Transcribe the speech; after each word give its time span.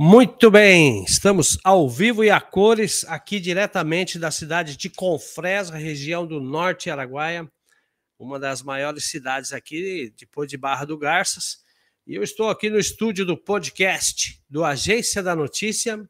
Muito 0.00 0.48
bem, 0.48 1.02
estamos 1.02 1.58
ao 1.64 1.90
vivo 1.90 2.22
e 2.22 2.30
a 2.30 2.40
cores 2.40 3.04
aqui 3.08 3.40
diretamente 3.40 4.16
da 4.16 4.30
cidade 4.30 4.76
de 4.76 4.88
Confresa, 4.88 5.76
região 5.76 6.24
do 6.24 6.40
Norte 6.40 6.88
Araguaia, 6.88 7.50
uma 8.16 8.38
das 8.38 8.62
maiores 8.62 9.10
cidades 9.10 9.52
aqui, 9.52 10.14
depois 10.16 10.48
de 10.48 10.56
Barra 10.56 10.84
do 10.84 10.96
Garças. 10.96 11.64
E 12.06 12.14
eu 12.14 12.22
estou 12.22 12.48
aqui 12.48 12.70
no 12.70 12.78
estúdio 12.78 13.26
do 13.26 13.36
podcast 13.36 14.40
do 14.48 14.64
Agência 14.64 15.20
da 15.20 15.34
Notícia, 15.34 16.08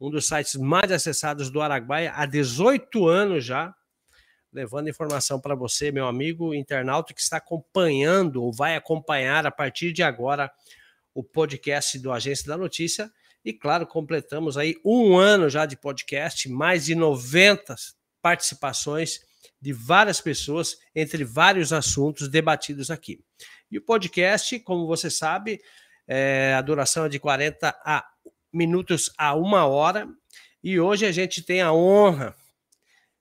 um 0.00 0.10
dos 0.10 0.28
sites 0.28 0.54
mais 0.54 0.92
acessados 0.92 1.50
do 1.50 1.60
Araguaia 1.60 2.12
há 2.14 2.24
18 2.24 3.08
anos 3.08 3.44
já, 3.44 3.74
levando 4.52 4.90
informação 4.90 5.40
para 5.40 5.56
você, 5.56 5.90
meu 5.90 6.06
amigo 6.06 6.54
internauta 6.54 7.12
que 7.12 7.20
está 7.20 7.38
acompanhando 7.38 8.44
ou 8.44 8.52
vai 8.52 8.76
acompanhar 8.76 9.44
a 9.44 9.50
partir 9.50 9.92
de 9.92 10.04
agora 10.04 10.48
o 11.18 11.24
podcast 11.24 11.98
do 11.98 12.12
Agência 12.12 12.46
da 12.46 12.56
Notícia. 12.56 13.10
E 13.44 13.52
claro, 13.52 13.84
completamos 13.84 14.56
aí 14.56 14.76
um 14.84 15.18
ano 15.18 15.50
já 15.50 15.66
de 15.66 15.76
podcast, 15.76 16.48
mais 16.48 16.84
de 16.84 16.94
90 16.94 17.74
participações 18.22 19.18
de 19.60 19.72
várias 19.72 20.20
pessoas 20.20 20.76
entre 20.94 21.24
vários 21.24 21.72
assuntos 21.72 22.28
debatidos 22.28 22.88
aqui. 22.88 23.18
E 23.68 23.78
o 23.78 23.82
podcast, 23.82 24.60
como 24.60 24.86
você 24.86 25.10
sabe, 25.10 25.60
é, 26.06 26.54
a 26.56 26.62
duração 26.62 27.06
é 27.06 27.08
de 27.08 27.18
40 27.18 27.76
a 27.84 28.06
minutos 28.52 29.10
a 29.18 29.34
uma 29.34 29.66
hora. 29.66 30.08
E 30.62 30.78
hoje 30.78 31.04
a 31.04 31.10
gente 31.10 31.42
tem 31.42 31.60
a 31.62 31.72
honra 31.72 32.32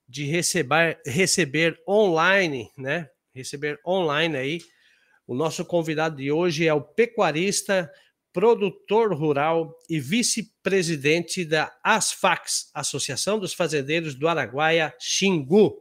de 0.07 0.23
receber, 0.23 1.01
receber 1.03 1.81
online, 1.87 2.69
né? 2.77 3.09
Receber 3.33 3.79
online 3.83 4.37
aí 4.37 4.61
o 5.27 5.35
nosso 5.35 5.65
convidado 5.65 6.15
de 6.15 6.31
hoje 6.31 6.65
é 6.65 6.73
o 6.73 6.81
pecuarista, 6.81 7.91
produtor 8.31 9.13
rural 9.13 9.77
e 9.89 9.99
vice-presidente 9.99 11.43
da 11.43 11.75
ASFAX, 11.83 12.71
Associação 12.73 13.37
dos 13.37 13.53
Fazendeiros 13.53 14.15
do 14.15 14.27
Araguaia, 14.27 14.95
Xingu, 14.99 15.77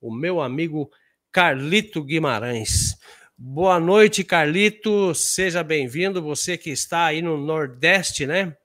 o 0.00 0.14
meu 0.14 0.40
amigo 0.40 0.90
Carlito 1.30 2.02
Guimarães. 2.02 2.96
Boa 3.38 3.80
noite, 3.80 4.22
Carlito. 4.22 5.14
Seja 5.14 5.62
bem-vindo. 5.62 6.22
Você 6.22 6.58
que 6.58 6.70
está 6.70 7.06
aí 7.06 7.22
no 7.22 7.36
Nordeste, 7.36 8.26
né? 8.26 8.56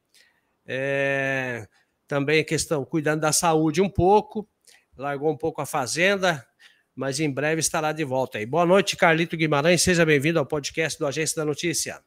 É... 0.65 1.67
Também 2.07 2.43
questão 2.43 2.85
cuidando 2.85 3.21
da 3.21 3.31
saúde 3.31 3.81
um 3.81 3.89
pouco, 3.89 4.47
largou 4.95 5.31
um 5.31 5.37
pouco 5.37 5.61
a 5.61 5.65
fazenda, 5.65 6.46
mas 6.97 7.19
em 7.19 7.29
breve 7.29 7.59
estará 7.59 7.91
de 7.91 8.03
volta 8.03 8.39
aí. 8.39 8.45
Boa 8.45 8.65
noite, 8.65 8.97
Carlito 8.97 9.37
Guimarães, 9.37 9.83
seja 9.83 10.03
bem-vindo 10.03 10.39
ao 10.39 10.45
podcast 10.47 10.97
do 10.97 11.05
Agência 11.05 11.35
da 11.35 11.45
Notícia. 11.45 12.01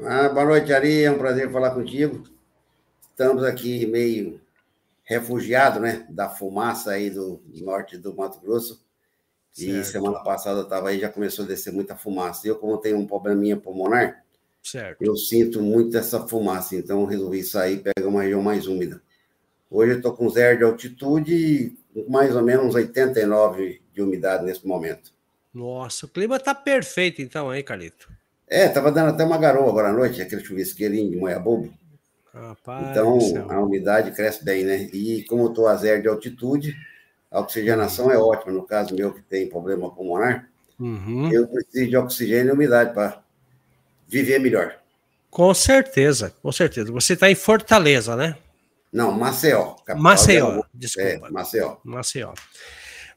Ah, 0.00 0.28
boa 0.30 0.44
noite, 0.44 0.72
Ari, 0.72 1.04
é 1.04 1.10
um 1.12 1.16
prazer 1.16 1.48
falar 1.52 1.70
contigo. 1.70 2.24
Estamos 3.08 3.44
aqui 3.44 3.86
meio 3.86 4.40
refugiados, 5.04 5.80
né, 5.80 6.04
da 6.10 6.28
fumaça 6.28 6.90
aí 6.90 7.08
do 7.08 7.40
norte 7.60 7.96
do 7.96 8.16
Mato 8.16 8.40
Grosso. 8.40 8.84
Certo. 9.52 9.80
E 9.80 9.84
semana 9.84 10.18
passada 10.24 10.62
estava 10.62 10.88
aí, 10.88 10.98
já 10.98 11.08
começou 11.08 11.44
a 11.44 11.48
descer 11.48 11.72
muita 11.72 11.94
fumaça. 11.94 12.48
Eu, 12.48 12.56
como 12.56 12.78
tenho 12.78 12.98
um 12.98 13.06
probleminha 13.06 13.56
pulmonar, 13.56 14.24
certo. 14.60 15.00
eu 15.04 15.14
sinto 15.14 15.62
muito 15.62 15.96
essa 15.96 16.26
fumaça, 16.26 16.74
então 16.74 17.04
resolvi 17.04 17.44
sair 17.44 17.76
e 17.76 17.92
pegar 17.92 18.08
uma 18.08 18.22
região 18.22 18.42
mais 18.42 18.66
úmida. 18.66 19.00
Hoje 19.70 19.92
eu 19.92 19.96
estou 19.98 20.12
com 20.14 20.28
zero 20.28 20.58
de 20.58 20.64
altitude 20.64 21.76
mais 22.08 22.34
ou 22.34 22.42
menos 22.42 22.74
89 22.74 23.81
de 23.92 24.02
umidade 24.02 24.44
nesse 24.44 24.66
momento. 24.66 25.12
Nossa, 25.52 26.06
o 26.06 26.08
clima 26.08 26.36
está 26.36 26.54
perfeito 26.54 27.20
então 27.20 27.50
aí, 27.50 27.62
Carlito. 27.62 28.10
É, 28.48 28.68
tava 28.68 28.90
dando 28.90 29.10
até 29.10 29.24
uma 29.24 29.38
garoa 29.38 29.68
agora 29.68 29.88
à 29.88 29.92
noite, 29.92 30.20
aquele 30.20 30.44
chuvisqueirinho 30.44 31.10
de 31.10 31.16
moiabobo. 31.16 31.72
Rapaz, 32.32 32.90
então, 32.90 33.18
a 33.50 33.60
umidade 33.60 34.10
cresce 34.12 34.42
bem, 34.42 34.64
né? 34.64 34.88
E 34.92 35.22
como 35.24 35.44
eu 35.44 35.48
estou 35.48 35.66
a 35.66 35.76
zero 35.76 36.00
de 36.00 36.08
altitude, 36.08 36.74
a 37.30 37.40
oxigenação 37.40 38.10
é 38.10 38.16
ótima. 38.16 38.52
No 38.52 38.62
caso 38.62 38.94
meu, 38.94 39.12
que 39.12 39.20
tem 39.22 39.48
problema 39.48 39.90
pulmonar, 39.90 40.48
uhum. 40.78 41.30
eu 41.30 41.46
preciso 41.46 41.90
de 41.90 41.96
oxigênio 41.96 42.50
e 42.50 42.52
umidade 42.52 42.94
para 42.94 43.22
viver 44.08 44.38
melhor. 44.38 44.76
Com 45.30 45.52
certeza, 45.54 46.34
com 46.42 46.52
certeza. 46.52 46.92
Você 46.92 47.14
está 47.14 47.30
em 47.30 47.34
Fortaleza, 47.34 48.16
né? 48.16 48.36
Não, 48.92 49.10
Maceió. 49.12 49.76
Maceió, 49.96 50.56
de... 50.74 50.80
desculpa. 50.80 51.26
É, 51.26 51.30
Maceió. 51.30 51.76
Maceió. 51.82 52.34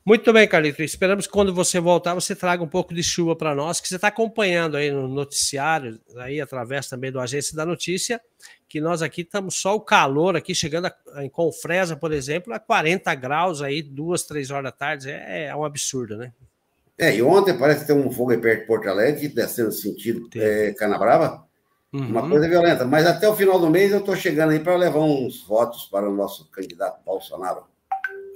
Muito 0.06 0.32
bem, 0.32 0.48
Carlito. 0.48 0.84
Esperamos 0.84 1.26
que 1.26 1.34
quando 1.34 1.52
você 1.52 1.80
voltar, 1.80 2.14
você 2.14 2.36
traga 2.36 2.64
um 2.64 2.68
pouco 2.68 2.94
de 2.94 3.02
chuva 3.02 3.36
para 3.36 3.56
nós, 3.56 3.82
que 3.82 3.88
você 3.88 3.96
está 3.96 4.10
acompanhando 4.10 4.78
aí 4.78 4.92
no 4.92 5.08
noticiário, 5.08 6.00
aí 6.18 6.40
através 6.40 6.88
também 6.88 7.12
do 7.12 7.20
Agência 7.20 7.56
da 7.56 7.66
Notícia, 7.66 8.22
que 8.70 8.80
nós 8.80 9.02
aqui 9.02 9.22
estamos 9.22 9.56
só 9.56 9.76
o 9.76 9.82
calor 9.82 10.36
aqui, 10.36 10.54
chegando 10.54 10.86
a, 10.86 11.26
em 11.26 11.30
Confresa, 11.30 11.96
por 11.96 12.14
exemplo, 12.14 12.54
a 12.54 12.60
40 12.60 13.16
graus 13.16 13.64
aí, 13.64 13.82
duas, 13.82 14.22
três 14.22 14.52
horas 14.52 14.66
da 14.66 14.72
tarde, 14.72 15.10
é, 15.10 15.46
é 15.46 15.56
um 15.56 15.66
absurdo, 15.66 16.16
né? 16.18 16.32
É, 17.00 17.16
e 17.16 17.24
ontem 17.24 17.58
parece 17.58 17.82
que 17.82 17.88
tem 17.88 17.96
um 17.96 18.12
fogo 18.12 18.30
aí 18.30 18.38
perto 18.38 18.62
de 18.62 18.68
Porto 18.68 18.88
Alegre, 18.88 19.28
descendo 19.28 19.72
sentido 19.72 20.30
é, 20.36 20.72
Canabrava, 20.78 21.44
uhum. 21.92 22.08
uma 22.08 22.30
coisa 22.30 22.48
violenta. 22.48 22.86
Mas 22.86 23.08
até 23.08 23.28
o 23.28 23.36
final 23.36 23.60
do 23.60 23.72
mês 23.72 23.92
eu 23.92 24.00
estou 24.00 24.16
chegando 24.16 24.52
aí 24.52 24.60
para 24.60 24.76
levar 24.76 25.00
uns 25.00 25.44
votos 25.48 25.86
para 25.86 26.08
o 26.08 26.14
nosso 26.14 26.48
candidato 26.52 27.04
Bolsonaro. 27.04 27.64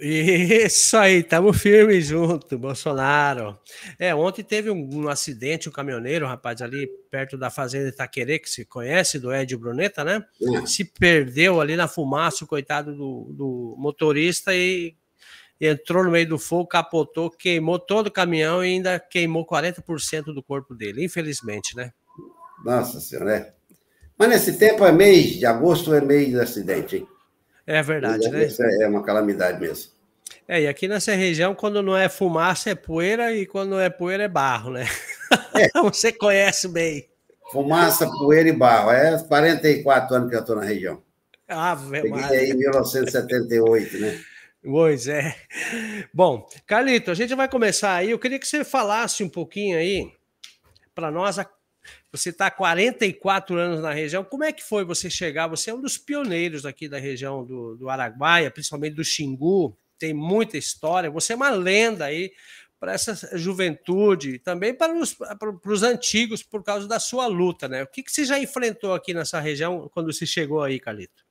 Isso 0.01 0.95
aí, 0.95 1.17
estamos 1.17 1.61
firmes 1.61 2.05
junto, 2.05 2.57
Bolsonaro. 2.57 3.59
É, 3.99 4.15
ontem 4.15 4.43
teve 4.43 4.69
um, 4.69 4.89
um, 4.93 5.09
acidente, 5.09 5.67
um 5.67 5.73
caminhoneiro, 5.73 6.25
rapaz, 6.25 6.61
ali 6.61 6.87
perto 7.11 7.37
da 7.37 7.49
fazenda 7.49 7.89
Itaquerê, 7.89 8.39
que 8.39 8.49
se 8.49 8.63
conhece, 8.63 9.19
do 9.19 9.33
Ed 9.33 9.57
Bruneta, 9.57 10.05
né? 10.05 10.23
Uhum. 10.39 10.65
Se 10.65 10.85
perdeu 10.85 11.59
ali 11.59 11.75
na 11.75 11.89
fumaça, 11.89 12.45
o 12.45 12.47
coitado 12.47 12.95
do, 12.95 13.33
do 13.33 13.75
motorista, 13.77 14.55
e, 14.55 14.95
e, 15.59 15.67
entrou 15.67 16.05
no 16.05 16.11
meio 16.11 16.29
do 16.29 16.39
fogo, 16.39 16.66
capotou, 16.66 17.29
queimou 17.29 17.77
todo 17.77 18.07
o 18.07 18.11
caminhão 18.11 18.63
e 18.63 18.67
ainda 18.69 18.97
queimou 19.01 19.45
40% 19.45 20.33
do 20.33 20.41
corpo 20.41 20.73
dele, 20.73 21.03
infelizmente, 21.03 21.75
né? 21.75 21.91
Nossa 22.63 23.01
senhora, 23.01 23.35
é. 23.35 23.53
Mas 24.17 24.29
nesse 24.29 24.57
tempo 24.57 24.85
é 24.85 24.93
mês 24.93 25.31
de 25.31 25.45
agosto, 25.45 25.93
é 25.93 25.99
mês 25.99 26.29
de 26.29 26.39
acidente, 26.39 26.95
hein? 26.97 27.07
É 27.69 27.84
verdade, 27.84 28.28
né? 28.30 28.46
Isso 28.46 28.63
é 28.63 28.88
uma 28.88 29.03
calamidade 29.03 29.62
mesmo. 29.62 29.91
É, 30.47 30.63
e 30.63 30.68
aqui 30.68 30.88
nessa 30.88 31.13
região, 31.13 31.53
quando 31.53 31.84
não 31.84 31.96
é 31.96 32.09
fumaça, 32.09 32.72
é 32.72 32.74
poeira, 32.74 33.31
e 33.31 33.46
quando 33.46 33.69
não 33.69 33.80
é 33.80 33.91
poeira, 33.91 34.24
é 34.24 34.28
barro, 34.28 34.72
né? 34.72 34.88
É. 35.53 35.69
Você 35.84 36.12
conhece 36.12 36.68
bem. 36.68 37.08
Fumaça, 37.52 38.08
poeira 38.08 38.50
e 38.50 38.53
barro. 38.53 38.90
É 38.90 39.22
44 39.22 40.16
anos 40.16 40.29
que 40.31 40.35
eu 40.35 40.40
estou 40.40 40.56
na 40.56 40.63
região. 40.63 41.00
Ah, 41.47 41.78
Peguei 41.91 42.12
aí 42.12 42.50
em 42.50 42.58
1978, 42.58 44.00
né? 44.00 44.19
Pois 44.63 45.08
é. 45.08 45.35
Bom, 46.12 46.47
Carlito, 46.66 47.12
a 47.12 47.13
gente 47.13 47.35
vai 47.35 47.47
começar 47.47 47.94
aí. 47.94 48.09
Eu 48.09 48.18
queria 48.18 48.40
que 48.40 48.47
você 48.47 48.63
falasse 48.63 49.24
um 49.24 49.29
pouquinho 49.29 49.78
aí 49.78 50.12
para 50.96 51.12
nós 51.12 51.38
a 51.38 51.47
você 52.12 52.30
está 52.30 52.47
há 52.47 52.52
44 52.52 53.56
anos 53.58 53.81
na 53.81 53.94
região. 53.94 54.24
Como 54.24 54.44
é 54.44 54.52
que 54.52 54.64
foi 54.64 54.84
você 54.84 55.09
chegar? 55.09 55.47
Você 55.47 55.70
é 55.70 55.74
um 55.74 55.81
dos 55.81 55.97
pioneiros 55.97 56.66
aqui 56.66 56.90
da 56.90 56.97
região 56.97 57.46
do, 57.46 57.75
do 57.75 57.90
Araguaia, 57.90 58.50
principalmente 58.50 58.96
do 58.96 59.03
Xingu. 59.03 59.78
Tem 59.97 60.14
muita 60.14 60.58
história. 60.58 61.12
Você 61.12 61.34
é 61.34 61.36
uma 61.36 61.52
lenda 61.52 62.06
aí 62.06 62.31
para 62.80 62.94
essa 62.94 63.38
juventude, 63.38 64.40
também 64.40 64.74
para 64.74 64.94
os, 64.94 65.14
para 65.14 65.52
os 65.66 65.84
antigos, 65.84 66.42
por 66.42 66.64
causa 66.64 66.88
da 66.88 66.97
sua 66.97 67.28
luta, 67.28 67.68
né? 67.68 67.84
O 67.84 67.88
que, 67.88 68.02
que 68.02 68.12
você 68.12 68.24
já 68.24 68.40
enfrentou 68.40 68.94
aqui 68.94 69.14
nessa 69.14 69.40
região 69.40 69.90
quando 69.94 70.12
você 70.12 70.26
chegou 70.26 70.64
aí, 70.64 70.80
Calito? 70.80 71.26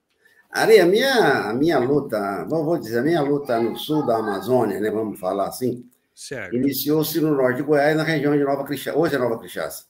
Ari, 0.51 0.79
a 0.79 0.87
minha, 0.87 1.51
a 1.51 1.55
minha 1.55 1.79
luta, 1.79 2.45
vou 2.49 2.79
dizer, 2.79 2.99
a 2.99 3.03
minha 3.03 3.23
luta 3.23 3.59
no 3.61 3.77
sul 3.77 4.07
da 4.07 4.19
Amazônia, 4.19 4.79
né? 4.79 4.91
Vamos 4.91 5.19
falar 5.19 5.49
assim, 5.49 5.85
iniciou-se 6.53 7.19
no 7.21 7.35
norte 7.35 7.57
de 7.57 7.63
Goiás, 7.63 7.97
na 7.97 8.03
região 8.03 8.37
de 8.37 8.45
Nova 8.45 8.65
Crixás. 8.65 8.97
Hoje 8.97 9.15
é 9.15 9.19
Nova 9.19 9.39
Crixás. 9.39 9.88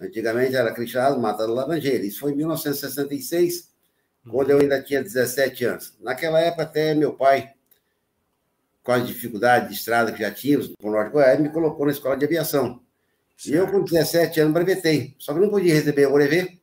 Antigamente 0.00 0.54
era 0.54 0.72
Crixás, 0.72 1.16
Mata 1.16 1.46
do 1.46 1.54
Laranjeira. 1.54 2.04
Isso 2.04 2.20
foi 2.20 2.32
em 2.32 2.36
1966, 2.36 3.70
quando 4.30 4.50
eu 4.50 4.60
ainda 4.60 4.82
tinha 4.82 5.02
17 5.02 5.64
anos. 5.64 5.96
Naquela 6.00 6.40
época, 6.40 6.64
até 6.64 6.94
meu 6.94 7.14
pai, 7.14 7.52
com 8.82 8.92
as 8.92 9.06
dificuldades 9.06 9.68
de 9.70 9.74
estrada 9.74 10.12
que 10.12 10.20
já 10.20 10.30
tínhamos 10.30 10.72
no 10.80 10.90
Norte 10.90 11.08
de 11.08 11.12
Goiás, 11.12 11.40
me 11.40 11.48
colocou 11.48 11.86
na 11.86 11.92
escola 11.92 12.16
de 12.16 12.24
aviação. 12.24 12.80
Certo. 13.36 13.54
E 13.54 13.58
eu, 13.58 13.66
com 13.70 13.82
17 13.82 14.40
anos, 14.40 14.52
brevetei. 14.52 15.14
Só 15.18 15.34
que 15.34 15.40
não 15.40 15.48
podia 15.48 15.74
receber 15.74 16.06
o 16.06 16.12
brevet, 16.12 16.60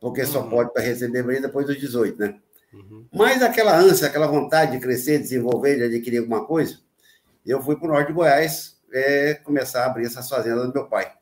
porque 0.00 0.22
uhum. 0.22 0.26
só 0.26 0.42
pode 0.42 0.72
para 0.72 0.82
receber 0.82 1.22
brevet 1.22 1.42
depois 1.42 1.66
dos 1.66 1.78
18, 1.78 2.18
né? 2.18 2.38
Uhum. 2.72 3.06
Mas 3.12 3.42
aquela 3.42 3.76
ânsia, 3.76 4.06
aquela 4.06 4.26
vontade 4.26 4.72
de 4.72 4.80
crescer, 4.80 5.18
desenvolver, 5.18 5.76
de 5.76 5.84
adquirir 5.84 6.18
alguma 6.18 6.44
coisa, 6.46 6.78
eu 7.44 7.62
fui 7.62 7.76
para 7.76 7.86
o 7.86 7.92
Norte 7.92 8.08
de 8.08 8.12
Goiás 8.14 8.76
é, 8.92 9.34
começar 9.34 9.82
a 9.82 9.86
abrir 9.86 10.06
essas 10.06 10.28
fazendas 10.28 10.66
do 10.66 10.72
meu 10.72 10.86
pai. 10.86 11.12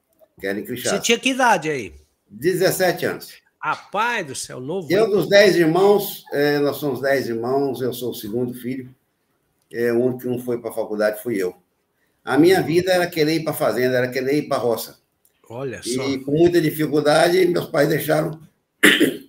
Querem 0.40 0.64
Você 0.64 0.98
tinha 1.00 1.18
que 1.18 1.30
idade 1.30 1.68
aí? 1.68 1.92
17 2.30 3.06
anos. 3.06 3.40
Rapaz 3.62 4.26
do 4.26 4.34
céu, 4.34 4.60
novo. 4.60 4.90
Eu, 4.90 5.10
dos 5.10 5.28
10 5.28 5.56
irmãos, 5.56 6.24
é, 6.32 6.58
nós 6.58 6.78
somos 6.78 7.00
10 7.02 7.28
irmãos, 7.28 7.82
eu 7.82 7.92
sou 7.92 8.10
o 8.10 8.14
segundo 8.14 8.54
filho. 8.54 8.94
É, 9.70 9.92
o 9.92 10.00
único 10.00 10.20
que 10.20 10.28
não 10.28 10.38
foi 10.38 10.58
para 10.58 10.70
a 10.70 10.74
faculdade 10.74 11.22
fui 11.22 11.36
eu. 11.36 11.54
A 12.24 12.38
minha 12.38 12.62
vida 12.62 12.92
era 12.92 13.06
querer 13.06 13.34
ir 13.34 13.44
para 13.44 13.52
a 13.52 13.56
fazenda, 13.56 13.96
era 13.96 14.08
querer 14.08 14.34
ir 14.34 14.48
para 14.48 14.56
a 14.56 14.60
roça. 14.60 14.98
Olha 15.48 15.82
só. 15.82 16.08
E 16.08 16.18
com 16.24 16.32
muita 16.32 16.60
dificuldade, 16.60 17.44
meus 17.46 17.66
pais 17.66 17.88
deixaram 17.88 18.40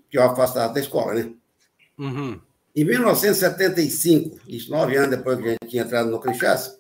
que 0.09 0.17
eu 0.17 0.23
afastava 0.23 0.73
da 0.73 0.79
escola, 0.79 1.13
né? 1.13 1.31
Uhum. 1.97 2.39
Em 2.75 2.85
1975, 2.85 4.39
isso 4.47 4.71
nove 4.71 4.95
anos 4.95 5.09
depois 5.09 5.37
que 5.39 5.47
a 5.47 5.51
gente 5.51 5.67
tinha 5.67 5.83
entrado 5.83 6.09
no 6.09 6.19
Crixás, 6.19 6.79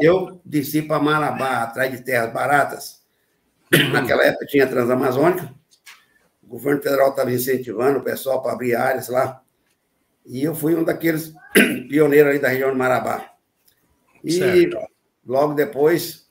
eu 0.00 0.40
desci 0.44 0.82
para 0.82 1.02
Marabá, 1.02 1.62
atrás 1.62 1.92
de 1.92 2.02
terras 2.02 2.32
baratas. 2.32 2.95
Naquela 3.92 4.24
época 4.24 4.46
tinha 4.46 4.66
Transamazônica, 4.66 5.52
o 6.42 6.46
governo 6.46 6.82
federal 6.82 7.10
estava 7.10 7.32
incentivando 7.32 7.98
o 7.98 8.04
pessoal 8.04 8.40
para 8.40 8.52
abrir 8.52 8.74
áreas 8.74 9.08
lá. 9.08 9.42
E 10.24 10.42
eu 10.42 10.54
fui 10.54 10.74
um 10.74 10.84
daqueles 10.84 11.32
pioneiros 11.88 12.30
ali 12.30 12.38
da 12.38 12.48
região 12.48 12.70
de 12.70 12.76
Marabá. 12.76 13.32
E 14.22 14.32
certo. 14.32 14.78
logo 15.26 15.54
depois 15.54 16.26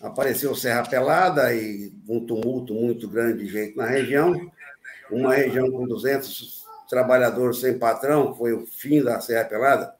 apareceu 0.00 0.54
Serra 0.54 0.84
Pelada 0.88 1.54
e 1.54 1.92
um 2.08 2.24
tumulto 2.24 2.74
muito 2.74 3.08
grande 3.08 3.44
de 3.44 3.50
gente 3.50 3.76
na 3.76 3.86
região. 3.86 4.34
Uma 5.10 5.34
região 5.34 5.70
com 5.70 5.86
200 5.86 6.64
trabalhadores 6.88 7.58
sem 7.58 7.78
patrão, 7.78 8.34
foi 8.34 8.52
o 8.52 8.66
fim 8.66 9.02
da 9.02 9.20
Serra 9.20 9.44
Pelada. 9.44 9.94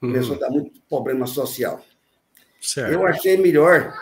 Começou 0.00 0.36
uhum. 0.36 0.36
a 0.36 0.40
dar 0.40 0.50
muito 0.50 0.80
problema 0.88 1.26
social. 1.26 1.82
Certo. 2.60 2.92
Eu 2.92 3.06
achei 3.06 3.36
melhor 3.36 3.92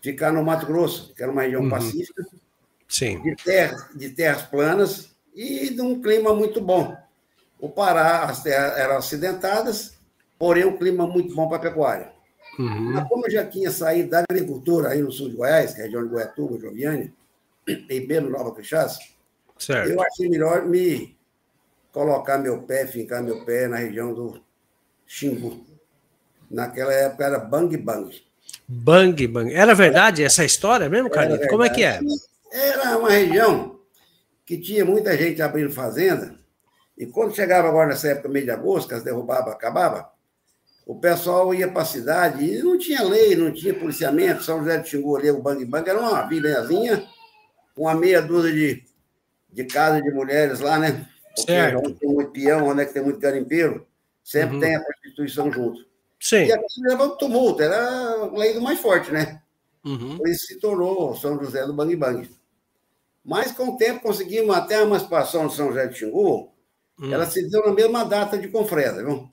ficar 0.00 0.32
no 0.32 0.42
Mato 0.42 0.66
Grosso, 0.66 1.14
que 1.14 1.22
era 1.22 1.30
uma 1.30 1.42
região 1.42 1.62
uhum. 1.62 1.70
pacífica, 1.70 2.24
Sim. 2.88 3.22
De, 3.22 3.36
terras, 3.36 3.86
de 3.94 4.10
terras 4.10 4.42
planas 4.42 5.10
e 5.34 5.70
de 5.70 5.80
um 5.80 6.02
clima 6.02 6.34
muito 6.34 6.60
bom. 6.60 6.96
O 7.58 7.68
Pará, 7.68 8.24
as 8.24 8.42
terras 8.42 8.78
eram 8.78 8.96
acidentadas, 8.96 9.94
porém 10.38 10.64
um 10.64 10.76
clima 10.76 11.06
muito 11.06 11.34
bom 11.34 11.48
para 11.48 11.58
a 11.58 11.60
pecuária. 11.60 12.12
Uhum. 12.58 12.92
Mas 12.92 13.08
como 13.08 13.26
eu 13.26 13.30
já 13.30 13.46
tinha 13.46 13.70
saído 13.70 14.10
da 14.10 14.24
agricultura 14.28 14.88
aí 14.88 15.00
no 15.00 15.12
sul 15.12 15.30
de 15.30 15.36
Goiás, 15.36 15.72
que 15.72 15.80
é 15.80 15.82
a 15.82 15.84
região 15.86 16.02
de 16.02 16.08
Goiatuba, 16.08 16.58
Joviane, 16.58 17.14
e 17.66 18.00
Belo 18.00 18.30
Nova 18.30 18.52
Crixás, 18.52 18.98
eu 19.68 20.02
achei 20.02 20.28
melhor 20.28 20.66
me 20.66 21.16
colocar 21.92 22.38
meu 22.38 22.62
pé, 22.62 22.86
fincar 22.86 23.22
meu 23.22 23.44
pé 23.44 23.68
na 23.68 23.76
região 23.76 24.12
do 24.12 24.42
Xingu. 25.06 25.64
Naquela 26.50 26.92
época 26.92 27.24
era 27.24 27.38
Bang 27.38 27.76
Bang. 27.76 28.10
Bang 28.72 29.26
Bang. 29.26 29.52
Era 29.52 29.74
verdade 29.74 30.22
essa 30.22 30.44
história 30.44 30.88
mesmo, 30.88 31.10
Carlito? 31.10 31.48
Como 31.48 31.64
é 31.64 31.68
que 31.68 31.82
é? 31.82 32.00
Era 32.52 32.96
uma 32.96 33.10
região 33.10 33.80
que 34.46 34.56
tinha 34.56 34.84
muita 34.84 35.16
gente 35.16 35.42
abrindo 35.42 35.72
fazenda, 35.72 36.36
e 36.96 37.04
quando 37.06 37.34
chegava 37.34 37.68
agora 37.68 37.88
nessa 37.88 38.08
época, 38.08 38.28
meio 38.28 38.44
de 38.44 38.50
agosto, 38.52 38.88
que 38.88 38.94
as 38.94 39.02
derrubavam, 39.02 39.52
acabava, 39.52 40.08
o 40.86 41.00
pessoal 41.00 41.52
ia 41.52 41.66
para 41.66 41.82
a 41.82 41.84
cidade 41.84 42.44
e 42.44 42.62
não 42.62 42.78
tinha 42.78 43.02
lei, 43.02 43.34
não 43.34 43.52
tinha 43.52 43.74
policiamento. 43.74 44.42
São 44.42 44.58
José 44.60 44.78
de 44.78 44.88
Xingu 44.88 45.16
ali, 45.16 45.30
o 45.30 45.42
Bang 45.42 45.64
Bang, 45.64 45.88
era 45.88 45.98
uma 45.98 46.22
vilazinha 46.22 47.04
com 47.74 47.82
uma 47.82 47.94
meia 47.94 48.22
dúzia 48.22 48.52
de, 48.52 48.84
de 49.52 49.64
casas 49.64 50.02
de 50.02 50.10
mulheres 50.10 50.60
lá, 50.60 50.78
né? 50.78 51.06
Porque 51.34 51.52
certo. 51.52 51.78
onde 51.78 51.94
tem 51.94 52.08
muito 52.08 52.30
peão, 52.30 52.68
onde 52.68 52.82
é 52.82 52.86
que 52.86 52.92
tem 52.92 53.02
muito 53.02 53.18
garimpeiro, 53.18 53.86
sempre 54.22 54.56
uhum. 54.56 54.60
tem 54.60 54.76
a 54.76 54.80
prostituição 54.80 55.52
junto. 55.52 55.89
Sim. 56.20 56.44
E 56.44 56.52
aqui 56.52 56.80
levava 56.82 57.14
um 57.14 57.16
tumulto, 57.16 57.62
era 57.62 57.78
a 57.78 58.26
lei 58.36 58.52
do 58.52 58.60
mais 58.60 58.78
forte, 58.78 59.10
né? 59.10 59.40
Uhum. 59.84 60.18
Isso 60.26 60.46
se 60.46 60.58
tornou 60.58 61.16
São 61.16 61.42
José 61.42 61.64
do 61.64 61.72
Bang 61.72 61.96
Bang. 61.96 62.30
Mas, 63.24 63.52
com 63.52 63.70
o 63.70 63.76
tempo, 63.76 64.02
conseguimos 64.02 64.54
até 64.54 64.76
a 64.76 64.82
emancipação 64.82 65.46
de 65.46 65.54
São 65.54 65.68
José 65.68 65.86
de 65.86 65.98
Xingu, 65.98 66.52
hum. 66.98 67.12
ela 67.12 67.26
se 67.26 67.48
deu 67.48 67.64
na 67.64 67.72
mesma 67.72 68.04
data 68.04 68.36
de 68.36 68.48
Confresa, 68.48 69.04
viu? 69.04 69.30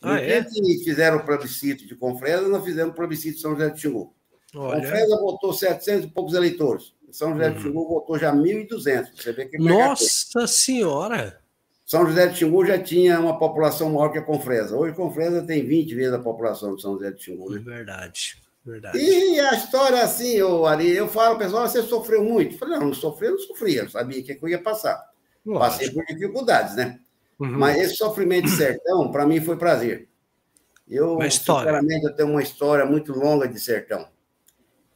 Ah, 0.00 0.20
é? 0.20 0.44
que 0.44 0.84
fizeram 0.84 1.18
o 1.18 1.24
plebiscito 1.24 1.86
de 1.86 1.96
Confresa, 1.96 2.46
nós 2.48 2.64
fizemos 2.64 2.92
o 2.92 2.96
plebiscito 2.96 3.36
de 3.36 3.42
São 3.42 3.52
José 3.52 3.70
de 3.70 3.80
Xingu. 3.80 4.14
Olha. 4.54 4.80
Confresa 4.80 5.16
votou 5.20 5.52
700 5.52 6.04
e 6.04 6.12
poucos 6.12 6.34
eleitores. 6.34 6.92
São 7.10 7.32
José 7.32 7.50
de 7.50 7.58
hum. 7.58 7.62
Xingu 7.62 7.88
votou 7.88 8.18
já 8.18 8.32
1.200. 8.32 9.08
Você 9.16 9.32
vê 9.32 9.46
que 9.46 9.58
Nossa 9.58 10.46
Senhora! 10.46 11.43
São 11.84 12.06
José 12.06 12.26
de 12.28 12.38
Xingu 12.38 12.64
já 12.64 12.78
tinha 12.78 13.20
uma 13.20 13.38
população 13.38 13.90
maior 13.90 14.08
que 14.10 14.18
a 14.18 14.22
Confresa. 14.22 14.74
Hoje, 14.74 14.92
a 14.92 14.96
Confresa 14.96 15.42
tem 15.42 15.66
20 15.66 15.94
vezes 15.94 16.14
a 16.14 16.18
população 16.18 16.74
de 16.74 16.80
São 16.80 16.94
José 16.94 17.10
de 17.10 17.22
Xingu. 17.22 17.50
Né? 17.50 17.60
Verdade. 17.60 18.42
Verdade. 18.64 18.98
E 18.98 19.38
a 19.38 19.54
história 19.54 20.02
assim, 20.02 20.32
eu, 20.32 20.64
Ari, 20.64 20.90
eu 20.90 21.06
falo, 21.06 21.36
pessoal, 21.36 21.68
você 21.68 21.82
sofreu 21.82 22.24
muito? 22.24 22.54
Eu 22.54 22.58
falei, 22.58 22.78
não, 22.78 22.86
não 22.86 22.94
sofri, 22.94 23.28
não 23.28 23.38
sofria, 23.38 23.82
eu 23.82 23.90
sabia 23.90 24.22
que 24.22 24.38
eu 24.40 24.48
ia 24.48 24.62
passar. 24.62 24.98
Lógico. 25.44 25.70
Passei 25.70 25.90
por 25.90 26.04
dificuldades, 26.06 26.74
né? 26.74 26.98
Uhum. 27.38 27.58
Mas 27.58 27.76
esse 27.76 27.96
sofrimento 27.96 28.46
de 28.46 28.56
sertão, 28.56 29.10
para 29.12 29.26
mim, 29.26 29.40
foi 29.40 29.56
prazer. 29.56 30.08
Eu, 30.88 31.18
sinceramente, 31.30 32.06
eu 32.06 32.14
tenho 32.14 32.30
uma 32.30 32.42
história 32.42 32.86
muito 32.86 33.12
longa 33.12 33.46
de 33.46 33.60
sertão. 33.60 34.08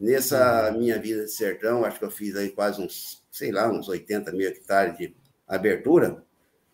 Nessa 0.01 0.71
uhum. 0.71 0.79
minha 0.79 0.99
vida 0.99 1.25
de 1.25 1.31
sertão, 1.31 1.85
acho 1.85 1.99
que 1.99 2.05
eu 2.07 2.11
fiz 2.11 2.37
aí 2.37 2.49
quase 2.49 2.81
uns, 2.81 3.23
sei 3.31 3.53
lá, 3.53 3.69
uns 3.71 3.89
80 3.89 4.33
mil 4.33 4.49
hectares 4.49 4.97
de 4.97 5.15
abertura. 5.47 6.25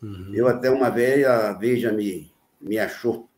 Uhum. 0.04 0.30
Eu 0.34 0.48
até 0.48 0.70
uma 0.70 0.90
vez, 0.90 1.26
a 1.26 1.52
Veja 1.52 1.92
me, 1.92 2.30
me 2.60 2.78
achou 2.78 3.28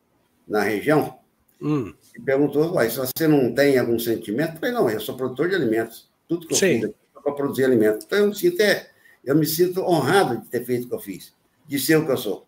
na 0.46 0.62
região, 0.62 1.18
Hum. 1.60 1.94
E 2.14 2.20
perguntou, 2.20 2.74
Uai, 2.74 2.90
se 2.90 2.98
você 2.98 3.26
não 3.26 3.54
tem 3.54 3.78
algum 3.78 3.98
sentimento? 3.98 4.54
Eu 4.54 4.60
falei, 4.60 4.74
não, 4.74 4.90
eu 4.90 5.00
sou 5.00 5.16
produtor 5.16 5.48
de 5.48 5.54
alimentos. 5.54 6.08
Tudo 6.28 6.46
que 6.46 6.54
eu 6.54 6.58
Sim. 6.58 6.80
fiz 6.80 6.90
é 6.90 7.20
para 7.22 7.32
produzir 7.32 7.64
alimentos. 7.64 8.04
Então, 8.04 8.18
eu 8.18 8.28
me, 8.28 8.34
sinto, 8.34 8.60
é, 8.60 8.88
eu 9.24 9.34
me 9.34 9.46
sinto 9.46 9.80
honrado 9.80 10.40
de 10.40 10.48
ter 10.48 10.64
feito 10.64 10.84
o 10.84 10.88
que 10.88 10.94
eu 10.94 11.00
fiz, 11.00 11.32
de 11.66 11.78
ser 11.78 11.96
o 11.96 12.04
que 12.04 12.12
eu 12.12 12.16
sou. 12.16 12.46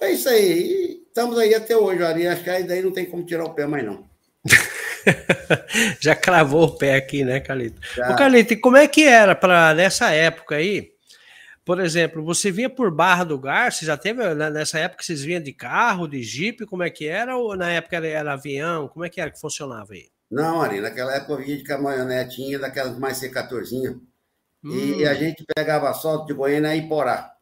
É 0.00 0.12
isso 0.12 0.28
aí. 0.28 0.42
E 0.42 1.02
estamos 1.06 1.38
aí 1.38 1.54
até 1.54 1.76
hoje, 1.76 2.02
Ari. 2.02 2.26
Acho 2.26 2.44
que 2.44 2.50
aí 2.50 2.64
daí 2.64 2.82
não 2.82 2.92
tem 2.92 3.06
como 3.06 3.24
tirar 3.24 3.44
o 3.44 3.54
pé 3.54 3.66
mais, 3.66 3.84
não. 3.84 4.04
Já 6.00 6.14
cravou 6.14 6.64
o 6.64 6.76
pé 6.76 6.94
aqui, 6.94 7.24
né, 7.24 7.40
Calito? 7.40 7.80
Já. 7.94 8.12
Ô, 8.12 8.16
Calito, 8.16 8.52
e 8.52 8.56
como 8.56 8.76
é 8.76 8.86
que 8.86 9.04
era 9.04 9.34
para 9.34 9.74
nessa 9.74 10.10
época 10.10 10.56
aí? 10.56 10.92
Por 11.66 11.80
exemplo, 11.80 12.24
você 12.24 12.52
vinha 12.52 12.70
por 12.70 12.92
Barra 12.92 13.24
do 13.24 13.36
Garça, 13.36 13.84
já 13.84 13.96
teve 13.96 14.22
né, 14.36 14.48
nessa 14.48 14.78
época 14.78 15.02
vocês 15.02 15.22
vinham 15.22 15.42
de 15.42 15.52
carro, 15.52 16.06
de 16.06 16.22
jipe, 16.22 16.64
como 16.64 16.84
é 16.84 16.90
que 16.90 17.08
era? 17.08 17.36
Ou 17.36 17.56
na 17.56 17.68
época 17.72 17.96
era, 17.96 18.06
era 18.06 18.32
avião? 18.34 18.86
Como 18.86 19.04
é 19.04 19.10
que 19.10 19.20
era 19.20 19.32
que 19.32 19.40
funcionava 19.40 19.92
aí? 19.92 20.08
Não, 20.30 20.62
Ari, 20.62 20.80
naquela 20.80 21.16
época 21.16 21.32
eu 21.32 21.44
vinha 21.44 21.56
de 21.56 21.64
caminhonetinha, 21.64 22.56
daquelas 22.60 22.96
mais 22.96 23.20
C14. 23.20 24.00
Hum. 24.62 24.70
E 24.70 25.04
a 25.04 25.14
gente 25.14 25.44
pegava 25.56 25.90
assalto 25.90 26.26
de 26.26 26.34
Goiânia 26.34 26.70
a 26.70 26.76
Iporá. 26.76 27.32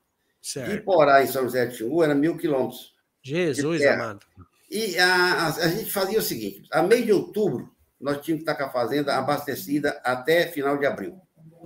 Certo. 0.41 0.73
Iporá, 0.73 1.23
em 1.23 1.27
São 1.27 1.43
José 1.43 1.67
de 1.67 1.77
Xingu, 1.77 2.03
era 2.03 2.15
mil 2.15 2.39
quilômetros. 2.39 2.95
Jesus 3.23 3.85
amado. 3.85 4.25
E 4.71 4.99
a, 4.99 5.15
a, 5.17 5.47
a, 5.49 5.69
gente 5.69 5.93
fazia 5.93 6.19
o 6.19 6.23
seguinte: 6.23 6.67
a 6.73 6.83
meio 6.83 7.05
de 7.05 7.13
outubro, 7.13 7.71
nós 8.01 8.23
tínhamos 8.23 8.43
que 8.43 8.51
estar 8.51 8.55
com 8.55 8.65
a 8.65 8.73
fazenda 8.73 9.19
abastecida 9.19 10.01
até 10.03 10.47
final 10.47 10.79
de 10.79 10.87
abril. 10.87 11.21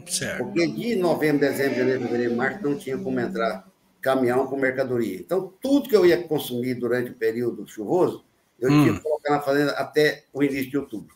Certo. 0.07 0.45
Porque 0.45 0.67
de 0.67 0.97
novembro, 0.97 1.41
dezembro, 1.41 1.79
janeiro, 1.79 2.03
fevereiro, 2.03 2.37
março 2.37 2.63
não 2.63 2.77
tinha 2.77 2.97
como 2.97 3.19
entrar 3.19 3.69
caminhão 4.01 4.47
com 4.47 4.57
mercadoria. 4.57 5.17
Então, 5.17 5.53
tudo 5.61 5.89
que 5.89 5.97
eu 5.97 6.07
ia 6.07 6.23
consumir 6.23 6.75
durante 6.75 7.11
o 7.11 7.15
período 7.15 7.67
chuvoso, 7.67 8.25
eu 8.59 8.71
hum. 8.71 8.83
tinha 8.83 8.95
que 8.95 9.03
colocar 9.03 9.31
na 9.31 9.41
fazenda 9.41 9.73
até 9.73 10.25
o 10.33 10.43
início 10.43 10.71
de 10.71 10.79
outubro. 10.79 11.15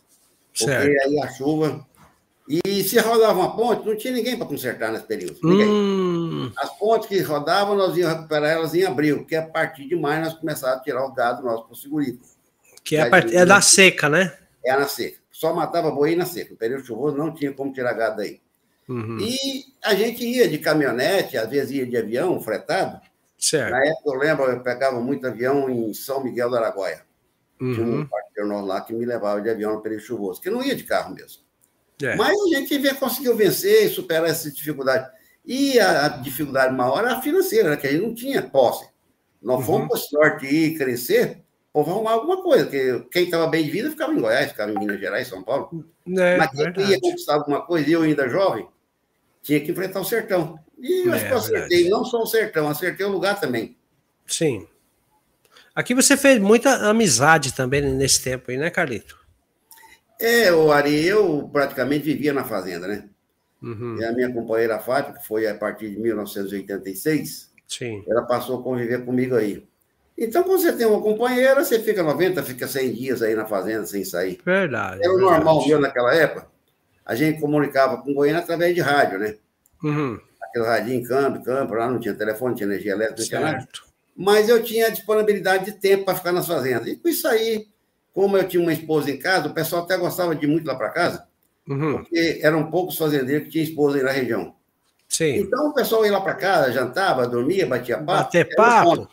Porque 0.53 0.65
certo. 0.65 1.07
aí 1.07 1.21
a 1.21 1.29
chuva. 1.29 1.87
E 2.49 2.83
se 2.83 2.99
rodava 2.99 3.39
uma 3.39 3.57
ponte, 3.57 3.87
não 3.87 3.97
tinha 3.97 4.13
ninguém 4.13 4.37
para 4.37 4.47
consertar 4.47 4.93
nesse 4.93 5.05
período. 5.05 5.39
Hum. 5.45 6.53
As 6.57 6.77
pontes 6.77 7.09
que 7.09 7.19
rodavam, 7.21 7.77
nós 7.77 7.97
íamos 7.97 8.17
recuperar 8.17 8.51
elas 8.51 8.75
em 8.75 8.85
abril, 8.85 9.19
porque 9.19 9.37
a 9.37 9.47
partir 9.47 9.89
de 9.89 9.97
maio 9.97 10.25
nós 10.25 10.35
começávamos 10.35 10.81
a 10.81 10.85
tirar 10.85 11.07
o 11.07 11.15
gado 11.15 11.43
nosso 11.45 11.65
para 11.65 11.73
o 11.73 11.77
segurito. 11.77 12.25
Que 12.85 12.97
é, 12.97 13.09
part... 13.09 13.35
é 13.35 13.47
da 13.47 13.61
seca, 13.61 14.09
né? 14.09 14.37
É 14.65 14.77
na 14.77 14.89
seca. 14.89 15.19
Só 15.31 15.55
matava 15.55 15.91
boi 15.91 16.17
na 16.17 16.27
seca. 16.27 16.51
No 16.51 16.57
período 16.57 16.85
chuvoso 16.85 17.17
não 17.17 17.33
tinha 17.33 17.53
como 17.53 17.73
tirar 17.73 17.93
gado 17.95 18.17
daí. 18.17 18.42
Uhum. 18.89 19.19
E 19.21 19.65
a 19.85 19.95
gente 19.95 20.25
ia 20.25 20.49
de 20.49 20.59
caminhonete, 20.59 21.37
às 21.37 21.49
vezes 21.49 21.71
ia 21.71 21.87
de 21.87 21.97
avião 21.97 22.41
fretado. 22.41 23.01
Certo. 23.39 23.71
Na 23.71 23.85
época 23.85 24.03
eu 24.07 24.15
lembro, 24.15 24.45
eu 24.45 24.61
pegava 24.61 25.01
muito 25.01 25.27
avião 25.27 25.69
em 25.69 25.93
São 25.95 26.23
Miguel 26.23 26.51
do 26.51 26.57
Araguaia. 26.57 27.03
Uhum. 27.61 27.75
Tinha 27.75 27.87
um 27.87 28.07
parceiro 28.07 28.67
lá 28.67 28.81
que 28.81 28.93
me 28.93 29.05
levava 29.05 29.41
de 29.41 29.49
avião 29.49 29.75
no 29.75 29.81
período 29.81 30.03
chuvoso, 30.03 30.41
que 30.41 30.51
não 30.51 30.63
ia 30.63 30.75
de 30.75 30.85
carro 30.85 31.15
mesmo. 31.15 31.43
É. 32.03 32.17
Mas 32.17 32.37
a 32.37 32.57
gente 32.57 32.95
conseguiu 32.95 33.37
vencer 33.37 33.87
e 33.87 33.89
superar 33.89 34.29
essa 34.29 34.51
dificuldade. 34.51 35.09
E 35.45 35.79
a, 35.79 36.07
a 36.07 36.09
dificuldade 36.09 36.75
maior 36.75 37.01
era 37.01 37.15
a 37.15 37.23
financeira, 37.23 37.71
né? 37.71 37.77
que 37.77 37.87
a 37.87 37.93
gente 37.93 38.07
não 38.07 38.15
tinha 38.15 38.43
posse. 38.43 38.89
Nós 39.41 39.61
uhum. 39.61 39.65
fomos 39.65 39.89
para 39.89 39.99
sorte 39.99 40.47
e 40.47 40.77
crescer, 40.77 41.42
ou 41.73 41.83
arrumar 41.83 42.13
alguma 42.13 42.43
coisa, 42.43 42.65
porque 42.65 43.07
quem 43.11 43.25
estava 43.25 43.47
bem 43.47 43.65
de 43.65 43.71
vida 43.71 43.91
ficava 43.91 44.13
em 44.13 44.21
Goiás, 44.21 44.51
ficava 44.51 44.71
em 44.71 44.79
Minas 44.79 45.01
Gerais, 45.01 45.27
São 45.27 45.43
Paulo. 45.43 45.85
É, 46.07 46.37
Mas 46.37 46.51
quem 46.51 46.65
verdade. 46.65 46.91
ia 46.91 47.01
conquistar 47.01 47.35
alguma 47.35 47.63
coisa, 47.63 47.89
e 47.89 47.93
eu 47.93 48.03
ainda 48.03 48.29
jovem, 48.29 48.69
tinha 49.43 49.61
que 49.61 49.71
enfrentar 49.71 50.01
o 50.01 50.05
sertão. 50.05 50.59
E 50.79 51.07
eu 51.07 51.13
é, 51.13 51.17
acho 51.17 51.27
que 51.27 51.33
eu 51.33 51.39
acertei, 51.39 51.69
verdade. 51.69 51.91
não 51.91 52.05
só 52.05 52.23
o 52.23 52.27
sertão, 52.27 52.69
acertei 52.69 53.07
o 53.07 53.11
lugar 53.11 53.41
também. 53.41 53.77
Sim. 54.27 54.67
Aqui 55.75 55.95
você 55.95 56.17
fez 56.17 56.39
muita 56.39 56.89
amizade 56.89 57.55
também 57.55 57.81
nesse 57.81 58.23
tempo 58.23 58.51
aí, 58.51 58.59
né, 58.59 58.69
Carlito? 58.69 59.19
É, 60.21 60.53
o 60.53 60.71
Ari, 60.71 61.07
eu 61.07 61.49
praticamente 61.51 62.05
vivia 62.05 62.33
na 62.33 62.45
fazenda, 62.45 62.87
né? 62.87 63.09
Uhum. 63.63 63.97
E 63.99 64.05
a 64.05 64.13
minha 64.13 64.33
companheira 64.33 64.79
Fátima, 64.79 65.17
que 65.17 65.27
foi 65.27 65.47
a 65.47 65.55
partir 65.55 65.91
de 65.91 65.99
1986, 65.99 67.51
Sim. 67.67 68.05
ela 68.07 68.23
passou 68.23 68.61
a 68.61 68.63
conviver 68.63 69.05
comigo 69.05 69.35
aí. 69.35 69.67
Então, 70.17 70.43
quando 70.45 70.61
você 70.61 70.73
tem 70.73 70.87
uma 70.87 71.01
companheira, 71.01 71.65
você 71.65 71.81
fica 71.81 72.03
90, 72.03 72.43
fica 72.43 72.69
100 72.69 72.93
dias 72.93 73.23
aí 73.23 73.35
na 73.35 73.47
fazenda 73.47 73.87
sem 73.87 74.05
sair. 74.05 74.39
Verdade. 74.45 75.01
Era 75.03 75.13
o 75.13 75.19
normal 75.19 75.67
meu 75.67 75.81
naquela 75.81 76.15
época 76.15 76.53
a 77.05 77.15
gente 77.15 77.41
comunicava 77.41 77.99
com 77.99 78.15
Goiânia 78.15 78.41
através 78.41 78.75
de 78.75 78.81
rádio, 78.81 79.19
né? 79.19 79.37
Uhum. 79.83 80.19
aquele 80.41 80.65
radinho, 80.65 81.05
câmbio, 81.05 81.43
câmbio, 81.43 81.75
lá 81.75 81.91
não 81.91 81.99
tinha 81.99 82.15
telefone, 82.15 82.51
não 82.51 82.57
tinha 82.57 82.69
energia 82.69 82.93
elétrica, 82.93 83.21
não 83.21 83.27
tinha 83.27 83.41
nada. 83.41 83.69
Mas 84.17 84.49
eu 84.49 84.63
tinha 84.63 84.91
disponibilidade 84.91 85.65
de 85.65 85.73
tempo 85.73 86.05
para 86.05 86.15
ficar 86.15 86.33
nas 86.33 86.47
fazendas. 86.47 86.87
E 86.87 86.97
com 86.97 87.09
isso 87.09 87.27
aí, 87.27 87.67
como 88.13 88.37
eu 88.37 88.47
tinha 88.47 88.63
uma 88.63 88.73
esposa 88.73 89.11
em 89.11 89.19
casa, 89.19 89.49
o 89.49 89.55
pessoal 89.55 89.83
até 89.83 89.97
gostava 89.97 90.37
de 90.37 90.45
ir 90.47 90.49
muito 90.49 90.67
lá 90.67 90.75
para 90.77 90.91
casa, 90.91 91.27
uhum. 91.69 91.95
porque 91.95 92.39
eram 92.43 92.71
poucos 92.71 92.97
fazendeiros 92.97 93.45
que 93.45 93.51
tinham 93.51 93.65
esposa 93.65 93.97
aí 93.97 94.05
na 94.05 94.13
região. 94.13 94.55
Sim. 95.09 95.39
Então 95.39 95.69
o 95.69 95.75
pessoal 95.75 96.05
ia 96.07 96.13
lá 96.13 96.21
para 96.21 96.35
casa, 96.35 96.73
jantava, 96.73 97.27
dormia, 97.27 97.67
batia 97.67 97.97
papo. 97.97 98.25
Bater 98.25 98.55
papo. 98.55 99.09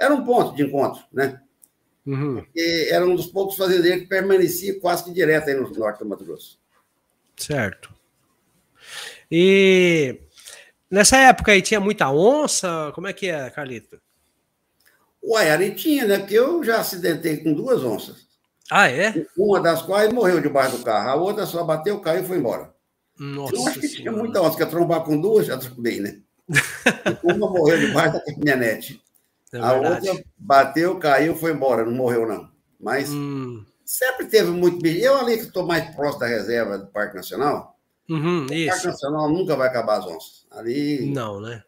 Era 0.00 0.14
um 0.14 0.24
ponto 0.24 0.56
de 0.56 0.62
encontro, 0.62 1.04
né? 1.12 1.38
Uhum. 2.06 2.42
Era 2.88 3.06
um 3.06 3.14
dos 3.14 3.26
poucos 3.26 3.56
fazendeiros 3.56 4.00
que 4.00 4.08
permanecia 4.08 4.80
quase 4.80 5.04
que 5.04 5.12
direto 5.12 5.48
aí 5.48 5.54
no 5.54 5.68
norte 5.70 5.98
do 5.98 6.06
Mato 6.06 6.24
Grosso. 6.24 6.58
Certo. 7.36 7.92
E 9.30 10.18
nessa 10.90 11.18
época 11.18 11.52
aí 11.52 11.60
tinha 11.60 11.78
muita 11.78 12.10
onça? 12.10 12.90
Como 12.94 13.06
é 13.06 13.12
que 13.12 13.28
é, 13.28 13.50
Carlito? 13.50 14.00
Uai, 15.22 15.50
ali 15.50 15.74
tinha, 15.74 16.06
né? 16.06 16.18
Porque 16.18 16.34
eu 16.34 16.64
já 16.64 16.80
acidentei 16.80 17.36
com 17.36 17.52
duas 17.52 17.84
onças. 17.84 18.26
Ah, 18.70 18.90
é? 18.90 19.26
Uma 19.36 19.60
das 19.60 19.82
quais 19.82 20.10
morreu 20.10 20.40
debaixo 20.40 20.78
do 20.78 20.84
carro, 20.84 21.10
a 21.10 21.14
outra 21.14 21.44
só 21.44 21.62
bateu, 21.62 22.00
caiu 22.00 22.22
e 22.22 22.26
foi 22.26 22.38
embora. 22.38 22.72
Nossa 23.18 23.54
eu 23.54 23.66
acho 23.66 23.80
que 23.80 23.88
tinha 23.88 24.10
muita 24.10 24.40
onça, 24.40 24.56
que 24.56 24.64
trombar 24.64 25.02
com 25.02 25.20
duas, 25.20 25.46
já 25.46 25.58
trombei, 25.58 26.00
né? 26.00 26.20
Uma 27.22 27.50
morreu 27.50 27.78
debaixo 27.78 28.14
da 28.14 28.24
caminhonete. 28.24 29.02
É 29.52 29.58
a 29.58 29.72
outra 29.72 30.24
bateu, 30.38 30.98
caiu, 30.98 31.34
foi 31.34 31.52
embora, 31.52 31.84
não 31.84 31.92
morreu, 31.92 32.26
não. 32.26 32.48
Mas 32.78 33.10
hum. 33.10 33.64
sempre 33.84 34.26
teve 34.26 34.50
muito 34.50 34.80
bicho. 34.80 35.00
Eu 35.00 35.18
ali 35.18 35.36
que 35.36 35.44
estou 35.44 35.66
mais 35.66 35.94
próximo 35.94 36.20
da 36.20 36.26
reserva 36.26 36.78
do 36.78 36.86
Parque 36.86 37.16
Nacional, 37.16 37.76
uhum, 38.08 38.46
o 38.46 38.66
Parque 38.68 38.86
Nacional 38.86 39.28
nunca 39.28 39.56
vai 39.56 39.68
acabar 39.68 39.98
as 39.98 40.06
onças. 40.06 40.46
Ali. 40.50 41.10
Não, 41.12 41.40
né? 41.40 41.62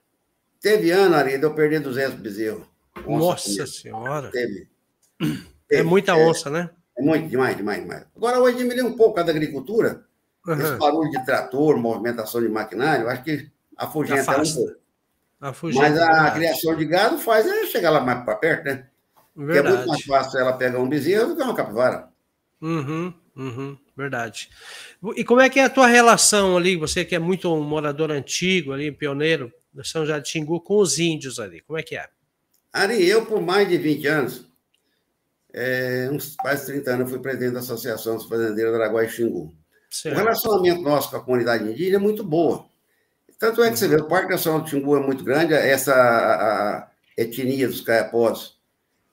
Teve 0.60 0.90
ano 0.90 1.16
ali, 1.16 1.40
eu 1.40 1.54
perdi 1.54 1.78
200 1.80 2.14
bezerros. 2.18 2.64
Nossa 3.06 3.44
comigo. 3.44 3.66
Senhora! 3.66 4.30
Teve. 4.30 4.68
É 5.20 5.76
teve. 5.76 5.82
muita 5.82 6.12
é, 6.12 6.26
onça, 6.26 6.50
né? 6.50 6.70
É 6.96 7.02
muito, 7.02 7.28
demais, 7.28 7.56
demais, 7.56 7.80
demais. 7.80 8.04
Agora, 8.14 8.38
hoje 8.38 8.58
diminuiu 8.58 8.86
um 8.86 8.96
pouco 8.96 9.18
a 9.18 9.22
da 9.22 9.30
agricultura, 9.32 10.04
Uhum. 10.46 10.60
Esse 10.60 10.76
barulho 10.76 11.10
de 11.10 11.24
trator, 11.24 11.76
movimentação 11.76 12.40
de 12.40 12.48
maquinário, 12.48 13.08
acho 13.08 13.22
que 13.22 13.50
afugenta 13.76 14.40
um 14.40 14.54
pouco. 14.54 14.81
Afugenta, 15.42 15.90
Mas 15.90 15.99
a 15.99 16.30
criação 16.30 16.76
de 16.76 16.84
gado 16.84 17.18
faz 17.18 17.44
é 17.44 17.66
chegar 17.66 17.90
lá 17.90 18.00
mais 18.00 18.25
para 18.25 18.37
perto, 18.37 18.64
né? 18.64 18.87
Verdade. 19.34 19.34
Porque 19.34 19.58
é 19.58 19.62
muito 19.62 19.88
mais 19.88 20.04
fácil 20.04 20.38
ela 20.38 20.52
pegar 20.52 20.78
um 20.78 20.88
bezerro 20.88 21.30
do 21.30 21.37
que 21.37 21.42
uma 21.42 21.54
capivara. 21.54 22.08
Uhum, 22.61 23.12
uhum, 23.34 23.76
verdade. 23.96 24.49
E 25.16 25.25
como 25.25 25.40
é 25.40 25.50
que 25.50 25.58
é 25.58 25.64
a 25.64 25.70
tua 25.70 25.88
relação 25.88 26.56
ali, 26.56 26.76
você 26.76 27.04
que 27.04 27.16
é 27.16 27.18
muito 27.18 27.52
um 27.52 27.61
morador 27.61 28.12
antigo 28.12 28.72
ali, 28.72 28.92
pioneiro 28.92 29.52
da 29.75 29.82
São 29.82 30.04
de 30.04 30.28
Xingu, 30.28 30.61
com 30.61 30.76
os 30.76 31.00
índios 31.00 31.40
ali, 31.40 31.61
como 31.62 31.76
é 31.76 31.82
que 31.82 31.96
é? 31.96 32.06
Ari, 32.72 33.04
eu 33.04 33.26
por 33.26 33.42
mais 33.42 33.68
de 33.68 33.76
20 33.78 34.06
anos, 34.06 34.46
é, 35.52 36.08
uns 36.12 36.37
quase 36.37 36.66
30 36.66 36.90
anos, 36.92 37.11
fui 37.11 37.18
presidente 37.18 37.54
da 37.54 37.61
Associação 37.61 38.14
dos 38.14 38.28
Fazendeiros 38.28 38.72
do 38.72 38.80
Araguai 38.80 39.06
e 39.06 39.08
Xingu. 39.08 39.52
Certo. 39.90 40.14
O 40.14 40.18
relacionamento 40.18 40.82
nosso 40.82 41.11
com 41.11 41.16
a 41.16 41.20
comunidade 41.20 41.64
indígena 41.64 41.96
é 41.96 42.00
muito 42.00 42.22
boa. 42.22 42.70
Tanto 43.42 43.61
é 43.61 43.72
que 43.72 43.76
você 43.76 43.88
vê, 43.88 43.96
o 43.96 44.04
Parque 44.04 44.30
Nacional 44.30 44.61
do 44.61 44.70
Xingu 44.70 44.96
é 44.96 45.00
muito 45.00 45.25
grande, 45.25 45.52
essa 45.52 45.92
a, 45.92 46.78
a 46.78 46.88
etnia 47.16 47.66
dos 47.66 47.80
caiapós 47.80 48.56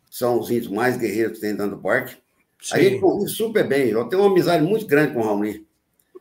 são 0.07 0.39
os 0.39 0.51
índios 0.51 0.67
mais 0.67 0.97
guerreiros 0.97 1.33
que 1.33 1.41
tem 1.41 1.55
dentro 1.55 1.77
do 1.77 1.81
parque. 1.81 2.15
Sim. 2.61 2.75
A 2.75 2.79
gente 2.79 2.99
convive 2.99 3.27
super 3.31 3.67
bem. 3.67 3.87
Eu 3.89 4.05
tenho 4.05 4.21
uma 4.21 4.29
amizade 4.29 4.63
muito 4.63 4.85
grande 4.85 5.15
com 5.15 5.21
o 5.21 5.23
Raoni. 5.23 5.65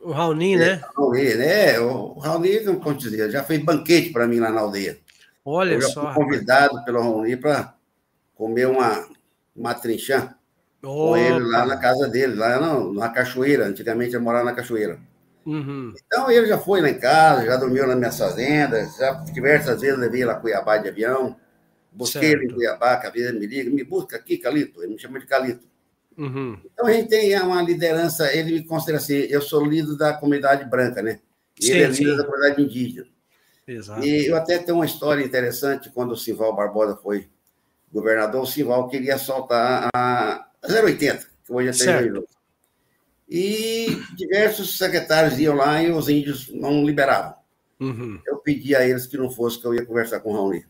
O 0.01 0.11
Raoni, 0.11 0.57
né? 0.57 0.81
O 0.97 1.01
Raoni, 1.11 1.35
né? 1.35 1.79
O 1.79 2.13
Raoni, 2.17 2.59
como 2.65 2.79
posso 2.79 2.97
dizer, 2.97 3.29
já 3.29 3.43
fez 3.43 3.63
banquete 3.63 4.09
para 4.09 4.27
mim 4.27 4.39
lá 4.39 4.49
na 4.49 4.61
aldeia. 4.61 4.97
Olha 5.45 5.75
eu 5.75 5.81
só. 5.83 6.11
Fui 6.11 6.23
convidado 6.23 6.77
rapaz. 6.77 6.85
pelo 6.85 7.03
Raoni 7.03 7.37
para 7.37 7.75
comer 8.33 8.65
uma, 8.65 9.07
uma 9.55 9.75
trinchã 9.75 10.33
com 10.81 11.15
ele 11.15 11.45
lá 11.45 11.63
na 11.63 11.77
casa 11.77 12.07
dele, 12.07 12.33
lá 12.33 12.59
na, 12.59 12.91
na 12.91 13.09
cachoeira. 13.09 13.67
Antigamente 13.67 14.15
ele 14.15 14.23
morava 14.23 14.45
na 14.45 14.55
cachoeira. 14.55 14.99
Uhum. 15.49 15.95
Então 16.05 16.29
ele 16.29 16.45
já 16.45 16.59
foi 16.59 16.79
lá 16.79 16.89
em 16.89 16.99
casa, 16.99 17.43
já 17.43 17.57
dormiu 17.57 17.87
nas 17.87 17.97
minhas 17.97 18.17
fazendas, 18.17 18.95
já 18.97 19.13
diversas 19.33 19.81
vezes 19.81 19.97
levei 19.97 20.23
lá 20.23 20.35
Cuiabá 20.35 20.77
de 20.77 20.89
avião, 20.89 21.35
busquei 21.91 22.21
certo. 22.29 22.43
ele 22.43 22.51
em 22.51 22.53
Cuiabá, 22.53 22.97
que 22.97 23.07
às 23.07 23.13
vezes 23.13 23.29
ele 23.29 23.39
me 23.39 23.47
liga, 23.47 23.69
me 23.71 23.83
busca 23.83 24.15
aqui, 24.15 24.37
Calito, 24.37 24.83
ele 24.83 24.93
me 24.93 24.99
chama 24.99 25.19
de 25.19 25.25
Calito. 25.25 25.67
Uhum. 26.15 26.59
Então 26.71 26.85
a 26.85 26.91
gente 26.91 27.09
tem 27.09 27.35
uma 27.41 27.63
liderança, 27.63 28.31
ele 28.31 28.53
me 28.53 28.63
considera 28.63 28.99
assim, 28.99 29.15
eu 29.15 29.41
sou 29.41 29.65
líder 29.65 29.97
da 29.97 30.13
comunidade 30.13 30.65
branca, 30.65 31.01
né? 31.01 31.19
E 31.59 31.65
sim, 31.65 31.71
ele 31.71 31.83
é 31.83 31.87
líder 31.87 32.11
sim. 32.11 32.17
da 32.17 32.23
comunidade 32.25 32.61
indígena. 32.61 33.07
Exato. 33.67 34.05
E 34.05 34.27
eu 34.27 34.35
até 34.35 34.59
tenho 34.59 34.77
uma 34.77 34.85
história 34.85 35.23
interessante, 35.23 35.89
quando 35.89 36.11
o 36.11 36.17
Sival 36.17 36.55
Barbosa 36.55 36.95
foi 37.01 37.27
governador, 37.91 38.43
o 38.43 38.45
Sival 38.45 38.87
queria 38.87 39.17
soltar 39.17 39.89
a, 39.95 40.47
080, 40.63 41.25
que 41.43 41.51
hoje 41.51 41.69
é 41.69 41.71
3 41.71 42.23
E 43.29 44.01
diversos 44.15 44.77
secretários 44.77 45.39
iam 45.39 45.55
lá 45.55 45.81
e 45.83 45.91
os 45.91 46.09
índios 46.09 46.49
não 46.51 46.83
liberavam. 46.83 47.35
Uhum. 47.79 48.19
Eu 48.25 48.37
pedi 48.37 48.75
a 48.75 48.87
eles 48.87 49.05
que 49.05 49.17
não 49.17 49.29
fosse, 49.29 49.59
que 49.59 49.67
eu 49.67 49.73
ia 49.73 49.85
conversar 49.85 50.19
com 50.19 50.31
o 50.31 50.33
Raoni. 50.33 50.65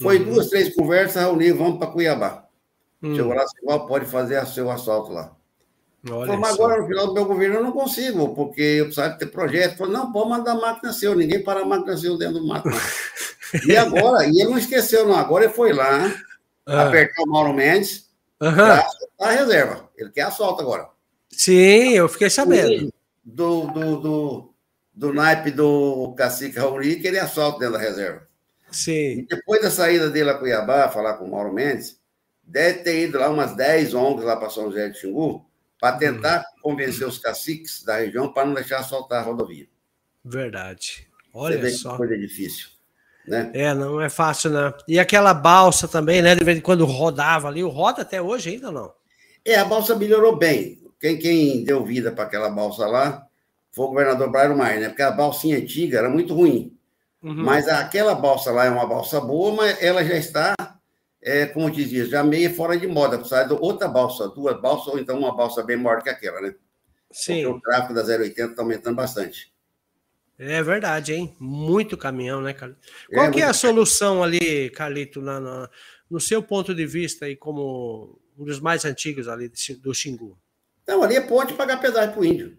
Foi 0.00 0.18
uhum. 0.18 0.24
duas, 0.32 0.48
três 0.48 0.74
conversas, 0.74 1.22
Raoni, 1.22 1.52
vamos 1.52 1.78
para 1.78 1.88
Cuiabá. 1.88 2.44
Uhum. 3.02 3.14
Chegou 3.14 3.34
lá, 3.34 3.44
igual 3.62 3.86
pode 3.86 4.04
fazer 4.06 4.42
o 4.42 4.46
seu 4.46 4.70
assalto 4.70 5.12
lá. 5.12 5.34
Falei, 6.06 6.36
mas 6.36 6.54
agora, 6.54 6.80
no 6.80 6.86
final 6.86 7.06
do 7.06 7.14
meu 7.14 7.24
governo, 7.24 7.56
eu 7.56 7.64
não 7.64 7.72
consigo, 7.72 8.34
porque 8.34 8.62
eu 8.62 8.84
precisava 8.84 9.14
ter 9.14 9.26
projeto. 9.26 9.76
Falei, 9.76 9.92
não, 9.92 10.12
pode 10.12 10.30
mandar 10.30 10.52
a 10.52 10.54
máquina 10.56 10.92
seu, 10.92 11.14
ninguém 11.14 11.42
para 11.42 11.60
a 11.60 11.64
máquina 11.64 11.96
seu 11.96 12.16
dentro 12.16 12.40
do 12.40 12.46
mato. 12.46 12.68
e 13.66 13.76
agora, 13.76 14.24
e 14.26 14.40
ele 14.40 14.50
não 14.50 14.58
esqueceu, 14.58 15.06
não. 15.06 15.16
Agora 15.16 15.44
ele 15.44 15.52
foi 15.52 15.72
lá, 15.72 16.12
ah. 16.66 16.88
apertar 16.88 17.22
o 17.22 17.30
Mauro 17.30 17.54
Mendes, 17.54 18.06
Uhum. 18.40 18.54
Para 18.54 18.86
a 19.18 19.30
reserva. 19.30 19.88
Ele 19.96 20.10
quer 20.10 20.22
assalto 20.22 20.60
agora. 20.60 20.88
Sim, 21.36 21.90
eu 21.92 22.08
fiquei 22.08 22.30
sabendo. 22.30 22.92
Do, 23.22 23.66
do, 23.66 23.96
do, 24.00 24.54
do 24.94 25.12
naipe 25.12 25.50
do 25.50 26.14
cacique 26.16 26.58
Rauli, 26.58 26.96
que 26.96 27.06
ele 27.06 27.18
assalto 27.18 27.58
dentro 27.58 27.74
da 27.74 27.80
reserva. 27.80 28.26
Sim. 28.70 29.20
E 29.20 29.26
depois 29.26 29.60
da 29.60 29.70
saída 29.70 30.08
dele 30.10 30.30
a 30.30 30.34
Cuiabá, 30.34 30.88
falar 30.88 31.14
com 31.14 31.26
o 31.26 31.30
Mauro 31.30 31.52
Mendes, 31.52 32.00
deve 32.42 32.78
ter 32.80 33.02
ido 33.02 33.18
lá 33.18 33.28
umas 33.28 33.54
10 33.54 33.94
ONGs 33.94 34.24
lá 34.24 34.36
para 34.36 34.48
São 34.48 34.70
José 34.70 34.88
de 34.88 34.98
Xingu, 34.98 35.44
para 35.78 35.98
tentar 35.98 36.38
uhum. 36.38 36.70
convencer 36.70 37.06
os 37.06 37.18
caciques 37.18 37.82
da 37.84 37.98
região 37.98 38.32
para 38.32 38.46
não 38.46 38.54
deixar 38.54 38.78
assaltar 38.78 39.20
a 39.22 39.24
rodovia. 39.24 39.66
Verdade. 40.24 41.06
Olha 41.34 41.56
Você 41.56 41.62
vê 41.62 41.70
só. 41.70 41.90
Que 41.92 41.96
coisa 41.98 42.18
difícil. 42.18 42.68
Né? 43.28 43.50
É, 43.52 43.74
não 43.74 44.00
é 44.00 44.08
fácil, 44.08 44.50
né? 44.50 44.72
E 44.88 44.98
aquela 44.98 45.34
balsa 45.34 45.86
também, 45.86 46.22
né? 46.22 46.34
De 46.34 46.44
vez 46.44 46.56
em 46.58 46.62
quando 46.62 46.84
rodava 46.86 47.48
ali, 47.48 47.62
o 47.62 47.68
roda 47.68 48.02
até 48.02 48.22
hoje 48.22 48.50
ainda 48.50 48.70
não? 48.70 48.94
É, 49.44 49.56
a 49.56 49.64
balsa 49.64 49.94
melhorou 49.94 50.36
bem. 50.36 50.85
Quem, 51.00 51.18
quem 51.18 51.64
deu 51.64 51.84
vida 51.84 52.10
para 52.10 52.24
aquela 52.24 52.48
balsa 52.48 52.86
lá 52.86 53.26
foi 53.72 53.84
o 53.84 53.88
governador 53.88 54.30
Brairo 54.30 54.56
Maia, 54.56 54.80
né? 54.80 54.88
Porque 54.88 55.02
a 55.02 55.10
balsinha 55.10 55.58
antiga 55.58 55.98
era 55.98 56.08
muito 56.08 56.34
ruim. 56.34 56.76
Uhum. 57.22 57.34
Mas 57.34 57.68
aquela 57.68 58.14
balsa 58.14 58.50
lá 58.50 58.64
é 58.64 58.70
uma 58.70 58.86
balsa 58.86 59.20
boa, 59.20 59.54
mas 59.54 59.82
ela 59.82 60.04
já 60.04 60.16
está, 60.16 60.54
é, 61.20 61.46
como 61.46 61.70
dizia, 61.70 62.06
já 62.06 62.22
meio 62.22 62.54
fora 62.54 62.76
de 62.76 62.86
moda. 62.86 63.18
Precisa 63.18 63.44
de 63.44 63.52
outra 63.52 63.88
balsa, 63.88 64.28
duas 64.28 64.60
balsas, 64.60 64.88
ou 64.88 64.98
então 64.98 65.18
uma 65.18 65.36
balsa 65.36 65.62
bem 65.62 65.76
maior 65.76 66.02
que 66.02 66.08
aquela, 66.08 66.40
né? 66.40 66.54
Sim. 67.10 67.42
Porque 67.42 67.58
o 67.58 67.60
tráfego 67.60 67.94
da 67.94 68.02
080 68.02 68.50
está 68.50 68.62
aumentando 68.62 68.96
bastante. 68.96 69.52
É 70.38 70.62
verdade, 70.62 71.14
hein? 71.14 71.34
Muito 71.40 71.96
caminhão, 71.96 72.42
né, 72.42 72.52
Carlito? 72.52 72.80
É, 73.10 73.14
Qual 73.14 73.26
é, 73.26 73.30
que 73.30 73.40
é 73.40 73.44
a 73.44 73.54
solução 73.54 74.22
ali, 74.22 74.70
Carlito, 74.70 75.20
na, 75.20 75.40
na, 75.40 75.70
no 76.10 76.20
seu 76.20 76.42
ponto 76.42 76.74
de 76.74 76.86
vista 76.86 77.24
aí, 77.24 77.34
como 77.34 78.20
um 78.38 78.44
dos 78.44 78.60
mais 78.60 78.84
antigos 78.84 79.28
ali 79.28 79.50
do 79.80 79.94
Xingu? 79.94 80.38
Não, 80.86 81.02
ali 81.02 81.16
é 81.16 81.20
ponte 81.20 81.54
pagar 81.54 81.80
pedágio 81.80 82.12
para 82.12 82.20
o 82.20 82.24
índio. 82.24 82.56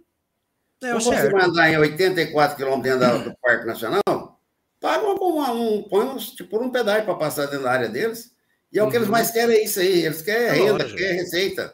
É, 0.83 0.99
Se 0.99 1.05
você 1.05 1.29
mandar 1.29 1.71
em 1.71 1.77
84 1.77 2.57
quilômetros 2.57 2.99
dentro 2.99 3.29
do 3.29 3.37
Parque 3.41 3.65
Nacional, 3.65 4.41
paga 4.79 5.05
uma, 5.05 5.51
um, 5.51 5.83
põe 5.83 6.05
um, 6.05 6.17
tipo, 6.17 6.61
um 6.61 6.69
pedágio 6.69 7.05
para 7.05 7.15
passar 7.15 7.45
dentro 7.45 7.63
da 7.63 7.71
área 7.71 7.89
deles. 7.89 8.35
E 8.71 8.77
é 8.77 8.83
o 8.83 8.89
que 8.89 8.97
eles 8.97 9.07
uhum. 9.07 9.13
mais 9.13 9.31
querem, 9.31 9.57
é 9.57 9.63
isso 9.63 9.79
aí. 9.79 10.05
Eles 10.05 10.21
querem 10.21 10.47
é 10.47 10.51
renda, 10.51 10.85
querem 10.85 11.17
receita. 11.17 11.73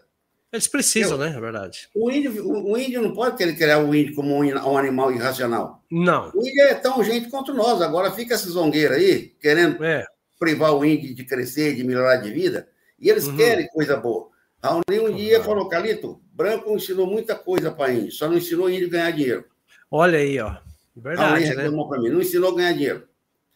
Eles 0.54 0.68
precisam, 0.68 1.18
né? 1.18 1.34
É 1.36 1.40
verdade. 1.42 1.90
O 1.96 2.12
índio, 2.12 2.48
o, 2.48 2.78
índio 2.78 3.02
não 3.02 3.12
pode 3.12 3.36
querer 3.36 3.56
criar 3.56 3.80
o 3.80 3.94
índio 3.94 4.14
como 4.14 4.36
um, 4.36 4.46
um, 4.46 4.78
animal 4.78 5.12
irracional. 5.12 5.84
Não. 5.90 6.32
O 6.32 6.48
índio 6.48 6.64
é 6.66 6.76
tão 6.76 7.04
gente 7.04 7.28
quanto 7.30 7.56
nós. 7.56 7.82
Agora 7.82 8.12
fica 8.12 8.36
esse 8.36 8.48
zongueiro 8.50 8.94
aí, 8.94 9.34
querendo 9.42 9.84
é. 9.84 10.06
privar 10.40 10.76
o 10.76 10.86
índio 10.86 11.16
de 11.16 11.26
crescer, 11.26 11.76
de 11.76 11.84
melhorar 11.84 12.18
de 12.18 12.32
vida, 12.32 12.68
e 13.00 13.10
eles 13.10 13.26
uhum. 13.26 13.36
querem 13.36 13.68
coisa 13.70 13.98
boa. 13.98 14.30
Raoni 14.64 15.00
um 15.00 15.16
dia 15.16 15.44
falou, 15.44 15.68
Calito, 15.68 16.22
branco 16.34 16.75
ensinou 16.75 17.08
muita 17.08 17.36
coisa 17.36 17.72
para 17.72 17.94
índio, 17.94 18.12
só 18.12 18.28
não 18.28 18.38
ensinou 18.38 18.70
índio 18.70 18.88
a 18.88 18.92
ganhar 18.92 19.12
dinheiro. 19.12 19.46
Olha 19.90 20.20
aí, 20.20 20.40
ó. 20.40 20.58
Verdade, 20.96 21.56
né? 21.56 21.70
Mim, 21.70 22.10
não 22.10 22.22
ensinou 22.22 22.52
a 22.52 22.56
ganhar 22.56 22.74
dinheiro. 22.74 23.08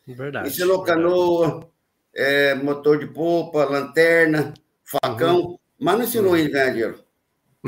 Verdade. 0.07 0.50
Ensinou 0.50 0.84
verdade. 0.84 1.01
canoa, 1.01 1.69
é, 2.15 2.55
motor 2.55 3.00
de 3.00 3.07
polpa, 3.07 3.65
lanterna, 3.65 4.53
facão. 4.84 5.39
Uhum 5.41 5.60
mas 5.79 5.98
não 5.98 6.03
ensinou 6.05 6.38
ele 6.38 6.50
a 6.50 6.51
ganhar 6.51 6.69
dinheiro. 6.72 7.03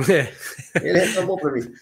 É. 0.10 0.34
Ele 0.82 1.00
reclamou 1.00 1.38
para 1.38 1.52
mim. 1.52 1.72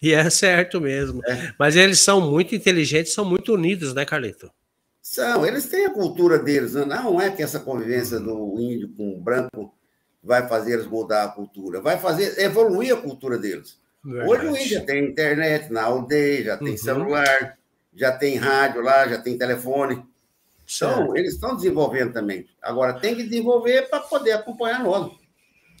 E 0.00 0.12
é 0.12 0.30
certo 0.30 0.80
mesmo. 0.80 1.20
É. 1.26 1.52
Mas 1.58 1.74
eles 1.74 1.98
são 1.98 2.20
muito 2.20 2.54
inteligentes, 2.54 3.12
são 3.12 3.24
muito 3.24 3.52
unidos, 3.52 3.92
né, 3.92 4.04
Carlito? 4.04 4.48
São, 5.02 5.44
eles 5.44 5.66
têm 5.66 5.86
a 5.86 5.92
cultura 5.92 6.38
deles. 6.38 6.74
Né? 6.74 6.84
Não 6.84 7.20
é 7.20 7.30
que 7.30 7.42
essa 7.42 7.58
convivência 7.58 8.20
do 8.20 8.54
índio 8.60 8.88
com 8.96 9.16
o 9.16 9.20
branco 9.20 9.75
vai 10.26 10.48
fazer 10.48 10.72
eles 10.72 10.86
mudar 10.86 11.24
a 11.24 11.28
cultura, 11.28 11.80
vai 11.80 11.98
fazer 11.98 12.38
evoluir 12.40 12.92
a 12.92 13.00
cultura 13.00 13.38
deles. 13.38 13.78
Verdade. 14.04 14.30
Hoje 14.30 14.46
o 14.46 14.56
índio 14.56 14.78
já 14.78 14.84
tem 14.84 15.04
internet 15.04 15.72
na 15.72 15.84
aldeia, 15.84 16.44
já 16.44 16.56
tem 16.56 16.70
uhum. 16.70 16.76
celular, 16.76 17.58
já 17.94 18.12
tem 18.12 18.36
rádio 18.36 18.82
lá, 18.82 19.06
já 19.06 19.18
tem 19.18 19.38
telefone. 19.38 20.04
Então, 20.68 21.16
eles 21.16 21.34
estão 21.34 21.54
desenvolvendo 21.54 22.12
também. 22.12 22.46
Agora, 22.60 22.94
tem 22.94 23.14
que 23.14 23.22
desenvolver 23.22 23.88
para 23.88 24.00
poder 24.00 24.32
acompanhar 24.32 24.82
nós. 24.82 25.12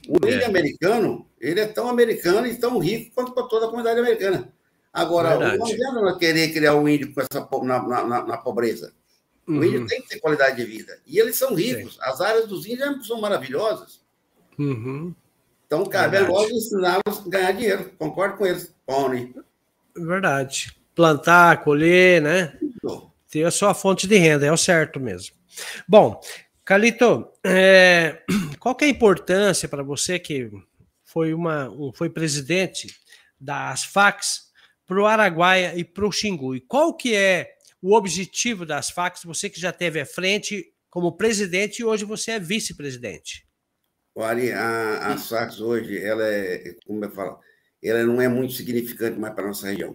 O 0.08 0.24
é. 0.24 0.34
índio 0.34 0.46
americano, 0.46 1.26
ele 1.40 1.58
é 1.58 1.66
tão 1.66 1.88
americano 1.88 2.46
e 2.46 2.54
tão 2.54 2.78
rico 2.78 3.12
quanto 3.16 3.32
toda 3.48 3.66
a 3.66 3.68
comunidade 3.68 3.98
americana. 3.98 4.52
Agora, 4.92 5.30
Verdade. 5.30 5.58
não 5.58 5.66
adianta 5.66 6.18
querer 6.18 6.52
criar 6.52 6.74
o 6.74 6.82
um 6.82 6.88
índio 6.88 7.12
com 7.12 7.20
essa, 7.20 7.48
na, 7.64 7.82
na, 7.82 8.24
na 8.24 8.36
pobreza. 8.36 8.92
O 9.46 9.52
uhum. 9.52 9.64
índio 9.64 9.86
tem 9.86 10.00
que 10.02 10.08
ter 10.08 10.20
qualidade 10.20 10.56
de 10.56 10.64
vida. 10.64 10.98
E 11.04 11.18
eles 11.18 11.36
são 11.36 11.52
ricos. 11.52 11.94
Sim. 11.94 12.00
As 12.02 12.20
áreas 12.20 12.46
dos 12.46 12.64
índios 12.64 13.06
são 13.08 13.20
maravilhosas. 13.20 14.05
Uhum. 14.58 15.14
Então, 15.66 15.84
cabe 15.84 16.16
a 16.16 16.28
nós 16.28 16.50
ensiná-los 16.50 17.26
a 17.26 17.28
ganhar 17.28 17.52
dinheiro. 17.52 17.90
Concordo 17.98 18.36
com 18.36 18.46
eles, 18.46 18.72
Pony. 18.86 19.34
Verdade. 19.96 20.76
Plantar, 20.94 21.62
colher, 21.62 22.22
né? 22.22 22.58
Ter 23.30 23.44
a 23.44 23.50
sua 23.50 23.74
fonte 23.74 24.06
de 24.06 24.16
renda, 24.16 24.46
é 24.46 24.52
o 24.52 24.56
certo 24.56 25.00
mesmo. 25.00 25.34
Bom, 25.88 26.20
Calito, 26.64 27.28
é, 27.44 28.22
qual 28.58 28.74
que 28.74 28.84
é 28.84 28.88
a 28.88 28.90
importância 28.90 29.68
para 29.68 29.82
você 29.82 30.18
que 30.18 30.50
foi, 31.04 31.32
uma, 31.32 31.68
um, 31.70 31.92
foi 31.92 32.10
presidente 32.10 32.94
das 33.40 33.84
FACs 33.84 34.50
para 34.84 35.00
o 35.00 35.06
Araguaia 35.06 35.74
e 35.76 35.84
para 35.84 36.06
o 36.06 36.12
Xingu? 36.12 36.54
E 36.54 36.60
qual 36.60 36.94
que 36.94 37.14
é 37.14 37.54
o 37.80 37.94
objetivo 37.94 38.66
das 38.66 38.90
FACs, 38.90 39.22
você 39.24 39.48
que 39.48 39.60
já 39.60 39.72
teve 39.72 40.00
à 40.00 40.06
frente 40.06 40.72
como 40.90 41.16
presidente 41.16 41.80
e 41.80 41.84
hoje 41.84 42.04
você 42.04 42.32
é 42.32 42.40
vice-presidente? 42.40 43.45
Olha, 44.18 44.58
a, 44.58 45.12
a 45.12 45.18
SACS 45.18 45.60
hoje, 45.60 46.02
ela 46.02 46.26
é, 46.26 46.74
como 46.86 47.04
eu 47.04 47.10
falo, 47.10 47.38
ela 47.84 48.02
não 48.02 48.18
é 48.18 48.26
muito 48.26 48.54
significante 48.54 49.18
mais 49.18 49.34
para 49.34 49.44
a 49.44 49.48
nossa 49.48 49.66
região. 49.66 49.94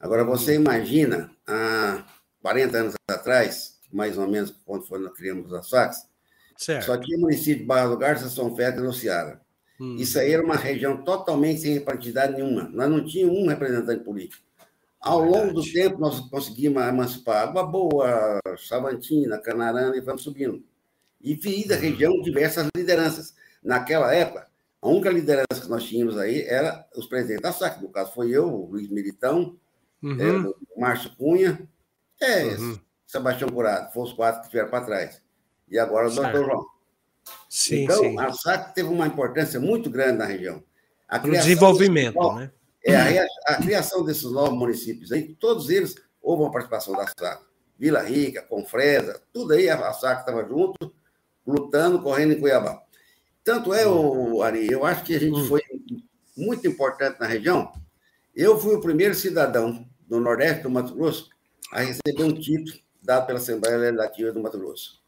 Agora, 0.00 0.24
você 0.24 0.56
imagina, 0.56 1.30
há 1.46 2.04
40 2.42 2.76
anos 2.76 2.94
atrás, 3.08 3.78
mais 3.92 4.18
ou 4.18 4.26
menos, 4.26 4.52
quando 4.66 4.84
foi, 4.88 4.98
nós 4.98 5.16
criamos 5.16 5.54
a 5.54 5.62
SACS, 5.62 6.08
certo. 6.56 6.84
só 6.84 6.96
tinha 6.96 7.16
o 7.16 7.20
município 7.20 7.60
de 7.60 7.64
Barra 7.64 7.90
do 7.90 7.96
Garça, 7.96 8.28
São 8.28 8.56
Félix 8.56 8.80
e 8.80 8.82
Luciara. 8.84 9.40
Hum. 9.80 9.94
Isso 9.96 10.18
aí 10.18 10.32
era 10.32 10.42
uma 10.42 10.56
região 10.56 10.96
totalmente 11.04 11.60
sem 11.60 11.74
reparticidade 11.74 12.34
nenhuma. 12.34 12.68
Nós 12.72 12.90
não 12.90 13.04
tínhamos 13.04 13.38
um 13.38 13.46
representante 13.46 14.02
político. 14.02 14.42
Ao 15.00 15.22
Verdade. 15.22 15.46
longo 15.46 15.60
do 15.60 15.72
tempo, 15.72 16.00
nós 16.00 16.18
conseguimos 16.28 16.82
emancipar 16.82 17.44
Água 17.44 17.64
Boa, 17.64 18.40
Savantina, 18.58 19.38
Canarana 19.38 19.96
e 19.96 20.00
vamos 20.00 20.22
subindo. 20.22 20.60
E 21.22 21.36
fiz 21.36 21.68
da 21.68 21.76
região 21.76 22.20
diversas 22.20 22.68
lideranças. 22.76 23.34
Naquela 23.64 24.14
época, 24.14 24.46
a 24.82 24.88
única 24.88 25.08
liderança 25.08 25.62
que 25.62 25.68
nós 25.68 25.84
tínhamos 25.84 26.18
aí 26.18 26.42
era 26.42 26.86
os 26.94 27.06
presidentes 27.06 27.42
da 27.42 27.52
SAC. 27.52 27.80
No 27.80 27.88
caso, 27.88 28.12
foi 28.12 28.30
eu, 28.30 28.46
o 28.46 28.66
Luiz 28.66 28.90
Militão, 28.90 29.56
uhum. 30.02 30.20
é, 30.20 30.52
o 30.76 30.80
Márcio 30.80 31.10
Cunha, 31.16 31.66
é, 32.20 32.44
uhum. 32.44 32.78
Sebastião 33.06 33.48
Curado. 33.48 33.92
Foram 33.94 34.06
os 34.06 34.12
quatro 34.12 34.40
que 34.42 34.46
estiveram 34.48 34.68
para 34.68 34.84
trás. 34.84 35.22
E 35.70 35.78
agora 35.78 36.08
o 36.08 36.14
doutor 36.14 36.44
João. 36.44 36.66
Sim, 37.48 37.84
então, 37.84 37.98
sim. 38.00 38.18
a 38.18 38.32
SAC 38.32 38.74
teve 38.74 38.90
uma 38.90 39.06
importância 39.06 39.58
muito 39.58 39.88
grande 39.88 40.18
na 40.18 40.26
região. 40.26 40.62
A 41.08 41.18
Pro 41.18 41.30
desenvolvimento, 41.30 42.16
novos, 42.16 42.40
né? 42.40 42.52
É, 42.84 43.20
a, 43.20 43.26
a, 43.46 43.56
criação 43.56 44.04
desses 44.04 44.24
novos 44.24 44.58
municípios 44.58 45.10
aí, 45.10 45.34
todos 45.36 45.70
eles 45.70 45.94
houve 46.20 46.42
uma 46.42 46.50
participação 46.50 46.94
da 46.94 47.06
SAC. 47.06 47.42
Vila 47.78 48.02
Rica, 48.02 48.42
Confresa, 48.42 49.22
tudo 49.32 49.54
aí 49.54 49.70
a 49.70 49.92
SAC 49.94 50.20
estava 50.20 50.46
junto, 50.46 50.94
lutando, 51.46 52.02
correndo 52.02 52.34
em 52.34 52.40
Cuiabá. 52.40 52.83
Tanto 53.44 53.74
é, 53.74 53.86
o 53.86 54.42
Ari, 54.42 54.72
eu 54.72 54.86
acho 54.86 55.04
que 55.04 55.14
a 55.14 55.20
gente 55.20 55.38
hum. 55.38 55.46
foi 55.46 55.60
muito 56.34 56.66
importante 56.66 57.20
na 57.20 57.26
região. 57.26 57.70
Eu 58.34 58.58
fui 58.58 58.74
o 58.74 58.80
primeiro 58.80 59.14
cidadão 59.14 59.86
do 60.08 60.18
Nordeste 60.18 60.62
do 60.62 60.70
Mato 60.70 60.94
Grosso 60.94 61.28
a 61.70 61.82
receber 61.82 62.24
um 62.24 62.32
título 62.32 62.78
dado 63.02 63.26
pela 63.26 63.38
Assembleia 63.38 63.76
Legislativa 63.76 64.32
do 64.32 64.40
Mato 64.40 64.58
Grosso. 64.58 65.02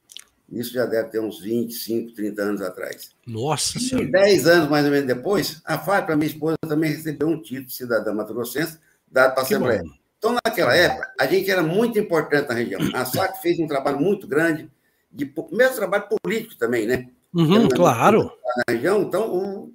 Isso 0.53 0.75
já 0.75 0.87
deve 0.87 1.09
ter 1.09 1.19
uns 1.19 1.41
25, 1.41 2.15
30 2.15 2.43
anos 2.43 2.63
atrás. 2.63 3.11
Nossa 3.27 3.81
Senhora! 3.81 4.07
E 4.07 4.13
10 4.13 4.47
anos 4.47 4.69
mais 4.69 4.85
ou 4.85 4.93
menos 4.93 5.07
depois, 5.07 5.61
a 5.65 5.79
Fábio, 5.79 6.17
minha 6.17 6.31
esposa, 6.31 6.57
também 6.61 6.91
recebeu 6.91 7.27
um 7.27 7.41
título 7.41 7.67
de 7.67 7.73
cidadã 7.73 8.13
mato-grossense 8.13 8.79
dado 9.11 9.33
para 9.33 9.43
a 9.43 9.45
Assembleia. 9.45 9.83
Bom. 9.83 9.91
Então, 10.19 10.37
naquela 10.45 10.75
época, 10.75 11.13
a 11.19 11.27
gente 11.27 11.51
era 11.51 11.63
muito 11.63 11.99
importante 11.99 12.49
na 12.49 12.55
região. 12.55 12.81
A 12.95 13.05
SAC 13.05 13.41
fez 13.41 13.59
um 13.59 13.67
trabalho 13.67 13.99
muito 13.99 14.27
grande, 14.27 14.71
de, 15.11 15.33
mesmo 15.53 15.77
trabalho 15.77 16.07
político 16.23 16.57
também, 16.57 16.87
né? 16.87 17.09
Uhum, 17.37 17.69
claro. 17.69 18.33
Na 18.57 18.75
região, 18.75 19.03
então, 19.03 19.31
o, 19.31 19.75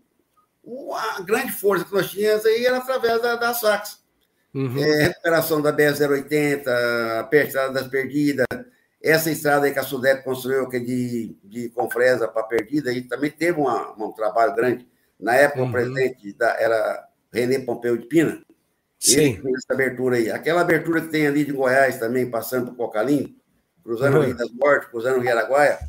o, 0.63 0.95
a 0.95 1.21
grande 1.21 1.51
força 1.51 1.85
que 1.85 1.93
nós 1.93 2.09
tínhamos 2.09 2.43
aí 2.43 2.65
era 2.65 2.77
através 2.77 3.21
da, 3.21 3.35
da 3.35 3.53
SACS. 3.53 4.01
Uhum. 4.53 4.83
É, 4.83 5.03
recuperação 5.03 5.61
da 5.61 5.71
BR-080, 5.71 6.67
a 6.67 7.29
estrada 7.31 7.71
das 7.71 7.87
Perdidas, 7.87 8.45
essa 9.01 9.31
estrada 9.31 9.67
aí 9.67 9.73
que 9.73 9.79
a 9.79 9.83
Sudec 9.83 10.23
construiu, 10.23 10.67
que 10.67 10.77
é 10.77 10.79
de, 10.79 11.37
de 11.43 11.69
Confresa 11.69 12.27
para 12.27 12.43
Perdida, 12.43 12.91
e 12.91 13.03
também 13.03 13.29
teve 13.29 13.59
uma, 13.59 13.93
um 13.93 14.11
trabalho 14.11 14.55
grande. 14.55 14.87
Na 15.19 15.35
época, 15.35 15.61
uhum. 15.61 15.69
o 15.69 15.71
presidente 15.71 16.33
da, 16.33 16.59
era 16.59 17.07
René 17.31 17.59
Pompeu 17.59 17.95
de 17.95 18.07
Pina. 18.07 18.41
Sim. 18.99 19.39
Ele 19.43 19.55
essa 19.55 19.73
abertura 19.73 20.17
aí. 20.17 20.31
Aquela 20.31 20.61
abertura 20.61 21.01
que 21.01 21.09
tem 21.09 21.27
ali 21.27 21.45
de 21.45 21.51
Goiás 21.51 21.97
também, 21.97 22.29
passando 22.29 22.71
por 22.71 22.87
Cocalim, 22.87 23.35
cruzando 23.83 24.15
uhum. 24.15 24.21
o 24.21 24.25
Rio 24.25 24.37
das 24.37 24.51
Mortes, 24.51 24.89
cruzando 24.89 25.17
o 25.17 25.21
Rio 25.21 25.31
Araguaia, 25.31 25.79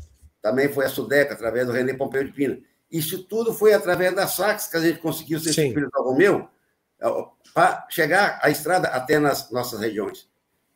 também 0.43 0.67
foi 0.67 0.85
a 0.85 0.89
Sudeca, 0.89 1.33
através 1.33 1.65
do 1.65 1.71
René 1.71 1.93
Pompeu 1.93 2.23
de 2.23 2.33
Pina. 2.33 2.59
Isso 2.91 3.23
tudo 3.23 3.53
foi 3.53 3.73
através 3.73 4.13
da 4.13 4.27
SACS 4.27 4.67
que 4.67 4.77
a 4.77 4.81
gente 4.81 4.99
conseguiu 4.99 5.39
ser 5.39 5.53
filho 5.53 5.89
do 5.89 6.03
Romeu 6.03 6.47
para 7.53 7.87
chegar 7.89 8.39
a 8.43 8.49
estrada 8.49 8.89
até 8.89 9.17
nas 9.17 9.49
nossas 9.49 9.79
regiões. 9.79 10.27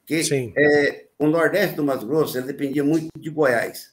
Que 0.05 0.53
é, 0.57 1.07
o 1.19 1.27
Nordeste 1.27 1.75
do 1.75 1.83
Mato 1.83 2.07
Grosso 2.07 2.37
ele 2.37 2.47
dependia 2.47 2.83
muito 2.83 3.09
de 3.19 3.29
Goiás. 3.29 3.91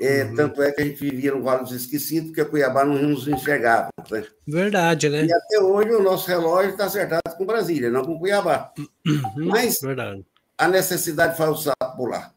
É, 0.00 0.24
uhum. 0.24 0.34
Tanto 0.36 0.62
é 0.62 0.72
que 0.72 0.80
a 0.80 0.84
gente 0.84 1.00
vivia 1.00 1.32
no 1.32 1.42
Vale 1.42 1.64
dos 1.64 1.72
Esquecidos, 1.72 2.28
porque 2.30 2.44
Cuiabá 2.44 2.84
não 2.84 2.94
nos 3.02 3.28
enxergava. 3.28 3.90
Né? 4.10 4.24
Verdade, 4.46 5.10
né? 5.10 5.26
E 5.26 5.32
até 5.32 5.60
hoje 5.60 5.90
o 5.90 6.02
nosso 6.02 6.26
relógio 6.28 6.70
está 6.70 6.86
acertado 6.86 7.36
com 7.36 7.44
Brasília, 7.44 7.90
não 7.90 8.04
com 8.04 8.18
Cuiabá. 8.18 8.72
Uhum. 8.78 9.48
Mas 9.48 9.80
Verdade. 9.80 10.24
a 10.56 10.68
necessidade 10.68 11.36
faz 11.36 11.50
o 11.50 11.56
sapo 11.56 11.96
pular. 11.96 12.32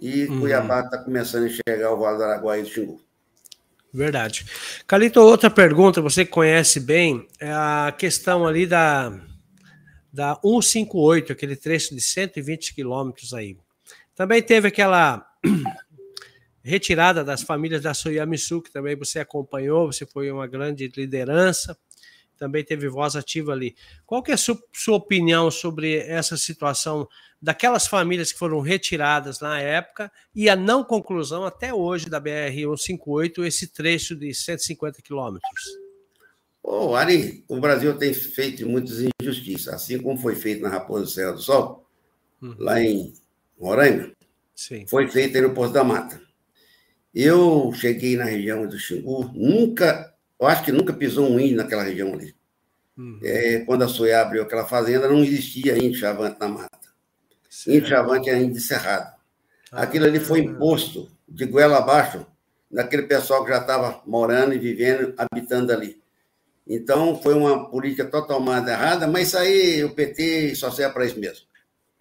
E 0.00 0.24
uhum. 0.24 0.40
Cuiabá 0.40 0.80
está 0.80 0.98
começando 0.98 1.44
a 1.44 1.48
enxergar 1.48 1.92
o 1.92 1.98
Vale 1.98 2.16
do 2.16 2.24
Araguaia 2.24 2.60
e 2.60 2.62
do 2.62 2.68
Xingu. 2.68 3.00
Verdade. 3.92 4.46
Calito, 4.86 5.20
outra 5.20 5.50
pergunta, 5.50 6.00
você 6.00 6.24
que 6.24 6.30
conhece 6.30 6.80
bem, 6.80 7.26
é 7.40 7.50
a 7.50 7.94
questão 7.96 8.46
ali 8.46 8.66
da, 8.66 9.10
da 10.12 10.38
158, 10.42 11.32
aquele 11.32 11.56
trecho 11.56 11.94
de 11.94 12.00
120 12.00 12.74
quilômetros 12.74 13.34
aí. 13.34 13.56
Também 14.14 14.42
teve 14.42 14.68
aquela 14.68 15.26
retirada 16.62 17.24
das 17.24 17.42
famílias 17.42 17.82
da 17.82 17.92
Soyamisu, 17.92 18.62
que 18.62 18.70
também 18.70 18.96
você 18.96 19.18
acompanhou, 19.18 19.92
você 19.92 20.06
foi 20.06 20.30
uma 20.30 20.46
grande 20.46 20.90
liderança 20.96 21.76
também 22.40 22.64
teve 22.64 22.88
voz 22.88 23.14
ativa 23.14 23.52
ali. 23.52 23.76
Qual 24.06 24.22
que 24.22 24.30
é 24.30 24.34
a 24.34 24.38
sua, 24.38 24.58
sua 24.72 24.96
opinião 24.96 25.50
sobre 25.50 25.98
essa 25.98 26.38
situação 26.38 27.06
daquelas 27.40 27.86
famílias 27.86 28.32
que 28.32 28.38
foram 28.38 28.60
retiradas 28.60 29.40
na 29.40 29.60
época 29.60 30.10
e 30.34 30.48
a 30.48 30.56
não 30.56 30.82
conclusão 30.82 31.44
até 31.44 31.72
hoje 31.72 32.08
da 32.08 32.20
BR-158, 32.20 33.44
esse 33.44 33.68
trecho 33.68 34.16
de 34.16 34.34
150 34.34 35.02
quilômetros? 35.02 35.62
Oh, 36.62 36.94
Ari, 36.94 37.44
o 37.46 37.60
Brasil 37.60 37.96
tem 37.96 38.12
feito 38.14 38.66
muitas 38.66 38.98
injustiças, 39.20 39.74
assim 39.74 39.98
como 39.98 40.18
foi 40.18 40.34
feito 40.34 40.62
na 40.62 40.68
Raposa 40.70 41.06
Serra 41.06 41.32
do 41.32 41.40
Sol, 41.40 41.86
uhum. 42.40 42.54
lá 42.58 42.82
em 42.82 43.12
Roraima, 43.58 44.12
Sim. 44.54 44.86
foi 44.86 45.08
feito 45.08 45.36
aí 45.36 45.42
no 45.42 45.54
Poço 45.54 45.72
da 45.72 45.84
Mata. 45.84 46.20
Eu 47.14 47.72
cheguei 47.74 48.16
na 48.16 48.24
região 48.24 48.66
do 48.66 48.78
Xingu, 48.78 49.30
nunca 49.34 50.09
eu 50.40 50.46
acho 50.46 50.64
que 50.64 50.72
nunca 50.72 50.92
pisou 50.92 51.28
um 51.28 51.38
índio 51.38 51.58
naquela 51.58 51.82
região 51.82 52.12
ali. 52.12 52.34
Uhum. 52.96 53.20
É, 53.22 53.60
quando 53.60 53.82
a 53.82 53.88
Soia 53.88 54.20
abriu 54.20 54.42
aquela 54.42 54.66
fazenda, 54.66 55.08
não 55.08 55.22
existia 55.22 55.76
índio 55.76 56.00
chavante 56.00 56.38
na 56.40 56.48
mata. 56.48 56.78
Certo. 57.48 57.76
Índio 57.76 57.88
chavante 57.88 58.30
era 58.30 58.38
índio 58.38 58.60
cerrado. 58.60 59.14
Ah, 59.70 59.82
Aquilo 59.82 60.06
ali 60.06 60.18
foi 60.18 60.40
imposto 60.40 61.10
de 61.28 61.44
goela 61.46 61.78
abaixo 61.78 62.26
naquele 62.70 63.02
pessoal 63.02 63.44
que 63.44 63.50
já 63.50 63.58
estava 63.58 64.02
morando 64.06 64.54
e 64.54 64.58
vivendo, 64.58 65.14
habitando 65.16 65.72
ali. 65.72 66.00
Então, 66.66 67.20
foi 67.20 67.34
uma 67.34 67.68
política 67.68 68.04
totalmente 68.04 68.68
errada, 68.68 69.06
mas 69.06 69.28
isso 69.28 69.38
aí 69.38 69.82
o 69.82 69.94
PT 69.94 70.54
só 70.54 70.70
serve 70.70 70.94
para 70.94 71.04
isso 71.04 71.18
mesmo. 71.18 71.44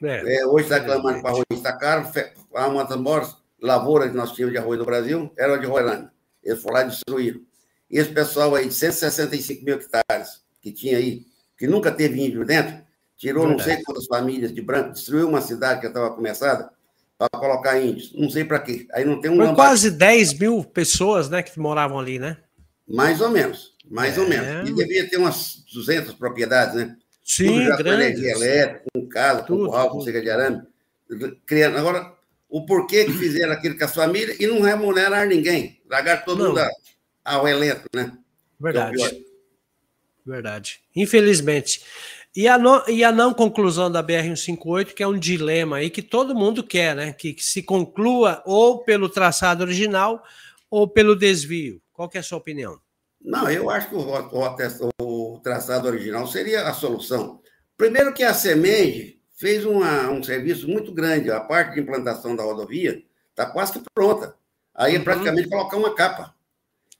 É, 0.02 0.38
é, 0.38 0.45
hoje 0.45 0.65
está 0.65 0.80
clamando 0.80 1.21
para 1.21 1.32
arroz 1.32 1.45
está 1.52 1.73
caro. 1.73 2.08
Uma 2.52 2.86
das 2.86 2.97
maiores 2.97 3.36
lavouras 3.62 4.12
que 4.12 4.15
nós 4.15 4.32
tínhamos 4.32 4.54
de 4.54 4.60
arroz 4.60 4.78
do 4.80 4.86
Brasil 4.86 5.32
era 5.38 5.58
de 5.58 5.65
Roraima. 5.65 6.13
Eles 6.43 6.62
foram 6.62 6.75
lá 6.75 6.84
e 6.84 6.89
destruíram. 6.89 7.41
E 7.89 7.97
esse 7.97 8.12
pessoal 8.12 8.56
aí, 8.56 8.67
de 8.67 8.73
165 8.73 9.65
mil 9.65 9.75
hectares 9.75 10.41
que 10.62 10.71
tinha 10.71 10.97
aí, 10.97 11.25
que 11.58 11.67
nunca 11.67 11.91
teve 11.91 12.23
índio 12.23 12.45
dentro, 12.45 12.82
tirou 13.17 13.47
Verdade. 13.47 13.69
não 13.69 13.75
sei 13.75 13.84
quantas 13.84 14.06
famílias 14.06 14.54
de 14.54 14.62
branco, 14.62 14.93
destruiu 14.93 15.28
uma 15.28 15.41
cidade 15.41 15.82
que 15.82 15.88
estava 15.88 16.12
começada 16.12 16.69
para 17.17 17.39
colocar 17.39 17.80
índios. 17.80 18.13
Não 18.15 18.30
sei 18.30 18.45
para 18.45 18.60
quê. 18.60 18.88
Aí 18.93 19.04
não 19.04 19.19
tem 19.19 19.30
um. 19.30 19.38
Foi 19.38 19.56
quase 19.56 19.91
10 19.91 20.39
mil 20.39 20.63
pessoas 20.63 21.30
né, 21.30 21.43
que 21.43 21.60
moravam 21.60 21.99
ali, 21.99 22.19
né? 22.19 22.38
Mais 22.88 23.21
ou 23.21 23.30
menos, 23.30 23.73
mais 23.89 24.17
é. 24.17 24.21
ou 24.21 24.28
menos. 24.28 24.69
E 24.69 24.73
devia 24.73 25.10
ter 25.10 25.17
umas 25.17 25.63
200 25.73 26.13
propriedades, 26.13 26.75
né? 26.75 26.95
Sim, 27.23 27.65
Tudo 27.65 27.78
grande. 27.78 28.04
energia 28.04 28.32
elétrica, 28.32 28.86
com 28.91 29.08
casa, 29.08 29.43
com 29.43 29.58
curral, 29.58 29.89
com 29.91 30.02
cerca 30.02 30.21
de 30.21 30.30
arame. 30.30 30.63
Criando. 31.45 31.78
Agora, 31.78 32.13
o 32.49 32.65
porquê 32.65 33.06
que 33.06 33.13
fizeram 33.13 33.54
aquilo 33.54 33.78
com 33.78 33.86
as 33.86 33.93
famílias 33.93 34.39
e 34.39 34.47
não 34.47 34.62
remuneraram 34.62 35.30
ninguém. 35.30 35.80
Largaram 35.88 36.23
todo 36.25 36.39
não. 36.39 36.47
mundo 36.47 36.62
ao 37.36 37.48
elenco, 37.48 37.86
né? 37.94 38.18
Verdade. 38.60 39.04
É 39.04 39.30
Verdade. 40.26 40.82
Infelizmente. 40.96 41.82
E 42.36 42.48
a, 42.48 42.58
não, 42.58 42.88
e 42.88 43.04
a 43.04 43.12
não 43.12 43.34
conclusão 43.34 43.92
da 43.92 44.04
BR-158, 44.04 44.94
que 44.94 45.02
é 45.02 45.08
um 45.08 45.18
dilema 45.18 45.78
aí 45.78 45.89
que 45.89 46.02
todo 46.02 46.36
mundo 46.36 46.63
quer, 46.63 46.96
né? 46.96 47.13
Que, 47.13 47.34
que 47.34 47.44
se 47.44 47.63
conclua 47.63 48.44
ou 48.46 48.84
pelo 48.84 49.10
traçado 49.10 49.63
original 49.63 50.24
ou 50.70 50.88
pelo 50.88 51.15
desvio. 51.15 51.82
Qual 51.92 52.10
é 52.13 52.20
a 52.20 52.24
sua 52.24 52.38
opinião? 52.38 52.80
Não, 53.20 53.50
eu 53.50 53.70
acho 53.70 53.89
que 53.89 53.96
o, 53.96 54.00
o, 54.00 55.36
o 55.36 55.39
traçado 55.39 55.88
original 55.88 56.28
seria 56.28 56.68
a 56.68 56.74
solução. 56.74 57.42
Primeiro 57.76 58.13
que 58.13 58.24
a 58.24 58.34
SEMENG 58.34 59.20
fez 59.36 59.65
uma, 59.65 60.10
um 60.10 60.22
serviço 60.22 60.68
muito 60.68 60.94
grande, 60.94 61.32
a 61.32 61.39
parte 61.39 61.74
de 61.74 61.82
implantação 61.82 62.36
da 62.36 62.44
rodovia 62.44 63.02
está 63.30 63.46
quase 63.46 63.74
que 63.74 63.82
pronta. 63.94 64.36
Aí 64.76 64.96
é 64.96 64.98
uhum. 64.98 65.04
praticamente 65.04 65.50
colocar 65.50 65.78
uma 65.78 65.96
capa. 65.96 66.36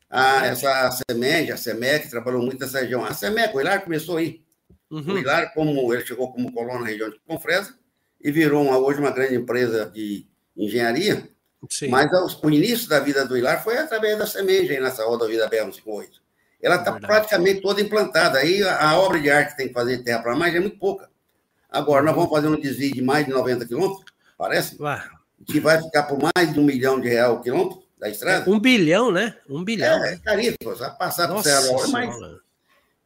A, 0.10 0.48
essa 0.48 0.90
SEMEG, 0.92 1.52
a 1.52 1.58
SEMEC, 1.58 2.10
trabalhou 2.10 2.42
muito 2.42 2.60
nessa 2.60 2.80
região. 2.80 3.06
A 3.06 3.14
SEMEC, 3.14 3.56
o 3.56 3.62
Hilário 3.62 3.84
começou 3.84 4.18
aí. 4.18 4.42
Uhum. 4.90 5.14
O 5.14 5.18
Hilário, 5.20 5.52
como 5.54 5.94
ele 5.94 6.06
chegou 6.06 6.32
como 6.34 6.52
colono 6.52 6.80
na 6.80 6.88
região 6.88 7.10
de 7.10 7.20
Confresa 7.28 7.76
e 8.20 8.32
virou 8.32 8.64
uma, 8.64 8.78
hoje 8.80 9.00
uma 9.00 9.12
grande 9.12 9.36
empresa 9.36 9.86
de 9.86 10.26
engenharia. 10.58 11.30
Sim. 11.70 11.90
Mas 11.90 12.10
o 12.42 12.50
início 12.50 12.90
da 12.90 13.00
vida 13.00 13.26
do 13.26 13.38
Hilário 13.38 13.64
foi 13.64 13.78
através 13.78 14.18
da 14.18 14.26
SEMEG, 14.26 14.80
nessa 14.80 15.06
rodovia 15.06 15.40
da 15.40 15.50
BR-158. 15.50 16.10
Ela 16.62 16.76
está 16.78 16.96
é 16.96 17.00
praticamente 17.00 17.62
toda 17.62 17.80
implantada. 17.80 18.40
Aí 18.40 18.64
a, 18.64 18.90
a, 18.90 19.00
obra 19.00 19.20
de 19.20 19.30
arte 19.30 19.52
que 19.52 19.58
tem 19.58 19.68
que 19.68 19.74
fazer 19.74 20.00
terra 20.00 20.24
para 20.24 20.36
mais 20.36 20.56
é 20.56 20.60
muito 20.60 20.78
pouca. 20.78 21.10
Agora, 21.70 22.04
nós 22.04 22.16
vamos 22.16 22.32
fazer 22.32 22.48
um 22.48 22.60
desvio 22.60 22.94
de 22.94 23.02
mais 23.02 23.26
de 23.26 23.32
90 23.32 23.66
quilômetros, 23.68 24.04
parece? 24.38 24.76
Que 25.46 25.60
vai 25.60 25.82
ficar 25.82 26.04
por 26.04 26.18
mais 26.20 26.52
de 26.52 26.60
um 26.60 26.64
milhão 26.64 27.00
de 27.00 27.08
reais 27.08 27.32
o 27.32 27.42
quilômetro 27.42 27.84
da 28.00 28.10
estrada. 28.10 28.50
Um 28.50 28.60
bilhão, 28.60 29.12
né? 29.12 29.36
Um 29.48 29.64
bilhão. 29.64 30.04
É, 30.04 30.14
é 30.14 30.18
caríssimo, 30.18 30.76
vai 30.76 30.96
passar 30.98 31.28
por 31.28 31.44
Serra 31.44 31.88
mas 31.92 32.16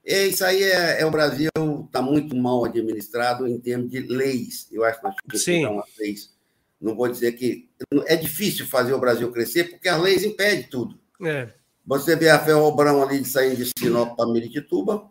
é, 0.06 0.28
isso 0.28 0.44
aí 0.44 0.62
é, 0.62 1.02
é 1.02 1.06
o 1.06 1.12
Brasil 1.12 1.50
está 1.86 2.02
muito 2.02 2.36
mal 2.36 2.66
administrado 2.66 3.48
em 3.48 3.58
termos 3.58 3.90
de 3.90 4.02
leis. 4.02 4.68
Eu 4.72 4.84
acho 4.84 5.00
que 5.00 5.06
nós 5.06 5.16
temos 5.16 5.44
que 5.44 5.66
umas 5.66 5.90
leis. 5.98 6.34
Não 6.80 6.96
vou 6.96 7.08
dizer 7.08 7.32
que 7.34 7.70
é 8.06 8.16
difícil 8.18 8.68
fazer 8.68 8.94
o 8.94 9.00
Brasil 9.00 9.32
crescer 9.32 9.66
porque 9.66 9.88
as 9.88 10.02
leis 10.02 10.24
impedem 10.24 10.64
tudo. 10.64 11.00
É. 11.24 11.48
Você 11.86 12.16
vê 12.16 12.30
a 12.30 12.40
Ferrobrão 12.40 13.02
ali 13.02 13.22
de 13.22 13.28
sair 13.28 13.56
de 13.56 13.72
Sinop 13.78 14.16
para 14.16 14.30
Miritituba, 14.30 15.10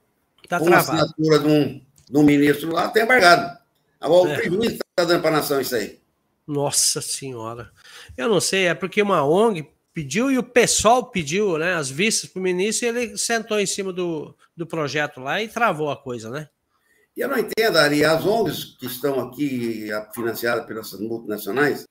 tá 0.49 0.59
com 0.59 0.67
travado. 0.67 0.91
a 0.91 1.05
assinatura 1.05 1.39
de 1.39 1.47
um, 1.47 1.87
de 2.11 2.19
um 2.19 2.23
ministro 2.23 2.73
lá, 2.73 2.89
tem 2.89 3.05
embargado. 3.05 3.59
Agora, 3.99 4.31
é. 4.31 4.33
o 4.33 4.37
prejuízo 4.37 4.75
está 4.75 5.05
dando 5.05 5.23
para 5.23 5.37
a 5.37 5.41
nação 5.41 5.61
isso 5.61 5.75
aí. 5.75 6.01
Nossa 6.47 7.01
Senhora. 7.01 7.71
Eu 8.17 8.29
não 8.29 8.41
sei, 8.41 8.67
é 8.67 8.75
porque 8.75 9.03
uma 9.03 9.25
ONG 9.25 9.69
pediu 9.93 10.31
e 10.31 10.39
o 10.39 10.43
pessoal 10.43 11.11
pediu 11.11 11.59
né, 11.59 11.75
as 11.75 11.91
vistas 11.91 12.31
para 12.31 12.41
o 12.41 12.43
ministro 12.43 12.87
e 12.87 12.89
ele 12.89 13.19
sentou 13.19 13.61
em 13.61 13.67
cima 13.67 13.93
do, 13.93 14.35
do 14.57 14.67
projeto 14.67 15.21
lá 15.21 15.43
e 15.43 15.49
travou 15.49 15.91
a 15.91 15.97
coisa, 15.97 16.31
né? 16.31 16.49
E 17.17 17.21
eu 17.21 17.29
não 17.29 17.39
entendo, 17.39 17.77
Ari, 17.77 18.05
as 18.05 18.25
ONGs 18.25 18.77
que 18.79 18.87
estão 18.87 19.21
aqui 19.21 19.89
financiadas 20.15 20.65
pelas 20.65 20.93
multinacionais, 20.95 21.87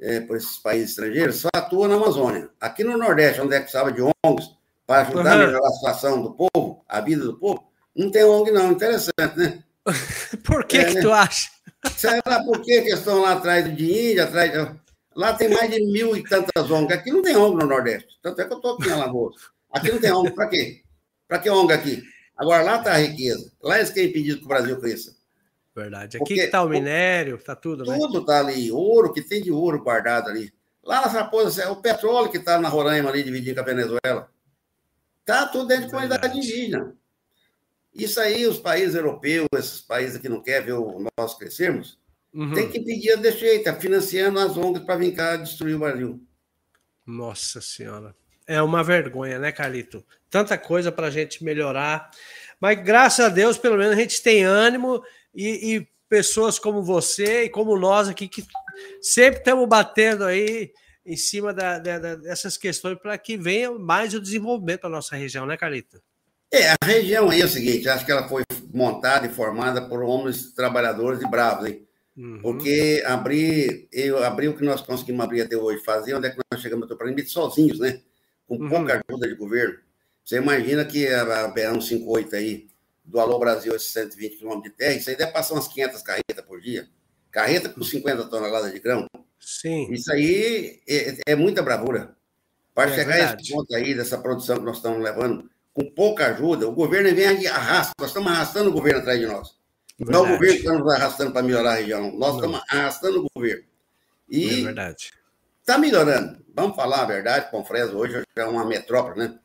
é, 0.00 0.20
por 0.20 0.36
esses 0.36 0.58
países 0.58 0.90
estrangeiros, 0.90 1.36
só 1.36 1.48
atuam 1.52 1.88
na 1.88 1.96
Amazônia. 1.96 2.48
Aqui 2.60 2.84
no 2.84 2.96
Nordeste, 2.96 3.40
onde 3.40 3.54
é 3.54 3.58
que 3.58 3.62
precisava 3.62 3.90
de 3.90 4.00
ONGs 4.00 4.50
para 4.86 5.02
ajudar 5.02 5.36
uhum. 5.36 5.42
a 5.42 5.46
melhorar 5.46 5.66
a 5.66 5.72
situação 5.72 6.22
do 6.22 6.34
povo, 6.34 6.84
a 6.88 7.00
vida 7.00 7.24
do 7.24 7.36
povo, 7.36 7.68
não 7.96 8.10
tem 8.12 8.22
ONG 8.22 8.52
não, 8.52 8.70
interessante, 8.70 9.36
né? 9.36 9.62
por 10.44 10.64
que 10.66 10.78
é, 10.78 10.84
que 10.84 10.94
né? 10.94 11.00
tu 11.00 11.12
acha? 11.12 11.50
Sei 11.96 12.20
lá 12.24 12.42
por 12.44 12.60
que 12.62 12.72
estão 12.72 13.22
lá 13.22 13.32
atrás 13.32 13.76
de 13.76 14.10
Índia, 14.10 14.24
atrás 14.24 14.52
de... 14.52 14.87
Lá 15.18 15.34
tem 15.34 15.48
mais 15.48 15.68
de 15.68 15.84
mil 15.84 16.16
e 16.16 16.22
tantas 16.22 16.70
ONGs. 16.70 16.96
Aqui 16.96 17.10
não 17.10 17.20
tem 17.22 17.36
ONG 17.36 17.56
no 17.56 17.66
Nordeste. 17.66 18.16
Tanto 18.22 18.40
é 18.40 18.44
que 18.44 18.52
eu 18.52 18.58
estou 18.58 18.74
aqui 18.74 18.88
em 18.88 18.92
Alagoas. 18.92 19.34
Aqui 19.68 19.90
não 19.90 20.00
tem 20.00 20.12
ONG. 20.12 20.30
Para 20.30 20.46
quê? 20.46 20.82
Para 21.26 21.40
que 21.40 21.50
ONG 21.50 21.72
aqui? 21.72 22.04
Agora, 22.36 22.62
lá 22.62 22.76
está 22.76 22.92
a 22.92 22.98
riqueza. 22.98 23.50
Lá 23.60 23.78
eles 23.78 23.90
querem 23.90 24.12
pedir 24.12 24.38
que 24.38 24.44
o 24.44 24.48
Brasil 24.48 24.78
cresça. 24.78 25.16
Verdade. 25.74 26.18
Aqui 26.18 26.38
está 26.38 26.62
o 26.62 26.68
minério, 26.68 27.34
está 27.34 27.56
tudo, 27.56 27.84
né? 27.84 27.98
Tudo 27.98 28.20
está 28.20 28.38
ali. 28.38 28.70
Ouro, 28.70 29.12
que 29.12 29.20
tem 29.20 29.42
de 29.42 29.50
ouro 29.50 29.82
guardado 29.82 30.28
ali. 30.28 30.52
Lá 30.84 31.00
na 31.00 31.08
Raposa, 31.08 31.64
é 31.64 31.68
o 31.68 31.82
petróleo 31.82 32.30
que 32.30 32.38
está 32.38 32.60
na 32.60 32.68
Roraima 32.68 33.10
ali, 33.10 33.24
dividindo 33.24 33.56
com 33.56 33.60
a 33.62 33.74
Venezuela. 33.74 34.30
Está 35.20 35.48
tudo 35.48 35.66
dentro 35.66 35.86
de 35.86 35.90
comunidade 35.90 36.38
indígena. 36.38 36.96
Isso 37.92 38.20
aí, 38.20 38.46
os 38.46 38.60
países 38.60 38.94
europeus, 38.94 39.48
esses 39.52 39.80
países 39.80 40.18
que 40.18 40.28
não 40.28 40.40
querem 40.40 40.66
ver 40.66 40.74
nós 41.18 41.34
crescermos, 41.34 41.97
Uhum. 42.32 42.52
Tem 42.52 42.68
que 42.68 42.80
pedir 42.80 43.16
desse 43.18 43.40
jeito, 43.40 43.64
tá 43.64 43.74
financiando 43.74 44.38
as 44.38 44.56
ONGs 44.56 44.84
para 44.84 44.96
vir 44.96 45.14
cá 45.14 45.36
destruir 45.36 45.74
o 45.74 45.78
Brasil. 45.78 46.22
Nossa 47.06 47.60
Senhora. 47.60 48.14
É 48.46 48.62
uma 48.62 48.82
vergonha, 48.82 49.38
né, 49.38 49.52
Carlito? 49.52 50.04
Tanta 50.30 50.56
coisa 50.56 50.90
para 50.90 51.08
a 51.08 51.10
gente 51.10 51.44
melhorar. 51.44 52.10
Mas 52.60 52.82
graças 52.82 53.24
a 53.24 53.28
Deus, 53.28 53.58
pelo 53.58 53.76
menos 53.76 53.92
a 53.92 54.00
gente 54.00 54.22
tem 54.22 54.42
ânimo 54.42 55.02
e, 55.34 55.76
e 55.76 55.88
pessoas 56.08 56.58
como 56.58 56.82
você 56.82 57.44
e 57.44 57.50
como 57.50 57.78
nós 57.78 58.08
aqui 58.08 58.26
que 58.26 58.44
sempre 59.00 59.40
estamos 59.40 59.68
batendo 59.68 60.24
aí 60.24 60.72
em 61.04 61.16
cima 61.16 61.54
da, 61.54 61.78
da, 61.78 62.16
dessas 62.16 62.56
questões 62.56 62.98
para 62.98 63.16
que 63.16 63.36
venha 63.36 63.72
mais 63.72 64.12
o 64.12 64.20
desenvolvimento 64.20 64.82
da 64.82 64.88
nossa 64.88 65.16
região, 65.16 65.46
né, 65.46 65.56
Carlito? 65.56 66.02
É, 66.52 66.70
a 66.70 66.76
região 66.82 67.30
aí 67.30 67.40
é 67.40 67.44
o 67.44 67.48
seguinte, 67.48 67.88
acho 67.88 68.04
que 68.04 68.12
ela 68.12 68.28
foi 68.28 68.42
montada 68.72 69.26
e 69.26 69.30
formada 69.30 69.86
por 69.88 70.02
homens 70.02 70.52
trabalhadores 70.52 71.22
e 71.22 71.28
bravos, 71.28 71.66
hein? 71.66 71.87
Uhum. 72.18 72.40
Porque 72.42 73.00
abrir, 73.06 73.88
eu 73.92 74.24
abri 74.24 74.48
o 74.48 74.56
que 74.56 74.64
nós 74.64 74.80
conseguimos 74.80 75.24
abrir 75.24 75.42
até 75.42 75.56
hoje, 75.56 75.84
fazer 75.84 76.14
onde 76.14 76.26
é 76.26 76.30
que 76.30 76.38
nós 76.50 76.60
chegamos 76.60 76.88
para 76.88 77.06
limite 77.06 77.30
sozinhos, 77.30 77.78
né? 77.78 78.00
Com 78.44 78.56
uhum. 78.56 78.68
pouca 78.68 79.00
ajuda 79.08 79.28
de 79.28 79.36
governo. 79.36 79.78
Você 80.24 80.38
imagina 80.38 80.84
que 80.84 81.06
a, 81.06 81.44
a 81.44 81.54
BR-158 81.54 82.34
aí, 82.34 82.66
do 83.04 83.20
Alô 83.20 83.38
Brasil, 83.38 83.72
esses 83.74 83.92
120 83.92 84.36
km 84.36 84.60
de 84.60 84.70
terra, 84.70 84.94
isso 84.94 85.08
aí 85.08 85.16
deve 85.16 85.30
passar 85.30 85.54
umas 85.54 85.68
500 85.68 86.02
carretas 86.02 86.44
por 86.44 86.60
dia. 86.60 86.88
Carreta 87.30 87.68
com 87.68 87.84
50 87.84 88.24
toneladas 88.24 88.72
de 88.72 88.80
grão. 88.80 89.06
Sim. 89.38 89.92
Isso 89.92 90.12
aí 90.12 90.80
é, 90.88 91.18
é 91.24 91.36
muita 91.36 91.62
bravura. 91.62 92.16
Para 92.74 92.90
é 92.90 92.94
chegar 92.94 93.14
verdade. 93.14 93.36
a 93.36 93.42
esse 93.42 93.52
ponto 93.52 93.74
aí, 93.76 93.94
dessa 93.94 94.18
produção 94.18 94.58
que 94.58 94.64
nós 94.64 94.78
estamos 94.78 95.00
levando, 95.00 95.48
com 95.72 95.88
pouca 95.94 96.26
ajuda, 96.26 96.68
o 96.68 96.72
governo 96.72 97.14
vem 97.14 97.42
e 97.42 97.46
arrasta. 97.46 97.92
Nós 98.00 98.10
estamos 98.10 98.32
arrastando 98.32 98.70
o 98.70 98.72
governo 98.72 98.98
atrás 98.98 99.20
de 99.20 99.26
nós. 99.26 99.57
Verdade. 99.98 100.18
Não 100.18 100.26
é 100.26 100.28
o 100.28 100.32
governo 100.32 100.54
que 100.54 100.60
está 100.60 100.78
nos 100.78 100.94
arrastando 100.94 101.32
para 101.32 101.42
melhorar 101.42 101.72
a 101.72 101.74
região. 101.74 102.12
Nós 102.12 102.28
não. 102.28 102.36
estamos 102.36 102.62
arrastando 102.70 103.20
o 103.20 103.28
governo. 103.34 103.64
E 104.28 104.60
é 104.60 104.64
verdade. 104.64 105.10
Está 105.60 105.78
melhorando. 105.78 106.38
Vamos 106.54 106.76
falar 106.76 107.02
a 107.02 107.06
verdade, 107.06 107.50
Confresa 107.50 107.94
hoje 107.94 108.22
é 108.36 108.44
uma 108.44 108.64
metrópole, 108.64 109.18
né? 109.18 109.38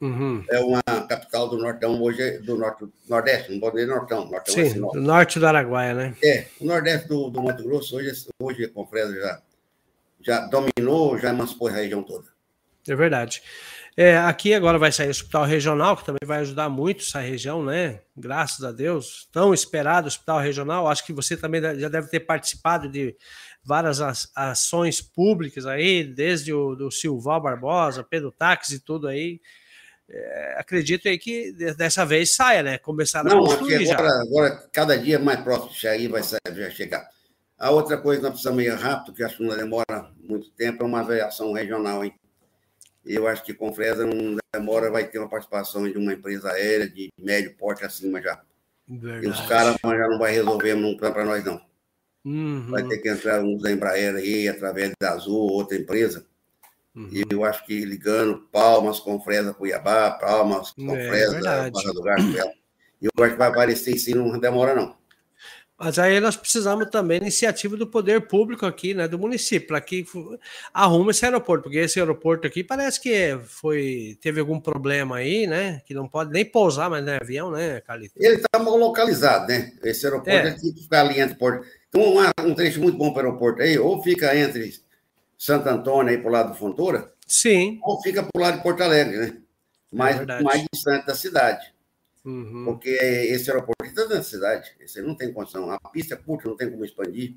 Uhum. 0.00 0.44
É 0.50 0.58
uma 0.60 0.82
capital 1.08 1.48
do 1.48 1.56
Nortão, 1.56 2.02
hoje 2.02 2.22
é 2.22 2.38
do 2.38 2.56
norte, 2.56 2.86
Nordeste, 3.08 3.52
não 3.52 3.60
vou 3.60 3.70
dizer 3.70 3.86
Nortão. 3.86 4.28
Nortão 4.28 4.54
é 4.54 4.68
Sim, 4.68 4.78
é 4.78 4.80
do 4.80 5.00
norte 5.00 5.38
do 5.38 5.46
Araguaia, 5.46 5.94
né? 5.94 6.16
É, 6.22 6.46
o 6.60 6.66
Nordeste 6.66 7.08
do, 7.08 7.30
do 7.30 7.42
Mato 7.42 7.62
Grosso, 7.62 7.96
hoje, 7.96 8.26
hoje 8.38 8.68
Confresa 8.68 9.14
já, 9.14 9.42
já 10.20 10.46
dominou, 10.46 11.18
já 11.18 11.30
emancipou 11.30 11.68
a 11.68 11.72
região 11.72 12.02
toda. 12.02 12.26
É 12.86 12.94
verdade. 12.94 13.42
É, 13.98 14.18
aqui 14.18 14.52
agora 14.52 14.78
vai 14.78 14.92
sair 14.92 15.06
o 15.06 15.10
hospital 15.10 15.44
regional, 15.44 15.96
que 15.96 16.04
também 16.04 16.26
vai 16.26 16.40
ajudar 16.40 16.68
muito 16.68 17.02
essa 17.02 17.18
região, 17.18 17.64
né? 17.64 18.00
Graças 18.14 18.62
a 18.62 18.70
Deus. 18.70 19.26
Tão 19.32 19.54
esperado 19.54 20.04
o 20.04 20.08
hospital 20.08 20.38
regional. 20.38 20.86
Acho 20.86 21.06
que 21.06 21.14
você 21.14 21.34
também 21.34 21.62
já 21.78 21.88
deve 21.88 22.08
ter 22.08 22.20
participado 22.20 22.90
de 22.90 23.16
várias 23.64 23.98
ações 24.36 25.00
públicas 25.00 25.64
aí, 25.64 26.04
desde 26.04 26.52
o 26.52 26.74
do 26.74 26.90
Silval 26.90 27.40
Barbosa, 27.40 28.04
Pedro 28.04 28.30
Táxi 28.30 28.76
e 28.76 28.80
tudo 28.80 29.08
aí. 29.08 29.40
É, 30.08 30.56
acredito 30.58 31.08
aí 31.08 31.18
que 31.18 31.52
dessa 31.52 32.04
vez 32.04 32.34
saia, 32.34 32.62
né? 32.62 32.76
Começar 32.78 33.20
a 33.20 33.24
Não, 33.24 33.44
construir 33.44 33.90
agora, 33.90 34.08
já. 34.08 34.20
agora, 34.20 34.68
cada 34.72 34.98
dia 34.98 35.18
mais 35.18 35.40
próximo 35.40 35.72
de 35.72 35.88
aí 35.88 36.06
vai, 36.06 36.22
sair, 36.22 36.40
vai 36.54 36.70
chegar. 36.70 37.08
A 37.58 37.70
outra 37.70 37.96
coisa 37.96 38.20
que 38.20 38.24
nós 38.24 38.32
precisamos 38.34 38.62
ir 38.62 38.74
rápido, 38.74 39.14
que 39.14 39.24
acho 39.24 39.38
que 39.38 39.42
não 39.42 39.56
demora 39.56 40.12
muito 40.22 40.50
tempo, 40.50 40.82
é 40.82 40.86
uma 40.86 41.00
avaliação 41.00 41.54
regional, 41.54 42.04
hein? 42.04 42.14
Eu 43.06 43.28
acho 43.28 43.44
que 43.44 43.54
com 43.54 43.72
Fresa 43.72 44.04
não 44.04 44.36
demora, 44.52 44.90
vai 44.90 45.06
ter 45.06 45.18
uma 45.18 45.28
participação 45.28 45.90
de 45.90 45.96
uma 45.96 46.12
empresa 46.12 46.50
aérea 46.50 46.88
de 46.88 47.12
médio 47.18 47.54
porte 47.56 47.84
acima 47.84 48.20
já. 48.20 48.40
Verdade. 48.88 49.26
E 49.26 49.28
os 49.28 49.40
caras 49.42 49.76
já 49.82 50.08
não 50.08 50.18
vai 50.18 50.32
resolver 50.32 50.74
nunca 50.74 51.10
para 51.10 51.24
nós, 51.24 51.44
não. 51.44 51.60
Uhum. 52.24 52.70
Vai 52.70 52.82
ter 52.82 52.98
que 52.98 53.08
entrar 53.08 53.42
uns 53.42 53.62
da 53.62 53.70
Embraer 53.70 54.16
aí, 54.16 54.48
através 54.48 54.92
da 55.00 55.12
Azul, 55.12 55.52
outra 55.52 55.76
empresa. 55.76 56.26
Uhum. 56.94 57.08
E 57.12 57.24
eu 57.30 57.44
acho 57.44 57.64
que 57.64 57.84
ligando 57.84 58.48
Palmas 58.50 58.98
com 58.98 59.20
Fresa 59.20 59.54
Cuiabá, 59.54 60.10
Palmas 60.12 60.72
com 60.72 60.96
é, 60.96 61.08
Fresa 61.08 61.40
Barra 61.40 61.70
do 61.70 62.02
Garço, 62.02 62.36
Eu 63.00 63.10
acho 63.20 63.32
que 63.32 63.38
vai 63.38 63.48
aparecer 63.48 63.96
sim, 63.98 64.14
não 64.14 64.38
demora 64.38 64.74
não. 64.74 64.96
Mas 65.78 65.98
aí 65.98 66.18
nós 66.20 66.36
precisamos 66.36 66.88
também 66.88 67.20
da 67.20 67.26
iniciativa 67.26 67.76
do 67.76 67.86
poder 67.86 68.26
público 68.26 68.64
aqui, 68.64 68.94
né, 68.94 69.06
do 69.06 69.18
município, 69.18 69.68
para 69.68 69.80
que 69.80 70.06
arrume 70.72 71.10
esse 71.10 71.24
aeroporto, 71.24 71.64
porque 71.64 71.78
esse 71.78 72.00
aeroporto 72.00 72.46
aqui 72.46 72.64
parece 72.64 72.98
que 72.98 73.38
foi 73.44 74.16
teve 74.22 74.40
algum 74.40 74.58
problema 74.58 75.16
aí, 75.16 75.46
né, 75.46 75.82
que 75.84 75.92
não 75.92 76.08
pode 76.08 76.32
nem 76.32 76.46
pousar 76.46 76.88
mais 76.88 77.04
no 77.04 77.10
avião, 77.10 77.50
né, 77.50 77.82
Calito? 77.82 78.14
Ele 78.16 78.36
está 78.36 78.58
mal 78.58 78.76
localizado, 78.78 79.48
né? 79.48 79.72
Esse 79.84 80.06
aeroporto 80.06 80.30
é. 80.30 80.52
tem 80.52 80.72
que 80.72 80.82
ficar 80.82 81.00
ali 81.00 81.20
entre 81.20 81.36
porto. 81.36 81.66
Então, 81.90 82.02
um, 82.02 82.50
um 82.50 82.54
trecho 82.54 82.80
muito 82.80 82.96
bom 82.96 83.12
para 83.12 83.24
o 83.24 83.26
aeroporto 83.26 83.60
aí, 83.60 83.78
ou 83.78 84.02
fica 84.02 84.34
entre 84.34 84.74
Santo 85.36 85.68
Antônio 85.68 86.10
aí 86.10 86.18
para 86.18 86.28
o 86.28 86.32
lado 86.32 86.52
do 86.52 86.58
Fontoura, 86.58 87.12
sim, 87.26 87.78
ou 87.82 88.00
fica 88.00 88.22
para 88.22 88.40
o 88.40 88.42
lado 88.42 88.56
de 88.56 88.62
Porto 88.62 88.82
Alegre, 88.82 89.18
né? 89.18 89.36
Mais, 89.92 90.20
é 90.20 90.42
mais 90.42 90.64
distante 90.72 91.06
da 91.06 91.14
cidade. 91.14 91.75
Uhum. 92.26 92.64
Porque 92.64 92.90
esse 92.90 93.48
aeroporto 93.48 93.84
está 93.84 94.04
da 94.04 94.20
cidade, 94.20 94.72
esse 94.80 95.00
não 95.00 95.14
tem 95.14 95.32
condição. 95.32 95.70
A 95.70 95.78
pista 95.78 96.14
é 96.14 96.16
curta, 96.16 96.48
não 96.48 96.56
tem 96.56 96.68
como 96.68 96.84
expandir. 96.84 97.36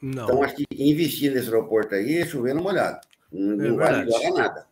Não. 0.00 0.24
Então, 0.24 0.42
acho 0.44 0.54
que 0.54 0.64
investir 0.70 1.32
nesse 1.32 1.48
aeroporto 1.48 1.96
aí 1.96 2.18
é 2.18 2.26
chover 2.26 2.54
no 2.54 2.62
molhado. 2.62 3.00
Não, 3.32 3.52
é 3.52 3.68
não 3.68 3.76
vai 3.76 4.04
melhorar 4.04 4.30
nada. 4.30 4.66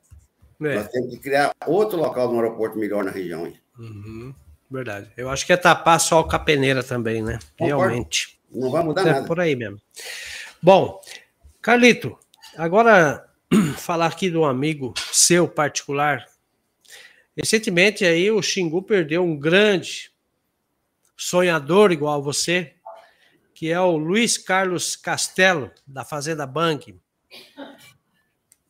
É. 0.61 0.75
Nós 0.77 0.89
temos 0.89 1.11
que 1.11 1.19
criar 1.19 1.53
outro 1.67 1.99
local 1.99 2.31
no 2.31 2.39
aeroporto 2.39 2.79
melhor 2.79 3.03
na 3.03 3.11
região. 3.11 3.45
Aí. 3.45 3.57
Uhum. 3.77 4.33
Verdade. 4.71 5.11
Eu 5.17 5.29
acho 5.29 5.45
que 5.45 5.53
é 5.53 5.57
tapar 5.57 5.99
só 5.99 6.21
o 6.21 6.29
Capeneira 6.29 6.85
também, 6.85 7.21
né? 7.21 7.41
Concordo. 7.59 7.89
Realmente. 7.89 8.41
Não 8.53 8.71
vai 8.71 8.85
mudar 8.85 9.03
é 9.03 9.13
nada. 9.13 9.27
Por 9.27 9.41
aí 9.41 9.57
mesmo. 9.57 9.81
Bom, 10.63 11.01
Carlito, 11.61 12.17
agora 12.57 13.27
falar 13.79 14.07
aqui 14.07 14.31
de 14.31 14.37
um 14.37 14.45
amigo 14.45 14.95
seu 15.13 15.49
particular 15.49 16.25
Recentemente 17.37 18.05
aí 18.05 18.31
o 18.31 18.43
Xingu 18.43 18.83
perdeu 18.83 19.23
um 19.23 19.39
grande 19.39 20.13
sonhador 21.17 21.93
igual 21.93 22.23
você, 22.23 22.75
que 23.55 23.71
é 23.71 23.81
o 23.81 23.97
Luiz 23.97 24.39
Carlos 24.39 24.97
Castelo, 24.97 25.71
da 25.87 26.05
Fazenda 26.05 26.47
Bank. 26.47 26.99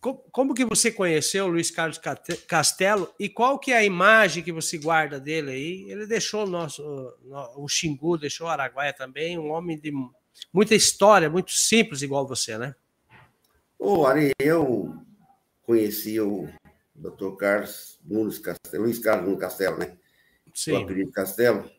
Como 0.01 0.55
que 0.55 0.65
você 0.65 0.91
conheceu 0.91 1.45
o 1.45 1.49
Luiz 1.49 1.71
Carlos 1.71 2.01
Castelo 2.49 3.13
e 3.21 3.29
qual 3.29 3.59
que 3.59 3.71
é 3.71 3.77
a 3.77 3.85
imagem 3.85 4.43
que 4.43 4.51
você 4.51 4.79
guarda 4.79 5.21
dele 5.21 5.51
aí? 5.51 5.91
Ele 5.91 6.07
deixou 6.07 6.45
o 6.45 6.49
nosso, 6.49 6.83
o 7.57 7.69
Xingu, 7.69 8.17
deixou 8.17 8.47
o 8.47 8.51
Araguaia 8.51 8.95
também, 8.95 9.39
um 9.39 9.51
homem 9.51 9.79
de 9.79 9.93
muita 10.53 10.75
história, 10.75 11.29
muito 11.29 11.53
simples 11.53 12.01
igual 12.03 12.27
você, 12.27 12.57
né? 12.57 12.75
Ô, 13.79 14.07
Ari, 14.07 14.33
eu 14.39 14.97
conheci 15.63 16.19
o 16.19 16.49
Dr. 17.01 17.37
Carlos 17.39 17.99
Nunes 18.05 18.39
Castelo, 18.39 18.85
Luiz 18.85 18.99
Carlos 18.99 19.25
Nunes 19.25 19.41
Castelo, 19.41 19.79
né? 19.79 19.97
Sim. 20.55 20.73
O 20.73 20.77
apelido 20.79 21.11
Castelo. 21.11 21.71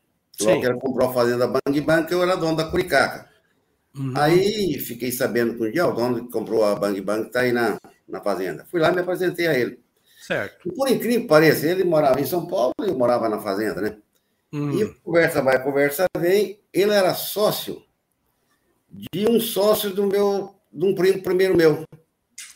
Logo 0.41 0.60
que 0.60 0.65
ele 0.65 0.79
comprou 0.79 1.10
a 1.10 1.13
fazenda 1.13 1.47
Bang 1.47 1.81
Bang, 1.81 2.12
eu 2.12 2.23
era 2.23 2.36
dono 2.36 2.57
da 2.57 2.69
Curicaca. 2.69 3.29
Uhum. 3.95 4.13
Aí 4.15 4.79
fiquei 4.79 5.12
sabendo 5.12 5.55
que 5.55 5.63
um 5.63 5.71
dia 5.71 5.86
o 5.86 5.91
dono 5.91 6.25
que 6.25 6.31
comprou 6.31 6.63
a 6.63 6.75
Bang 6.75 6.99
Bang 7.01 7.27
está 7.27 7.41
aí 7.41 7.51
na, 7.51 7.77
na 8.07 8.21
fazenda. 8.21 8.65
Fui 8.71 8.79
lá 8.79 8.89
e 8.89 8.95
me 8.95 9.01
apresentei 9.01 9.47
a 9.47 9.57
ele. 9.57 9.79
Certo. 10.25 10.67
E 10.67 10.73
por 10.73 10.89
incrível 10.89 11.21
que 11.21 11.27
pareça, 11.27 11.67
ele 11.67 11.84
morava 11.84 12.19
em 12.19 12.25
São 12.25 12.47
Paulo 12.47 12.73
e 12.81 12.88
eu 12.88 12.97
morava 12.97 13.29
na 13.29 13.39
fazenda, 13.39 13.81
né? 13.81 13.97
Uhum. 14.51 14.81
E 14.81 14.93
conversa 15.03 15.41
vai, 15.41 15.62
conversa 15.63 16.05
vem. 16.17 16.60
Ele 16.73 16.91
era 16.91 17.13
sócio 17.13 17.84
de 18.89 19.29
um 19.29 19.39
sócio 19.39 19.91
do 19.91 20.07
meu, 20.07 20.55
de 20.71 20.86
um 20.86 20.95
primo 20.95 21.21
primeiro 21.21 21.55
meu. 21.55 21.84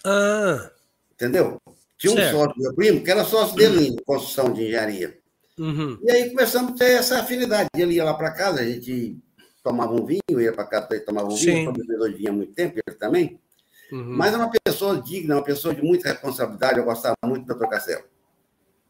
Ah. 0.04 0.72
Entendeu? 1.14 1.60
Tinha 1.98 2.14
um 2.14 2.16
certo. 2.16 2.38
sócio, 2.38 2.62
meu 2.62 2.74
primo, 2.74 3.04
que 3.04 3.12
era 3.12 3.24
sócio 3.24 3.56
dele 3.56 3.88
em 3.88 3.96
construção 3.98 4.52
de 4.52 4.64
engenharia. 4.64 5.18
Uhum. 5.58 5.98
E 6.04 6.12
aí 6.12 6.30
começamos 6.30 6.74
a 6.74 6.76
ter 6.76 6.92
essa 6.92 7.20
afinidade. 7.20 7.70
Ele 7.76 7.96
ia 7.96 8.04
lá 8.04 8.14
para 8.14 8.32
casa, 8.32 8.60
a 8.62 8.66
gente 8.66 9.18
tomava 9.64 9.94
um 9.94 10.06
vinho, 10.06 10.42
ia 10.42 10.54
para 10.54 10.66
casa 10.66 10.88
para 10.88 11.00
tomava 11.00 11.28
um 11.28 11.36
vinho, 11.36 11.72
bebedor 11.72 12.10
de 12.10 12.18
vinho 12.18 12.30
há 12.30 12.34
muito 12.34 12.54
tempo, 12.54 12.80
ele 12.86 12.98
também. 12.98 13.40
Uhum. 13.92 14.18
Mas 14.18 14.34
é 14.34 14.38
uma 14.38 14.52
pessoa 14.64 15.02
digna, 15.02 15.36
uma 15.36 15.44
pessoa 15.44 15.74
de 15.74 15.82
muita 15.82 16.10
responsabilidade. 16.10 16.78
Eu 16.78 16.86
gostava 16.86 17.16
muito 17.24 17.46
do 17.46 17.56
Dr. 17.56 17.68
Castelo. 17.68 18.04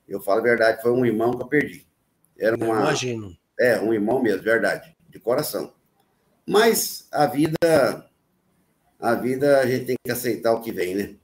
Eu 0.08 0.20
falo 0.22 0.40
a 0.40 0.44
verdade, 0.44 0.82
foi 0.82 0.92
um 0.92 1.06
irmão 1.06 1.32
que 1.32 1.44
eu 1.44 1.48
perdi. 1.48 1.86
Era 2.38 2.56
uma, 2.56 2.66
imagino. 2.66 3.36
É, 3.60 3.80
um 3.80 3.94
irmão 3.94 4.22
mesmo, 4.22 4.44
verdade, 4.44 4.96
de 5.10 5.20
coração. 5.20 5.74
Mas 6.46 7.08
a 7.12 7.26
vida, 7.26 8.10
a 9.00 9.16
vida 9.16 9.60
a 9.60 9.66
gente 9.66 9.86
tem 9.86 9.96
que 10.04 10.12
aceitar 10.12 10.54
o 10.54 10.62
que 10.62 10.72
vem, 10.72 10.96
né? 10.96 11.16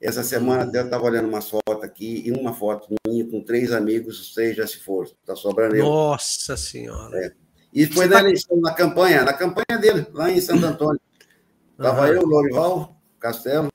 Essa 0.00 0.22
semana 0.22 0.70
eu 0.72 0.84
estava 0.84 1.04
olhando 1.04 1.28
uma 1.28 1.42
foto 1.42 1.82
aqui, 1.82 2.22
e 2.24 2.30
uma 2.30 2.54
foto 2.54 2.94
minha 3.06 3.28
com 3.28 3.42
três 3.42 3.72
amigos, 3.72 4.20
os 4.20 4.34
três 4.34 4.56
já 4.56 4.66
se 4.66 4.78
foram. 4.78 5.10
Está 5.20 5.34
sobrando 5.34 5.74
eu. 5.74 5.84
Nossa 5.84 6.56
Senhora! 6.56 7.18
É. 7.18 7.32
E 7.74 7.86
foi 7.86 8.06
na 8.06 8.16
tá 8.16 8.20
eleição, 8.20 8.60
na 8.60 8.72
campanha, 8.72 9.24
na 9.24 9.32
campanha 9.32 9.78
dele, 9.78 10.06
lá 10.12 10.30
em 10.30 10.40
Santo 10.40 10.64
Antônio. 10.66 11.00
Estava 11.72 12.02
uhum. 12.02 12.12
eu, 12.12 12.22
Lorival, 12.22 12.96
Castelo, 13.18 13.68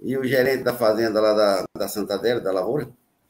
e 0.00 0.16
o 0.16 0.24
gerente 0.24 0.64
da 0.64 0.74
fazenda 0.74 1.20
lá 1.20 1.34
da, 1.34 1.64
da 1.76 1.88
Santa 1.88 2.14
Adélia, 2.14 2.40
da 2.40 2.52
Lavoura. 2.52 2.88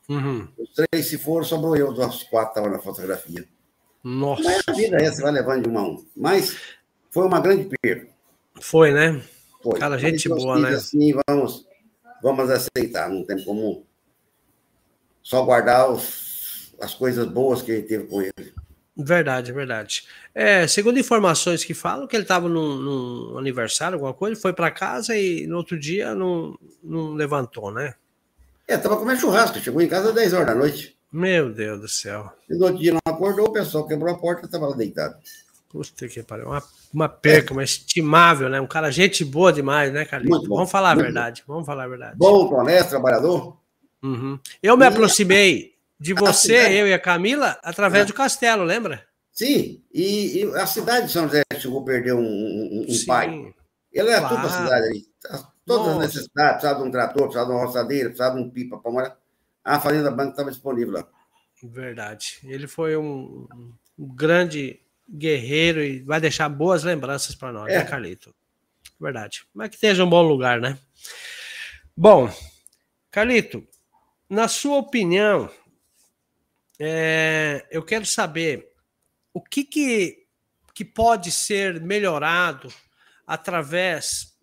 Uhum. 0.08 0.48
Os 0.58 0.70
três 0.72 1.06
se 1.06 1.18
foram, 1.18 1.44
sobrou 1.44 1.76
eu, 1.76 1.90
os 1.90 2.22
quatro 2.24 2.50
estavam 2.50 2.70
na 2.70 2.78
fotografia. 2.78 3.46
Nossa! 4.02 4.44
Mas 4.44 4.62
a 4.66 4.72
vida 4.72 4.96
é 4.96 5.04
essa, 5.04 5.22
vai 5.22 5.32
levando 5.32 5.64
de 5.64 5.68
uma 5.68 5.80
a 5.80 5.84
um. 5.84 6.04
Mas 6.16 6.56
foi 7.10 7.26
uma 7.26 7.40
grande 7.40 7.68
perda. 7.80 8.08
Foi, 8.60 8.92
né? 8.92 9.20
Foi. 9.62 9.78
Cara, 9.78 9.98
gente 9.98 10.28
boa, 10.28 10.58
né? 10.58 10.70
Assim, 10.70 11.14
vamos 11.28 11.69
vamos 12.22 12.50
aceitar, 12.50 13.08
não 13.08 13.24
tem 13.24 13.42
como 13.44 13.86
só 15.22 15.44
guardar 15.44 15.90
os, 15.90 16.74
as 16.80 16.94
coisas 16.94 17.26
boas 17.26 17.62
que 17.62 17.70
ele 17.70 17.82
teve 17.82 18.06
com 18.06 18.22
ele. 18.22 18.54
Verdade, 18.96 19.52
verdade. 19.52 20.04
É, 20.34 20.66
segundo 20.66 20.98
informações 20.98 21.64
que 21.64 21.72
falam 21.72 22.06
que 22.06 22.14
ele 22.14 22.24
estava 22.24 22.48
num, 22.48 22.76
num, 22.76 23.38
aniversário, 23.38 23.94
alguma 23.94 24.12
coisa, 24.12 24.40
foi 24.40 24.52
para 24.52 24.70
casa 24.70 25.16
e 25.16 25.46
no 25.46 25.56
outro 25.56 25.78
dia 25.78 26.14
não, 26.14 26.58
não 26.82 27.14
levantou, 27.14 27.72
né? 27.72 27.94
É, 28.68 28.74
estava 28.74 28.96
comendo 28.96 29.20
churrasco, 29.20 29.58
chegou 29.58 29.80
em 29.80 29.88
casa 29.88 30.10
às 30.10 30.14
10 30.14 30.32
horas 30.32 30.46
da 30.46 30.54
noite. 30.54 30.96
Meu 31.12 31.52
Deus 31.52 31.80
do 31.80 31.88
céu. 31.88 32.32
E 32.48 32.54
no 32.54 32.66
outro 32.66 32.78
dia 32.78 32.92
não 32.92 33.12
acordou, 33.12 33.46
o 33.46 33.52
pessoal 33.52 33.86
quebrou 33.86 34.14
a 34.14 34.18
porta 34.18 34.42
e 34.42 34.46
estava 34.46 34.68
lá 34.68 34.76
deitado. 34.76 35.16
Puta 35.70 36.08
que 36.08 36.20
pariu. 36.24 36.48
Uma, 36.48 36.62
uma 36.92 37.08
perca, 37.08 37.52
uma 37.52 37.62
estimável, 37.62 38.48
né? 38.48 38.60
Um 38.60 38.66
cara, 38.66 38.90
gente 38.90 39.24
boa 39.24 39.52
demais, 39.52 39.92
né, 39.92 40.04
Carlinhos? 40.04 40.46
Vamos 40.48 40.68
falar 40.68 40.90
a 40.90 40.94
verdade. 40.96 41.44
Bom. 41.46 41.54
Vamos 41.54 41.66
falar 41.66 41.84
a 41.84 41.88
verdade. 41.88 42.16
Bom, 42.18 42.52
honesto, 42.52 42.90
trabalhador. 42.90 43.56
Uhum. 44.02 44.36
Eu 44.60 44.76
me 44.76 44.84
aproximei 44.84 45.76
de 45.98 46.12
você, 46.12 46.80
eu 46.80 46.88
e 46.88 46.92
a 46.92 46.98
Camila, 46.98 47.56
através 47.62 48.02
é. 48.02 48.06
do 48.06 48.14
castelo, 48.14 48.64
lembra? 48.64 49.06
Sim, 49.30 49.80
e, 49.94 50.42
e, 50.42 50.56
a 50.56 50.66
cidade 50.66 51.06
de 51.06 51.12
São 51.12 51.28
José 51.28 51.42
chegou 51.56 51.82
a 51.82 51.84
perder 51.84 52.14
um, 52.14 52.20
um, 52.20 52.86
um 52.88 53.06
pai. 53.06 53.54
Ele 53.92 54.10
era 54.10 54.20
claro. 54.20 54.36
tudo 54.36 54.46
a 54.46 54.50
cidade 54.50 54.86
aí. 54.88 55.06
Todas 55.64 55.86
Nossa. 55.86 55.90
as 55.92 56.14
necessidades, 56.14 56.52
precisava 56.52 56.82
de 56.82 56.88
um 56.88 56.90
trator, 56.90 57.22
precisava 57.22 57.46
de 57.46 57.52
uma 57.52 57.64
roçadeira, 57.64 58.08
precisava 58.08 58.34
de 58.34 58.42
um 58.42 58.50
pipa 58.50 58.76
para 58.78 58.90
morar. 58.90 59.16
A 59.62 59.78
Fazenda 59.78 60.10
Banco 60.10 60.30
estava 60.30 60.50
disponível 60.50 60.94
lá. 60.94 61.06
Verdade. 61.62 62.40
Ele 62.42 62.66
foi 62.66 62.96
um, 62.96 63.46
um 63.96 64.08
grande 64.08 64.80
guerreiro 65.10 65.82
e 65.82 66.02
vai 66.02 66.20
deixar 66.20 66.48
boas 66.48 66.84
lembranças 66.84 67.34
para 67.34 67.52
nós, 67.52 67.66
né, 67.66 67.74
é. 67.74 67.78
né, 67.78 67.84
Carlito? 67.84 68.34
Verdade. 69.00 69.44
Mas 69.52 69.70
que 69.70 69.74
esteja 69.76 70.04
um 70.04 70.10
bom 70.10 70.22
lugar, 70.22 70.60
né? 70.60 70.78
Bom, 71.96 72.32
Carlito, 73.10 73.66
na 74.28 74.46
sua 74.46 74.76
opinião, 74.76 75.50
é, 76.78 77.66
eu 77.70 77.82
quero 77.82 78.06
saber 78.06 78.70
o 79.34 79.42
que, 79.42 79.64
que, 79.64 80.26
que 80.74 80.84
pode 80.84 81.32
ser 81.32 81.80
melhorado 81.80 82.72
através 83.26 84.36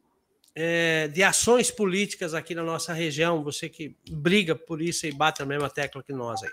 é, 0.56 1.08
de 1.08 1.24
ações 1.24 1.70
políticas 1.70 2.34
aqui 2.34 2.56
na 2.56 2.64
nossa 2.64 2.92
região, 2.92 3.44
você 3.44 3.70
que 3.70 3.96
briga 4.10 4.56
por 4.56 4.82
isso 4.82 5.06
e 5.06 5.12
bate 5.12 5.42
a 5.42 5.46
mesma 5.46 5.70
tecla 5.70 6.04
que 6.04 6.14
nós 6.14 6.42
aí. 6.42 6.50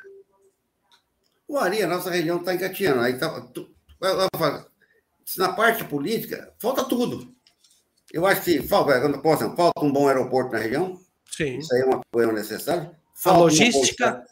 O 1.48 1.59
Ari, 1.59 1.83
a 1.83 1.87
nossa 1.87 2.11
região 2.11 2.38
está 2.38 2.55
engatinhando. 2.55 3.00
Aí 3.00 3.18
tá, 3.18 3.40
na 5.38 5.52
parte 5.52 5.84
política, 5.84 6.52
falta 6.58 6.84
tudo. 6.84 7.34
Eu 8.12 8.26
acho 8.26 8.42
que 8.42 8.62
falta, 8.62 9.00
falta 9.56 9.84
um 9.84 9.92
bom 9.92 10.08
aeroporto 10.08 10.52
na 10.52 10.58
região. 10.58 11.00
Sim. 11.30 11.58
Isso 11.58 11.74
aí 11.74 11.80
é 11.80 11.84
uma 11.84 12.00
coisa 12.12 12.32
necessária. 12.32 12.92
Falta 13.14 13.40
a 13.40 13.42
logística. 13.42 14.06
Uma 14.06 14.24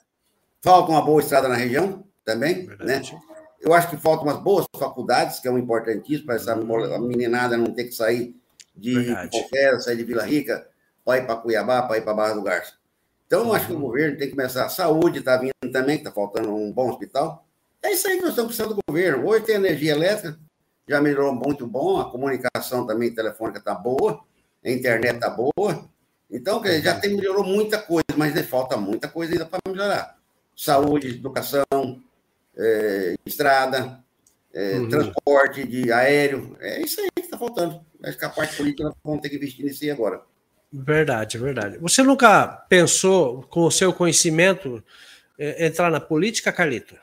falta 0.62 0.92
uma 0.92 1.02
boa 1.02 1.20
estrada 1.20 1.48
na 1.48 1.56
região 1.56 2.04
também. 2.24 2.66
Né? 2.78 3.02
Eu 3.61 3.74
acho 3.74 3.90
que 3.90 3.96
faltam 3.96 4.26
umas 4.26 4.40
boas 4.40 4.66
faculdades, 4.76 5.40
que 5.40 5.48
é 5.48 5.50
um 5.50 5.58
importantíssimo 5.58 6.26
para 6.26 6.37
essa 6.37 6.54
meninada 6.54 7.56
não 7.56 7.72
ter 7.72 7.85
que 7.85 7.92
sair 7.92 8.37
de 8.74 9.14
Confera, 9.30 9.80
sair 9.80 9.96
de 9.96 10.04
Vila 10.04 10.24
Rica, 10.24 10.66
para 11.04 11.18
ir 11.18 11.26
para 11.26 11.37
Cuiabá, 11.37 11.82
para 11.82 11.98
ir 11.98 12.02
para 12.02 12.14
Barra 12.14 12.35
do 12.35 12.42
Garça. 12.42 12.74
Então, 13.26 13.46
eu 13.46 13.54
acho 13.54 13.66
que 13.66 13.72
o 13.72 13.76
uhum. 13.76 13.82
governo 13.82 14.18
tem 14.18 14.28
que 14.28 14.35
começar. 14.35 14.66
A 14.66 14.68
saúde 14.68 15.20
está 15.20 15.37
vindo 15.37 15.52
também, 15.72 15.96
que 15.96 16.02
está 16.02 16.12
faltando 16.12 16.54
um 16.54 16.70
bom 16.72 16.90
hospital. 16.90 17.46
É 17.83 17.92
isso 17.92 18.07
aí 18.09 18.16
que 18.16 18.23
nós 18.23 18.31
estamos 18.31 18.55
precisando 18.55 18.75
do 18.75 18.81
governo. 18.87 19.27
Hoje 19.27 19.45
tem 19.45 19.57
energia 19.57 19.92
elétrica, 19.92 20.38
já 20.88 21.01
melhorou 21.01 21.35
muito 21.35 21.66
bom, 21.66 22.01
a 22.01 22.11
comunicação 22.11 22.87
também 22.87 23.14
telefônica 23.14 23.59
está 23.59 23.75
boa, 23.75 24.23
a 24.64 24.71
internet 24.71 25.16
está 25.16 25.31
boa. 25.31 25.90
Então, 26.31 26.62
já 26.81 26.99
tem, 26.99 27.14
melhorou 27.14 27.45
muita 27.45 27.79
coisa, 27.79 28.05
mas 28.16 28.38
falta 28.47 28.77
muita 28.77 29.09
coisa 29.09 29.33
ainda 29.33 29.45
para 29.45 29.61
melhorar. 29.66 30.16
Saúde, 30.57 31.09
educação, 31.09 31.64
é, 32.57 33.14
estrada, 33.27 34.03
é, 34.55 34.79
uhum. 34.79 34.88
transporte 34.88 35.66
de 35.66 35.92
aéreo. 35.92 36.57
É 36.61 36.81
isso 36.81 37.01
aí 37.01 37.09
que 37.14 37.23
está 37.23 37.37
faltando. 37.37 37.85
Acho 38.03 38.18
que 38.18 38.25
a 38.25 38.31
parte 38.31 38.57
política 38.57 38.85
nós 38.85 38.95
vamos 39.05 39.21
ter 39.21 39.29
que 39.29 39.37
investir 39.37 39.64
nisso 39.64 39.85
aí 39.85 39.90
agora. 39.90 40.23
Verdade, 40.73 41.37
verdade. 41.37 41.79
Você 41.79 42.03
nunca 42.03 42.47
pensou, 42.68 43.42
com 43.42 43.64
o 43.64 43.71
seu 43.71 43.92
conhecimento, 43.92 44.83
é, 45.38 45.66
entrar 45.66 45.90
na 45.90 46.01
política, 46.01 46.51
Carlito? 46.51 46.97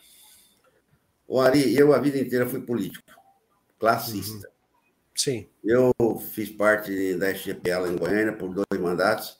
O 1.29 1.39
Ari, 1.39 1.77
eu 1.77 1.93
a 1.93 1.99
vida 1.99 2.17
inteira 2.17 2.47
fui 2.47 2.59
político, 2.59 3.03
classista. 3.77 4.47
Uhum. 4.47 4.53
Sim. 5.13 5.47
Eu 5.63 5.93
fiz 6.31 6.49
parte 6.49 7.13
da 7.17 7.29
SGPL 7.29 7.85
em 7.87 7.95
Goiânia 7.95 8.33
por 8.33 8.51
dois 8.51 8.81
mandatos 8.81 9.37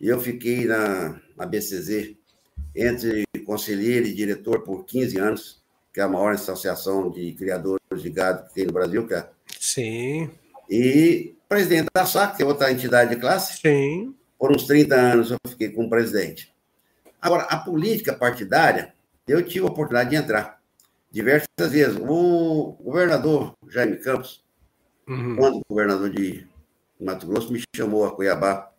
e 0.00 0.06
eu 0.06 0.20
fiquei 0.20 0.66
na, 0.66 1.20
na 1.36 1.44
BCZ 1.44 2.14
entre 2.76 3.24
conselheiro 3.44 4.06
e 4.06 4.14
diretor 4.14 4.62
por 4.62 4.84
15 4.84 5.18
anos, 5.18 5.62
que 5.92 5.98
é 5.98 6.04
a 6.04 6.08
maior 6.08 6.32
associação 6.32 7.10
de 7.10 7.32
criadores 7.32 7.80
de 8.00 8.10
gado 8.10 8.46
que 8.46 8.54
tem 8.54 8.66
no 8.66 8.72
Brasil, 8.72 9.04
cara. 9.08 9.32
É 9.50 9.56
Sim. 9.58 10.30
E 10.70 11.34
presidente 11.48 11.88
da 11.92 12.06
SAC, 12.06 12.36
que 12.36 12.42
é 12.44 12.46
outra 12.46 12.70
entidade 12.70 13.12
de 13.12 13.20
classe. 13.20 13.58
Sim. 13.60 14.14
Por 14.38 14.52
uns 14.52 14.64
30 14.64 14.94
anos 14.94 15.30
eu 15.32 15.38
fiquei 15.48 15.70
como 15.70 15.90
presidente. 15.90 16.54
Agora, 17.20 17.42
a 17.44 17.56
política 17.56 18.12
partidária, 18.12 18.94
eu 19.26 19.42
tive 19.42 19.66
a 19.66 19.70
oportunidade 19.70 20.10
de 20.10 20.16
entrar 20.16 20.55
diversas 21.10 21.72
vezes. 21.72 21.96
O 22.00 22.76
governador 22.82 23.54
Jaime 23.68 23.96
Campos, 23.98 24.44
uhum. 25.08 25.36
quando 25.36 25.62
governador 25.68 26.10
de 26.10 26.46
Mato 27.00 27.26
Grosso, 27.26 27.52
me 27.52 27.62
chamou 27.74 28.04
a 28.04 28.14
Cuiabá, 28.14 28.72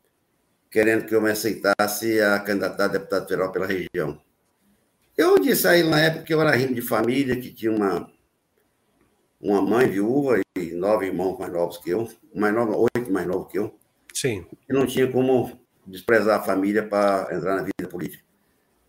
querendo 0.70 1.06
que 1.06 1.16
eu 1.16 1.22
me 1.22 1.32
aceitasse 1.32 2.20
a 2.22 2.40
candidatar 2.40 2.86
a 2.86 2.90
deputado 2.90 3.28
federal 3.28 3.52
pela 3.52 3.68
região. 3.68 4.20
Eu 5.18 5.40
disse 5.40 5.68
a 5.68 5.76
ele 5.76 5.90
na 5.90 6.00
época 6.00 6.24
que 6.24 6.34
eu 6.34 6.42
era 6.42 6.56
rimo 6.56 6.76
de 6.76 6.82
família, 6.82 7.40
que 7.40 7.52
tinha 7.52 7.72
uma, 7.72 8.12
uma 9.42 9.62
mãe 9.62 9.88
viúva 9.88 10.40
e 10.56 10.72
nove 10.74 11.08
irmãos 11.08 11.40
mais 11.40 11.52
novos 11.52 11.78
que 11.80 11.90
eu, 11.90 12.08
mais 12.36 12.54
novo, 12.54 12.88
oito 12.96 13.12
mais 13.12 13.26
novos 13.26 13.52
que 13.52 13.58
eu. 13.58 13.76
Sim. 14.14 14.46
E 14.70 14.74
não 14.74 14.86
tinha 14.86 15.12
como 15.12 15.60
desprezar 15.86 16.40
a 16.40 16.44
família 16.44 16.84
para 16.88 17.36
entrar 17.36 17.56
na 17.56 17.64
vida 17.64 17.90
política. 17.90 18.24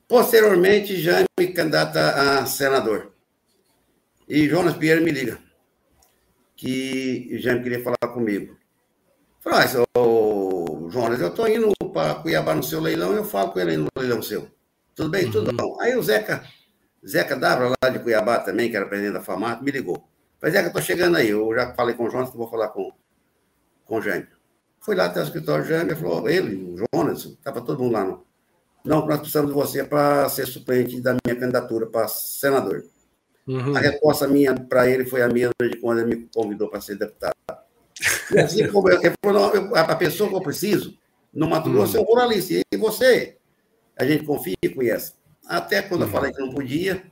Posteriormente, 0.07 0.97
já 1.01 1.25
me 1.39 1.49
candidata 1.49 2.41
a 2.41 2.47
senador. 2.47 3.13
E 4.29 4.47
Jonas 4.47 4.77
Pierre 4.77 5.01
me 5.01 5.11
liga, 5.11 5.39
que 6.55 7.39
já 7.39 7.59
queria 7.59 7.83
falar 7.83 8.13
comigo. 8.13 8.59
Falei, 9.41 9.61
ah, 9.61 10.91
Jonas, 10.91 11.21
eu 11.21 11.29
estou 11.29 11.49
indo 11.49 11.73
para 11.93 12.17
Cuiabá 12.17 12.55
no 12.55 12.63
seu 12.63 12.81
leilão, 12.81 13.15
eu 13.15 13.25
falo 13.25 13.53
com 13.53 13.61
ele 13.61 13.77
no 13.77 13.89
leilão 13.97 14.21
seu. 14.21 14.49
Tudo 14.95 15.09
bem? 15.11 15.27
Uhum. 15.27 15.31
Tudo 15.31 15.53
bom. 15.53 15.81
Aí 15.81 15.97
o 15.97 16.03
Zeca, 16.03 16.45
Zeca 17.07 17.37
Dabra, 17.37 17.73
lá 17.83 17.89
de 17.89 17.99
Cuiabá 18.01 18.39
também, 18.41 18.71
que 18.71 18.77
era 18.77 18.85
presidente 18.85 19.15
da 19.15 19.23
FAMAT, 19.23 19.63
me 19.63 19.71
ligou. 19.71 20.07
Falei, 20.39 20.55
Zeca, 20.55 20.67
estou 20.69 20.83
chegando 20.83 21.17
aí. 21.17 21.31
Eu 21.31 21.55
já 21.55 21.73
falei 21.75 21.95
com 21.95 22.05
o 22.05 22.11
Jonas, 22.11 22.31
que 22.31 22.37
vou 22.37 22.51
falar 22.51 22.69
com, 22.69 22.93
com 23.85 23.97
o 23.97 24.03
Jaime. 24.03 24.27
Fui 24.81 24.95
lá 24.95 25.07
até 25.07 25.21
o 25.21 25.25
escritório 25.25 25.65
do 25.65 25.71
Jaime, 25.71 25.95
falou, 25.95 26.29
ele, 26.29 26.75
o 26.75 26.77
Jonas, 26.95 27.25
estava 27.25 27.61
todo 27.61 27.83
mundo 27.83 27.93
lá. 27.93 28.05
Não, 28.05 28.25
não 28.85 29.07
nós 29.07 29.21
precisamos 29.21 29.51
de 29.51 29.55
você 29.55 29.85
para 29.85 30.29
ser 30.29 30.47
suplente 30.47 31.01
da 31.01 31.17
minha 31.25 31.39
candidatura 31.39 31.87
para 31.87 32.09
senador. 32.09 32.85
Uhum. 33.49 33.75
A 33.75 33.81
resposta 33.81 34.29
minha 34.29 34.55
para 34.55 34.91
ele 34.91 35.07
foi 35.07 35.23
a 35.23 35.29
mesma 35.29 35.55
de 35.63 35.79
quando 35.79 36.01
ele 36.01 36.17
me 36.17 36.29
convidou 36.33 36.69
para 36.69 36.83
ser 36.83 36.97
deputado. 36.99 37.35
E 38.31 38.39
assim 38.39 38.69
como 38.69 38.91
eu, 38.91 39.01
eu, 39.03 39.75
a 39.75 39.97
pessoa 39.97 40.29
que 40.29 40.37
eu 40.37 40.41
preciso, 40.43 40.99
no 41.33 41.49
Mato 41.49 41.71
Grosso, 41.71 41.97
uhum. 41.97 42.03
é 42.03 42.07
um 42.07 42.09
ruralista. 42.09 42.55
E 42.71 42.77
você? 42.77 43.39
A 43.97 44.05
gente 44.05 44.25
confia 44.25 44.55
e 44.63 44.69
conhece. 44.69 45.15
Até 45.47 45.81
quando 45.81 46.03
uhum. 46.03 46.09
eu 46.09 46.13
falei 46.13 46.31
que 46.31 46.41
não 46.41 46.51
podia, 46.53 47.03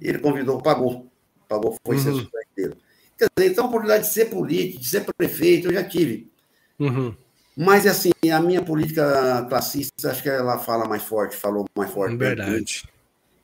ele 0.00 0.18
convidou, 0.18 0.62
pagou. 0.62 1.06
Pagou, 1.46 1.76
foi 1.84 1.96
uhum. 1.96 2.02
ser 2.02 2.28
dele. 2.56 2.74
Quer 3.18 3.28
dizer, 3.36 3.52
então 3.52 3.64
a 3.64 3.68
oportunidade 3.68 4.06
de 4.06 4.12
ser 4.12 4.26
político, 4.26 4.80
de 4.80 4.88
ser 4.88 5.04
prefeito, 5.04 5.68
eu 5.68 5.74
já 5.74 5.84
tive. 5.84 6.30
Uhum. 6.78 7.14
Mas, 7.54 7.86
assim, 7.86 8.10
a 8.32 8.40
minha 8.40 8.62
política 8.62 9.44
classista, 9.48 10.10
acho 10.10 10.22
que 10.22 10.28
ela 10.28 10.58
fala 10.58 10.86
mais 10.86 11.02
forte, 11.02 11.36
falou 11.36 11.66
mais 11.76 11.90
forte. 11.90 12.16
Verdade. 12.16 12.88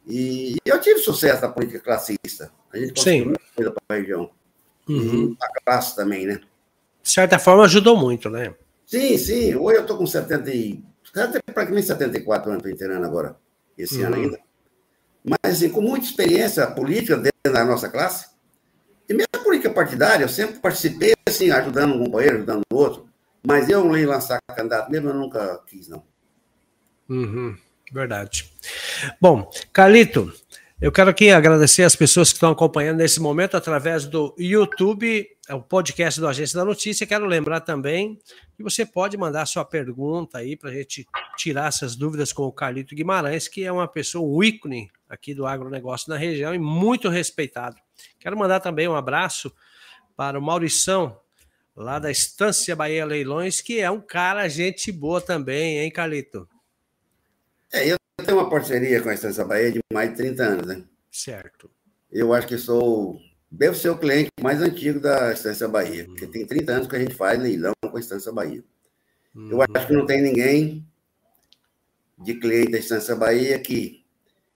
E 0.07 0.57
eu 0.65 0.81
tive 0.81 1.01
sucesso 1.01 1.43
na 1.43 1.49
política 1.49 1.81
classista. 1.81 2.51
A 2.73 2.79
gente 2.79 2.95
conseguiu 2.95 3.27
muita 3.27 3.43
coisa 3.55 3.71
para 3.71 3.83
a 3.89 4.01
região. 4.01 4.31
Uhum. 4.89 5.37
A 5.41 5.61
classe 5.65 5.95
também, 5.95 6.27
né? 6.27 6.41
De 7.03 7.11
certa 7.11 7.39
forma, 7.39 7.65
ajudou 7.65 7.97
muito, 7.97 8.29
né? 8.29 8.55
Sim, 8.87 9.17
sim. 9.17 9.55
Hoje 9.55 9.79
eu 9.79 9.83
estou 9.83 9.97
com 9.97 10.07
70 10.07 10.51
e... 10.51 10.85
praticamente 11.55 11.87
74 11.87 12.51
anos, 12.51 12.59
estou 12.59 12.73
inteirando 12.73 13.07
agora, 13.07 13.37
esse 13.79 14.01
uhum. 14.01 14.07
ano 14.07 14.17
ainda. 14.17 14.41
Mas, 15.25 15.57
assim, 15.57 15.69
com 15.69 15.81
muita 15.81 16.07
experiência 16.07 16.67
política 16.67 17.17
dentro 17.17 17.53
da 17.53 17.65
nossa 17.65 17.89
classe. 17.89 18.31
E 19.09 19.15
mesmo 19.15 19.29
a 19.35 19.39
política 19.39 19.71
partidária, 19.71 20.25
eu 20.25 20.29
sempre 20.29 20.59
participei, 20.59 21.13
assim, 21.27 21.51
ajudando 21.51 21.95
um 21.95 22.05
companheiro, 22.05 22.39
ajudando 22.39 22.63
o 22.73 22.77
outro. 22.77 23.09
Mas 23.47 23.69
eu 23.69 23.85
nem 23.85 24.05
lançar 24.05 24.41
candidato 24.55 24.91
mesmo, 24.91 25.11
eu 25.11 25.15
nunca 25.15 25.61
quis, 25.67 25.89
não. 25.89 26.03
Uhum. 27.09 27.57
Verdade. 27.93 28.51
Bom, 29.21 29.51
Carlito, 29.73 30.33
eu 30.81 30.91
quero 30.91 31.11
aqui 31.11 31.31
agradecer 31.31 31.83
as 31.83 31.95
pessoas 31.95 32.31
que 32.31 32.37
estão 32.37 32.51
acompanhando 32.51 32.97
nesse 32.97 33.21
momento 33.21 33.57
através 33.57 34.07
do 34.07 34.35
YouTube, 34.39 35.29
é 35.47 35.55
o 35.55 35.63
podcast 35.63 36.19
do 36.19 36.27
Agência 36.27 36.59
da 36.59 36.65
Notícia. 36.65 37.07
Quero 37.07 37.27
lembrar 37.27 37.61
também 37.61 38.19
que 38.57 38.63
você 38.63 38.87
pode 38.87 39.17
mandar 39.17 39.45
sua 39.47 39.65
pergunta 39.65 40.39
aí 40.39 40.57
para 40.57 40.71
a 40.71 40.73
gente 40.73 41.07
tirar 41.37 41.69
essas 41.69 41.95
dúvidas 41.95 42.33
com 42.33 42.45
o 42.45 42.53
Carlito 42.53 42.95
Guimarães, 42.95 43.47
que 43.47 43.65
é 43.65 43.71
uma 43.71 43.87
pessoa, 43.87 44.27
um 44.27 44.43
ícone 44.43 44.91
aqui 45.09 45.35
do 45.35 45.47
agronegócio 45.47 46.09
na 46.09 46.17
região 46.17 46.55
e 46.55 46.59
muito 46.59 47.09
respeitado. 47.09 47.77
Quero 48.19 48.37
mandar 48.37 48.61
também 48.61 48.89
um 48.89 48.97
abraço 48.97 49.53
para 50.17 50.39
o 50.39 50.43
Maurição, 50.43 51.17
lá 51.77 51.99
da 51.99 52.11
Estância 52.11 52.75
Bahia 52.75 53.05
Leilões, 53.05 53.61
que 53.61 53.79
é 53.79 53.91
um 53.91 54.01
cara 54.01 54.49
gente 54.49 54.91
boa 54.91 55.21
também, 55.21 55.79
hein, 55.79 55.91
Carlito? 55.91 56.49
É, 57.73 57.89
eu 57.89 57.97
tenho 58.25 58.39
uma 58.39 58.51
parceria 58.51 59.01
com 59.01 59.09
a 59.09 59.15
Estância 59.15 59.45
Bahia 59.45 59.73
de 59.73 59.81
mais 59.93 60.11
de 60.11 60.17
30 60.17 60.43
anos, 60.43 60.67
né? 60.67 60.85
Certo. 61.11 61.71
Eu 62.11 62.33
acho 62.33 62.47
que 62.47 62.59
sou. 62.59 63.19
Devo 63.51 63.75
ser 63.75 63.91
o 63.91 63.99
cliente 63.99 64.31
mais 64.41 64.61
antigo 64.61 65.01
da 65.01 65.33
Estância 65.33 65.69
Bahia, 65.69 66.05
porque 66.07 66.27
tem 66.27 66.47
30 66.47 66.73
anos 66.73 66.89
que 66.89 66.97
a 66.97 66.99
gente 66.99 67.15
faz 67.15 67.39
leilão 67.39 67.73
com 67.83 67.97
a 67.97 68.01
Estância 68.01 68.33
Bahia. 68.33 68.63
Hum. 69.35 69.51
Eu 69.51 69.63
acho 69.63 69.87
que 69.87 69.93
não 69.93 70.07
tem 70.07 70.23
ninguém 70.23 70.87
de 72.19 72.35
cliente 72.35 72.73
da 72.73 72.79
Estância 72.79 73.15
Bahia 73.17 73.59
que 73.59 74.03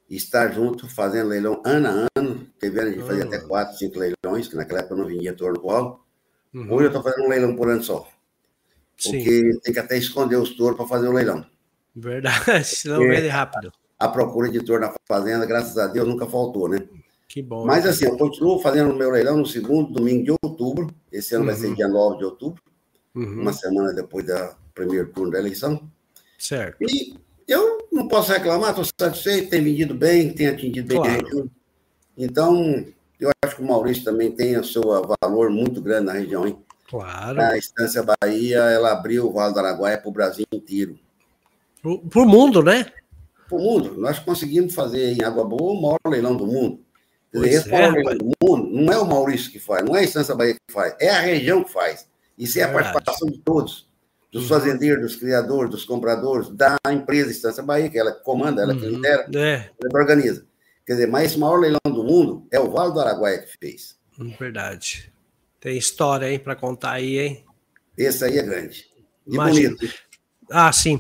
está 0.09 0.49
junto 0.49 0.89
fazendo 0.89 1.29
leilão 1.29 1.63
ano 1.65 1.89
a 1.89 2.07
ano. 2.19 2.47
Teve 2.59 2.81
ano 2.81 2.93
de 2.93 3.03
fazer 3.03 3.23
até 3.25 3.39
hum. 3.39 3.49
quatro, 3.49 3.77
cinco 3.77 3.99
leilões, 3.99 4.49
que 4.49 4.57
naquela 4.57 4.81
época 4.81 4.95
eu 4.95 4.99
não 4.99 5.07
vendia 5.07 5.35
torno 5.35 5.61
qual. 5.61 6.07
Uhum. 6.55 6.73
Hoje 6.73 6.85
eu 6.85 6.87
estou 6.87 7.03
fazendo 7.03 7.25
um 7.25 7.29
leilão 7.29 7.57
por 7.57 7.69
ano 7.69 7.83
só. 7.83 8.09
Porque 9.03 9.53
Sim. 9.53 9.61
tem 9.61 9.75
que 9.75 9.79
até 9.79 9.99
esconder 9.99 10.37
os 10.37 10.57
touros 10.57 10.77
para 10.77 10.87
fazer 10.87 11.09
o 11.09 11.13
leilão. 11.13 11.45
Verdade, 11.97 12.65
senão 12.65 12.99
vende 12.99 13.29
rápido. 13.29 13.73
A 13.99 14.07
procura 14.09 14.51
de 14.51 14.63
touro 14.63 14.83
na 14.83 14.95
fazenda, 15.09 15.47
graças 15.47 15.79
a 15.79 15.87
Deus, 15.87 16.07
nunca 16.07 16.27
faltou, 16.27 16.69
né? 16.69 16.87
Que 17.27 17.41
bom. 17.41 17.65
Mas 17.65 17.87
assim, 17.87 18.05
eu 18.05 18.17
continuo 18.19 18.61
fazendo 18.61 18.93
o 18.93 18.97
meu 18.97 19.11
leilão 19.11 19.39
no 19.39 19.47
segundo 19.47 19.93
domingo 19.95 20.25
de 20.25 20.33
outubro. 20.43 20.95
Esse 21.11 21.35
ano 21.35 21.45
uhum. 21.45 21.51
vai 21.51 21.59
ser 21.59 21.69
uhum. 21.69 21.75
dia 21.75 21.89
9 21.89 22.19
de 22.19 22.25
outubro, 22.25 22.63
uhum. 23.15 23.41
uma 23.41 23.53
semana 23.55 23.95
depois 23.95 24.27
do 24.27 24.57
primeiro 24.75 25.11
turno 25.11 25.33
da 25.33 25.39
eleição. 25.39 25.91
Certo. 26.39 26.77
E 26.83 27.15
eu 27.49 27.89
não 27.91 28.07
posso 28.07 28.31
reclamar, 28.31 28.71
estou 28.71 28.85
satisfeito, 29.01 29.51
tem 29.51 29.65
vendido 29.65 29.95
bem, 29.95 30.33
tem 30.35 30.49
atingido 30.49 30.87
bem 30.87 30.99
claro. 30.99 31.13
a 31.13 31.15
região. 31.15 31.51
Então, 32.19 32.87
eu 33.19 33.31
acho 33.43 33.57
que 33.57 33.63
o 33.63 33.67
Maurício 33.67 34.05
também 34.05 34.31
tem 34.31 34.59
o 34.59 34.65
seu 34.65 34.83
valor 35.23 35.51
muito 35.51 35.81
grande 35.81 36.07
na 36.07 36.13
região, 36.13 36.47
hein? 36.47 36.59
Claro. 36.89 37.41
A 37.41 37.57
Estância 37.57 38.03
Bahia, 38.03 38.59
ela 38.59 38.93
abriu 38.93 39.27
o 39.27 39.33
Vale 39.33 39.55
do 39.55 39.61
Araguaia 39.61 39.99
para 39.99 40.09
o 40.09 40.13
Brasil 40.13 40.47
inteiro. 40.53 40.99
Para 42.11 42.23
o 42.23 42.27
mundo, 42.27 42.63
né? 42.63 42.87
Para 43.49 43.57
o 43.57 43.61
mundo. 43.61 43.95
Nós 43.99 44.19
conseguimos 44.19 44.75
fazer 44.75 45.13
em 45.13 45.23
Água 45.23 45.45
Boa 45.45 45.73
o 45.73 45.81
maior 45.81 45.99
leilão 46.07 46.37
do 46.37 46.47
mundo. 46.47 46.81
Esse 47.33 47.73
é, 47.73 47.91
leilão 47.91 48.17
do 48.17 48.31
mundo 48.43 48.71
não 48.71 48.93
é 48.93 48.99
o 48.99 49.05
Maurício 49.05 49.51
que 49.51 49.59
faz, 49.59 49.85
não 49.85 49.95
é 49.95 50.01
a 50.01 50.05
Estância 50.05 50.35
Bahia 50.35 50.55
que 50.55 50.73
faz, 50.73 50.95
é 51.01 51.11
a 51.11 51.21
região 51.21 51.63
que 51.63 51.73
faz. 51.73 52.09
Isso 52.39 52.59
é, 52.59 52.63
a 52.63 52.73
participação 52.73 53.29
de 53.29 53.39
todos, 53.39 53.89
dos 54.33 54.43
uhum. 54.43 54.49
fazendeiros, 54.49 55.03
dos 55.03 55.17
criadores, 55.17 55.71
dos 55.71 55.85
compradores, 55.85 56.49
da 56.51 56.77
empresa 56.91 57.31
Estância 57.31 57.63
Bahia, 57.63 57.91
que 57.91 57.99
ela 57.99 58.13
comanda, 58.13 58.63
ela 58.63 58.75
que 58.75 58.85
uhum. 58.85 58.97
lidera, 58.97 59.29
é. 59.35 59.71
ela 59.81 59.91
que 59.91 59.97
organiza. 59.97 60.47
Quer 60.87 60.95
dizer, 60.95 61.07
mas 61.09 61.27
esse 61.27 61.39
maior 61.39 61.59
leilão 61.59 61.81
do 61.85 62.05
mundo 62.05 62.47
é 62.51 62.61
o 62.61 62.71
Vale 62.71 62.93
do 62.93 63.01
Araguaia 63.01 63.39
que 63.39 63.57
fez. 63.59 63.99
Hum, 64.19 64.33
verdade. 64.39 65.13
Tem 65.61 65.77
história, 65.77 66.31
hein, 66.31 66.39
para 66.39 66.55
contar 66.55 66.93
aí, 66.93 67.19
hein? 67.19 67.45
Esse 67.99 68.25
aí 68.25 68.39
é 68.39 68.43
grande. 68.43 68.87
E 69.27 69.35
Imagina. 69.35 69.75
bonito. 69.75 69.95
Ah, 70.51 70.73
sim. 70.73 70.99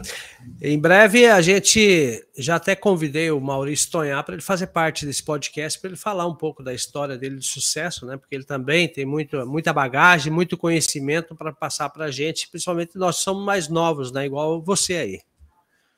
Em 0.60 0.78
breve 0.78 1.26
a 1.26 1.40
gente 1.40 2.26
já 2.36 2.56
até 2.56 2.74
convidei 2.74 3.30
o 3.30 3.40
Maurício 3.40 3.90
Tonhar 3.90 4.24
para 4.24 4.34
ele 4.34 4.42
fazer 4.42 4.68
parte 4.68 5.06
desse 5.06 5.22
podcast, 5.22 5.78
para 5.78 5.90
ele 5.90 5.96
falar 5.96 6.26
um 6.26 6.34
pouco 6.34 6.62
da 6.62 6.74
história 6.74 7.16
dele 7.16 7.36
de 7.36 7.46
sucesso, 7.46 8.06
né? 8.06 8.16
Porque 8.16 8.34
ele 8.34 8.44
também 8.44 8.88
tem 8.88 9.04
muito, 9.04 9.46
muita 9.46 9.72
bagagem, 9.72 10.32
muito 10.32 10.56
conhecimento 10.56 11.34
para 11.34 11.52
passar 11.52 11.90
para 11.90 12.06
a 12.06 12.10
gente, 12.10 12.48
principalmente 12.48 12.96
nós 12.96 13.16
somos 13.16 13.44
mais 13.44 13.68
novos, 13.68 14.12
né? 14.12 14.26
Igual 14.26 14.62
você 14.62 14.94
aí. 14.94 15.20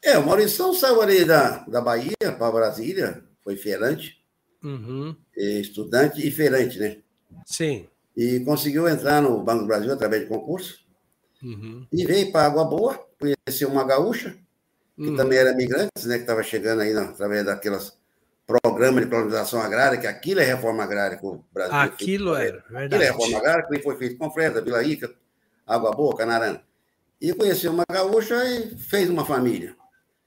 É, 0.03 0.17
o 0.17 0.27
Maurício 0.27 0.73
saiu 0.75 1.01
ali 1.03 1.25
da, 1.25 1.65
da 1.67 1.81
Bahia 1.81 2.13
para 2.21 2.53
Brasília, 2.53 3.25
foi 3.43 3.57
feirante. 3.57 4.19
uhum. 4.63 5.15
estudante 5.37 6.27
e 6.27 6.31
feirante, 6.31 6.79
né? 6.79 6.99
Sim. 7.45 7.87
E 8.17 8.41
conseguiu 8.41 8.89
entrar 8.89 9.23
no 9.23 9.43
Banco 9.43 9.63
do 9.63 9.67
Brasil 9.67 9.93
através 9.93 10.23
de 10.23 10.29
concurso. 10.29 10.87
Uhum. 11.43 11.87
E 11.93 12.05
veio 12.05 12.33
para 12.33 12.47
Água 12.47 12.65
Boa, 12.65 13.08
conheceu 13.19 13.69
uma 13.69 13.85
gaúcha, 13.85 14.37
que 14.97 15.09
uhum. 15.09 15.17
também 15.17 15.39
era 15.39 15.55
migrante, 15.55 16.07
né? 16.07 16.17
Que 16.17 16.23
estava 16.23 16.43
chegando 16.43 16.81
aí 16.83 16.97
através 16.97 17.45
daquelas 17.45 17.99
programas 18.47 19.05
de 19.05 19.11
colonização 19.11 19.61
agrária, 19.61 19.99
que 19.99 20.07
aquilo 20.07 20.41
é 20.41 20.45
reforma 20.45 20.83
agrária 20.83 21.19
que 21.19 21.27
o 21.27 21.45
Brasil 21.53 21.75
Aquilo 21.75 22.35
é, 22.35 22.51
verdade. 22.51 22.87
Aquilo 22.87 23.03
é 23.03 23.07
reforma 23.07 23.39
agrária, 23.39 23.67
que 23.67 23.83
foi 23.83 23.97
feito 23.97 24.17
com 24.17 24.31
Fresa, 24.31 24.63
Vila 24.63 24.83
Rica, 24.83 25.13
Água 25.67 25.93
Boa, 25.93 26.17
Canarana. 26.17 26.63
E 27.21 27.33
conheceu 27.35 27.73
uma 27.73 27.85
gaúcha 27.91 28.43
e 28.47 28.77
fez 28.79 29.11
uma 29.11 29.25
família. 29.25 29.77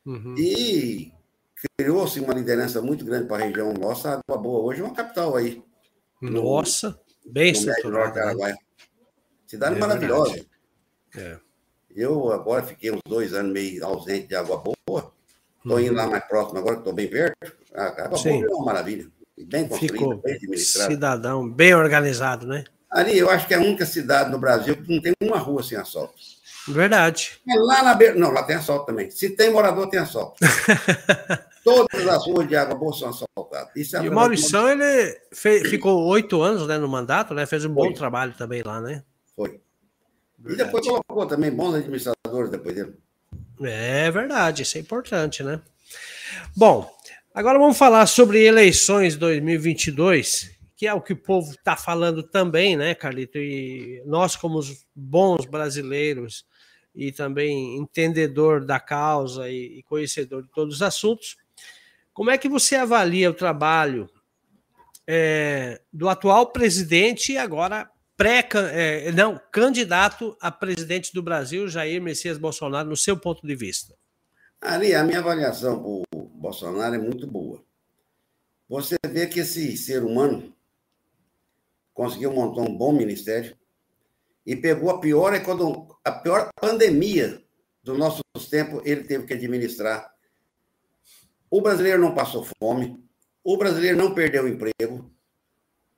Uhum. 0.05 0.35
E 0.37 1.11
criou-se 1.77 2.19
uma 2.19 2.33
liderança 2.33 2.81
muito 2.81 3.03
grande 3.03 3.27
para 3.27 3.43
a 3.43 3.47
região 3.47 3.73
nossa. 3.73 4.21
Água 4.27 4.41
Boa 4.41 4.61
hoje 4.61 4.81
é 4.81 4.83
uma 4.83 4.93
capital 4.93 5.35
aí. 5.35 5.63
Nossa, 6.21 6.99
no, 7.25 7.31
bem 7.33 7.51
estruturada. 7.51 8.35
Né? 8.35 8.55
Cidade 9.47 9.75
é 9.75 9.79
maravilhosa. 9.79 10.45
É. 11.15 11.39
Eu 11.95 12.31
agora 12.31 12.63
fiquei 12.63 12.91
uns 12.91 13.01
dois 13.05 13.33
anos 13.33 13.51
meio 13.51 13.85
ausente 13.85 14.27
de 14.27 14.35
Água 14.35 14.61
Boa. 14.87 15.11
Estou 15.63 15.79
indo 15.79 15.93
lá 15.93 16.05
uhum. 16.05 16.11
mais 16.11 16.23
próximo 16.25 16.59
agora, 16.59 16.75
que 16.75 16.81
estou 16.81 16.93
bem 16.93 17.07
perto. 17.07 17.53
A 17.73 18.03
Água 18.03 18.17
Sim. 18.17 18.41
Boa 18.41 18.45
é 18.45 18.55
uma 18.55 18.65
maravilha. 18.65 19.07
Bem 19.37 19.67
construída, 19.67 19.93
Ficou 19.93 20.17
bem 20.17 20.35
administrada. 20.35 20.91
Cidadão, 20.91 21.49
bem 21.49 21.73
organizado, 21.73 22.45
né? 22.45 22.63
Ali, 22.89 23.17
eu 23.17 23.29
acho 23.29 23.47
que 23.47 23.53
é 23.53 23.57
a 23.57 23.61
única 23.61 23.85
cidade 23.85 24.29
no 24.29 24.37
Brasil 24.37 24.75
que 24.75 24.93
não 24.93 25.01
tem 25.01 25.13
uma 25.21 25.37
rua 25.37 25.63
sem 25.63 25.77
asfalto. 25.77 26.13
Verdade. 26.67 27.39
É 27.49 27.55
lá 27.55 27.83
na 27.83 27.93
beira. 27.93 28.15
Não, 28.15 28.31
lá 28.31 28.43
tem 28.43 28.55
asfalto 28.55 28.85
também. 28.85 29.09
Se 29.09 29.29
tem 29.29 29.51
morador, 29.51 29.89
tem 29.89 29.99
asfalto. 29.99 30.35
Todas 31.63 32.07
as 32.07 32.25
ruas 32.25 32.47
de 32.47 32.55
água 32.55 32.75
boa 32.75 32.93
são 32.93 33.09
asfaltadas. 33.09 33.69
Isso 33.75 33.95
é 33.95 34.03
e 34.03 34.09
o 34.09 34.13
Maurição, 34.13 34.67
ele 34.67 35.15
fez, 35.31 35.69
ficou 35.69 36.05
oito 36.07 36.41
anos 36.41 36.67
né, 36.67 36.77
no 36.77 36.87
mandato, 36.87 37.33
né? 37.33 37.45
Fez 37.45 37.63
um 37.65 37.73
Foi. 37.73 37.87
bom 37.87 37.93
trabalho 37.93 38.33
também 38.35 38.63
lá, 38.63 38.81
né? 38.81 39.03
Foi. 39.35 39.61
Verdade. 40.43 40.61
E 40.61 40.65
depois 40.65 40.87
colocou 40.87 41.25
também 41.25 41.51
bons 41.51 41.75
administradores 41.75 42.49
depois 42.49 42.75
dele. 42.75 42.93
É 43.61 44.09
verdade, 44.09 44.63
isso 44.63 44.77
é 44.77 44.81
importante, 44.81 45.43
né? 45.43 45.61
Bom, 46.55 46.91
agora 47.33 47.59
vamos 47.59 47.77
falar 47.77 48.07
sobre 48.07 48.43
eleições 48.43 49.15
2022, 49.15 50.51
que 50.75 50.87
é 50.87 50.93
o 50.93 51.01
que 51.01 51.13
o 51.13 51.17
povo 51.17 51.51
está 51.51 51.75
falando 51.75 52.23
também, 52.23 52.75
né, 52.75 52.95
Carlito? 52.95 53.37
E 53.37 54.01
nós, 54.05 54.35
como 54.35 54.59
bons 54.95 55.45
brasileiros 55.45 56.45
e 56.95 57.11
também 57.11 57.77
entendedor 57.77 58.65
da 58.65 58.79
causa 58.79 59.49
e 59.49 59.83
conhecedor 59.83 60.41
de 60.41 60.49
todos 60.49 60.75
os 60.75 60.81
assuntos, 60.81 61.37
como 62.13 62.31
é 62.31 62.37
que 62.37 62.49
você 62.49 62.75
avalia 62.75 63.29
o 63.29 63.33
trabalho 63.33 64.09
é, 65.07 65.81
do 65.93 66.09
atual 66.09 66.51
presidente 66.51 67.33
e 67.33 67.37
agora 67.37 67.89
pré 68.21 68.47
é, 68.53 69.11
não 69.11 69.41
candidato 69.51 70.37
a 70.39 70.51
presidente 70.51 71.11
do 71.11 71.23
Brasil, 71.23 71.67
Jair 71.67 71.99
Messias 71.99 72.37
Bolsonaro, 72.37 72.87
no 72.87 72.95
seu 72.95 73.17
ponto 73.17 73.47
de 73.47 73.55
vista? 73.55 73.95
Ali, 74.61 74.93
a 74.93 75.03
minha 75.03 75.17
avaliação 75.17 75.83
o 75.83 76.03
Bolsonaro 76.13 76.93
é 76.93 76.99
muito 76.99 77.25
boa. 77.25 77.63
Você 78.69 78.95
vê 79.07 79.25
que 79.25 79.39
esse 79.39 79.75
ser 79.75 80.03
humano 80.03 80.55
conseguiu 81.95 82.31
montar 82.31 82.61
um 82.61 82.77
bom 82.77 82.93
ministério 82.93 83.57
e 84.45 84.55
pegou 84.55 84.91
a 84.91 84.99
pior, 84.99 85.33
a 86.05 86.11
pior 86.11 86.49
pandemia 86.61 87.43
dos 87.81 87.97
nossos 87.97 88.21
tempos, 88.51 88.83
ele 88.85 89.03
teve 89.03 89.25
que 89.25 89.33
administrar. 89.33 90.13
O 91.49 91.59
brasileiro 91.59 91.99
não 91.99 92.13
passou 92.13 92.47
fome, 92.59 93.03
o 93.43 93.57
brasileiro 93.57 93.97
não 93.97 94.13
perdeu 94.13 94.47
emprego, 94.47 95.11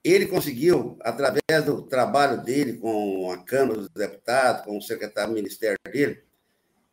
ele 0.03 0.25
conseguiu, 0.25 0.97
através 1.01 1.65
do 1.65 1.81
trabalho 1.83 2.43
dele 2.43 2.73
com 2.73 3.31
a 3.31 3.37
Câmara 3.37 3.79
dos 3.79 3.89
Deputados, 3.89 4.65
com 4.65 4.77
o 4.77 4.81
secretário 4.81 5.31
do 5.31 5.35
Ministério 5.35 5.77
dele, 5.85 6.21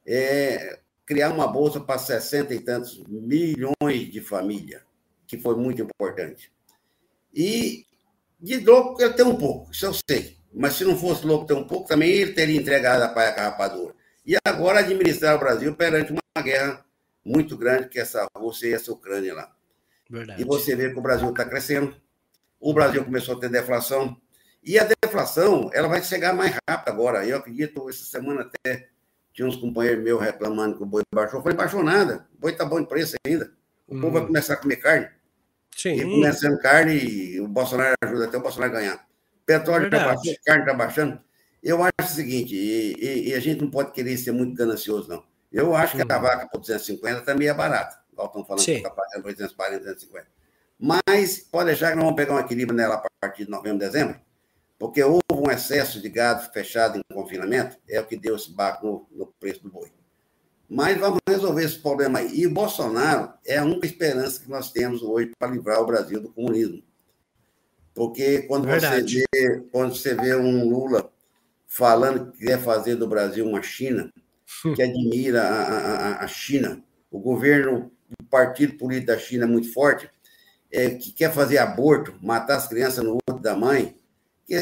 é, 0.07 0.79
criar 1.05 1.31
uma 1.31 1.49
bolsa 1.49 1.81
para 1.81 1.99
60 1.99 2.55
e 2.55 2.61
tantos 2.61 3.03
milhões 3.09 4.13
de 4.13 4.21
famílias, 4.21 4.83
que 5.27 5.37
foi 5.37 5.57
muito 5.57 5.83
importante. 5.83 6.53
E 7.35 7.85
de 8.39 8.61
louco 8.61 9.03
ele 9.03 9.15
tem 9.15 9.27
um 9.27 9.37
pouco, 9.37 9.71
isso 9.73 9.87
eu 9.87 9.95
sei. 10.09 10.39
Mas 10.53 10.75
se 10.75 10.85
não 10.85 10.97
fosse 10.97 11.27
louco 11.27 11.47
ter 11.47 11.55
um 11.55 11.67
pouco, 11.67 11.89
também 11.89 12.11
ele 12.11 12.33
teria 12.33 12.61
entregado 12.61 13.03
a 13.03 13.09
paia 13.09 13.33
com 13.33 13.41
a 13.41 13.45
rapadura. 13.45 13.95
E 14.25 14.37
agora 14.45 14.81
administrar 14.81 15.37
o 15.37 15.39
Brasil 15.39 15.75
perante 15.75 16.13
uma 16.13 16.43
guerra 16.43 16.85
muito 17.25 17.57
grande, 17.57 17.89
que 17.89 17.99
é 17.99 18.03
essa 18.03 18.27
Rússia 18.37 18.69
e 18.69 18.73
essa 18.73 18.93
Ucrânia 18.93 19.35
lá. 19.35 19.53
Verdade. 20.09 20.43
E 20.43 20.45
você 20.45 20.75
vê 20.75 20.91
que 20.91 20.99
o 20.99 21.03
Brasil 21.03 21.29
está 21.31 21.45
crescendo, 21.45 21.95
o 22.61 22.75
Brasil 22.75 23.05
começou 23.05 23.37
a 23.37 23.41
ter 23.41 23.49
deflação, 23.49 24.17
e 24.63 24.79
a 24.79 24.87
deflação 25.03 25.71
ela 25.73 25.89
vai 25.89 26.03
chegar 26.03 26.35
mais 26.35 26.55
rápido 26.69 26.93
agora. 26.93 27.27
Eu 27.27 27.39
acredito, 27.39 27.89
essa 27.89 28.05
semana 28.05 28.43
até 28.43 28.89
tinha 29.33 29.49
uns 29.49 29.57
companheiros 29.57 30.05
meus 30.05 30.21
reclamando 30.21 30.77
que 30.77 30.83
o 30.83 30.87
boi 30.87 31.03
baixou. 31.13 31.39
Eu 31.39 31.43
falei, 31.43 31.57
baixou 31.57 31.83
nada, 31.83 32.29
o 32.37 32.41
boi 32.41 32.53
está 32.53 32.65
bom 32.65 32.79
em 32.79 32.85
preço 32.85 33.17
ainda. 33.27 33.51
O 33.89 33.97
hum. 33.97 34.01
povo 34.01 34.13
vai 34.19 34.27
começar 34.27 34.55
a 34.55 34.57
comer 34.57 34.77
carne. 34.77 35.09
Sim. 35.75 35.95
E 35.95 36.03
começando 36.03 36.59
carne, 36.59 36.93
e 36.93 37.41
o 37.41 37.49
Bolsonaro 37.49 37.95
ajuda 38.03 38.27
até 38.27 38.37
o 38.37 38.43
Bolsonaro 38.43 38.73
a 38.73 38.81
ganhar. 38.81 39.07
Petróleo 39.47 39.87
está 39.87 40.05
baixando, 40.05 40.37
carne 40.45 40.63
está 40.63 40.75
baixando. 40.75 41.21
Eu 41.63 41.83
acho 41.83 42.13
o 42.13 42.15
seguinte, 42.15 42.55
e, 42.55 42.95
e, 42.99 43.29
e, 43.31 43.35
a 43.35 43.41
gente 43.41 43.63
não 43.63 43.71
pode 43.71 43.93
querer 43.93 44.17
ser 44.17 44.33
muito 44.33 44.55
ganancioso, 44.55 45.09
não. 45.09 45.25
Eu 45.53 45.75
acho 45.75 45.97
que 45.97 46.03
a 46.03 46.19
vaca 46.19 46.49
por 46.49 46.61
250 46.61 47.23
também 47.23 47.49
é 47.49 47.55
barata. 47.55 47.99
Estão 48.11 48.45
falando 48.45 48.61
Sim. 48.61 48.73
que 48.73 48.79
está 48.79 48.91
pagando 48.91 49.27
840, 49.27 49.79
250. 49.79 50.27
Mas 50.81 51.39
pode 51.39 51.67
deixar 51.67 51.91
que 51.91 51.97
nós 51.97 52.05
vamos 52.05 52.17
pegar 52.17 52.35
um 52.35 52.41
equilíbrio 52.41 52.75
nela 52.75 52.95
a 52.95 53.11
partir 53.21 53.45
de 53.45 53.51
novembro, 53.51 53.79
dezembro, 53.79 54.19
porque 54.79 55.03
houve 55.03 55.21
um 55.31 55.51
excesso 55.51 56.01
de 56.01 56.09
gado 56.09 56.51
fechado 56.53 56.99
em 56.99 57.15
confinamento, 57.15 57.77
é 57.87 58.01
o 58.01 58.07
que 58.07 58.17
deu 58.17 58.35
esse 58.35 58.51
barco 58.51 58.87
no, 58.87 59.07
no 59.19 59.27
preço 59.39 59.63
do 59.63 59.71
boi. 59.71 59.93
Mas 60.67 60.99
vamos 60.99 61.19
resolver 61.29 61.65
esse 61.65 61.79
problema 61.79 62.21
aí. 62.21 62.41
E 62.41 62.47
o 62.47 62.51
Bolsonaro 62.51 63.33
é 63.45 63.59
a 63.59 63.65
única 63.65 63.87
esperança 63.87 64.41
que 64.41 64.49
nós 64.49 64.73
temos 64.73 65.03
hoje 65.03 65.33
para 65.39 65.51
livrar 65.51 65.83
o 65.83 65.87
Brasil 65.87 66.21
do 66.21 66.31
comunismo. 66.31 66.83
Porque 67.93 68.43
quando 68.43 68.67
você, 68.67 69.03
vê, 69.03 69.61
quando 69.71 69.95
você 69.95 70.15
vê 70.15 70.35
um 70.35 70.67
Lula 70.67 71.13
falando 71.67 72.33
que 72.33 72.47
quer 72.47 72.59
fazer 72.59 72.95
do 72.95 73.07
Brasil 73.07 73.47
uma 73.47 73.61
China, 73.61 74.11
que 74.75 74.83
admira 74.83 75.43
a, 75.43 75.63
a, 75.63 76.25
a 76.25 76.27
China, 76.27 76.83
o 77.11 77.19
governo, 77.19 77.91
o 78.19 78.25
partido 78.25 78.79
político 78.79 79.09
da 79.09 79.19
China 79.19 79.45
é 79.45 79.49
muito 79.49 79.73
forte, 79.73 80.09
é, 80.73 80.91
que 80.91 81.13
quer 81.13 81.33
fazer 81.33 81.59
aborto, 81.59 82.15
matar 82.23 82.57
as 82.57 82.69
crianças 82.69 83.05
no 83.05 83.17
útero 83.17 83.41
da 83.41 83.57
mãe, 83.57 83.97
que 84.47 84.55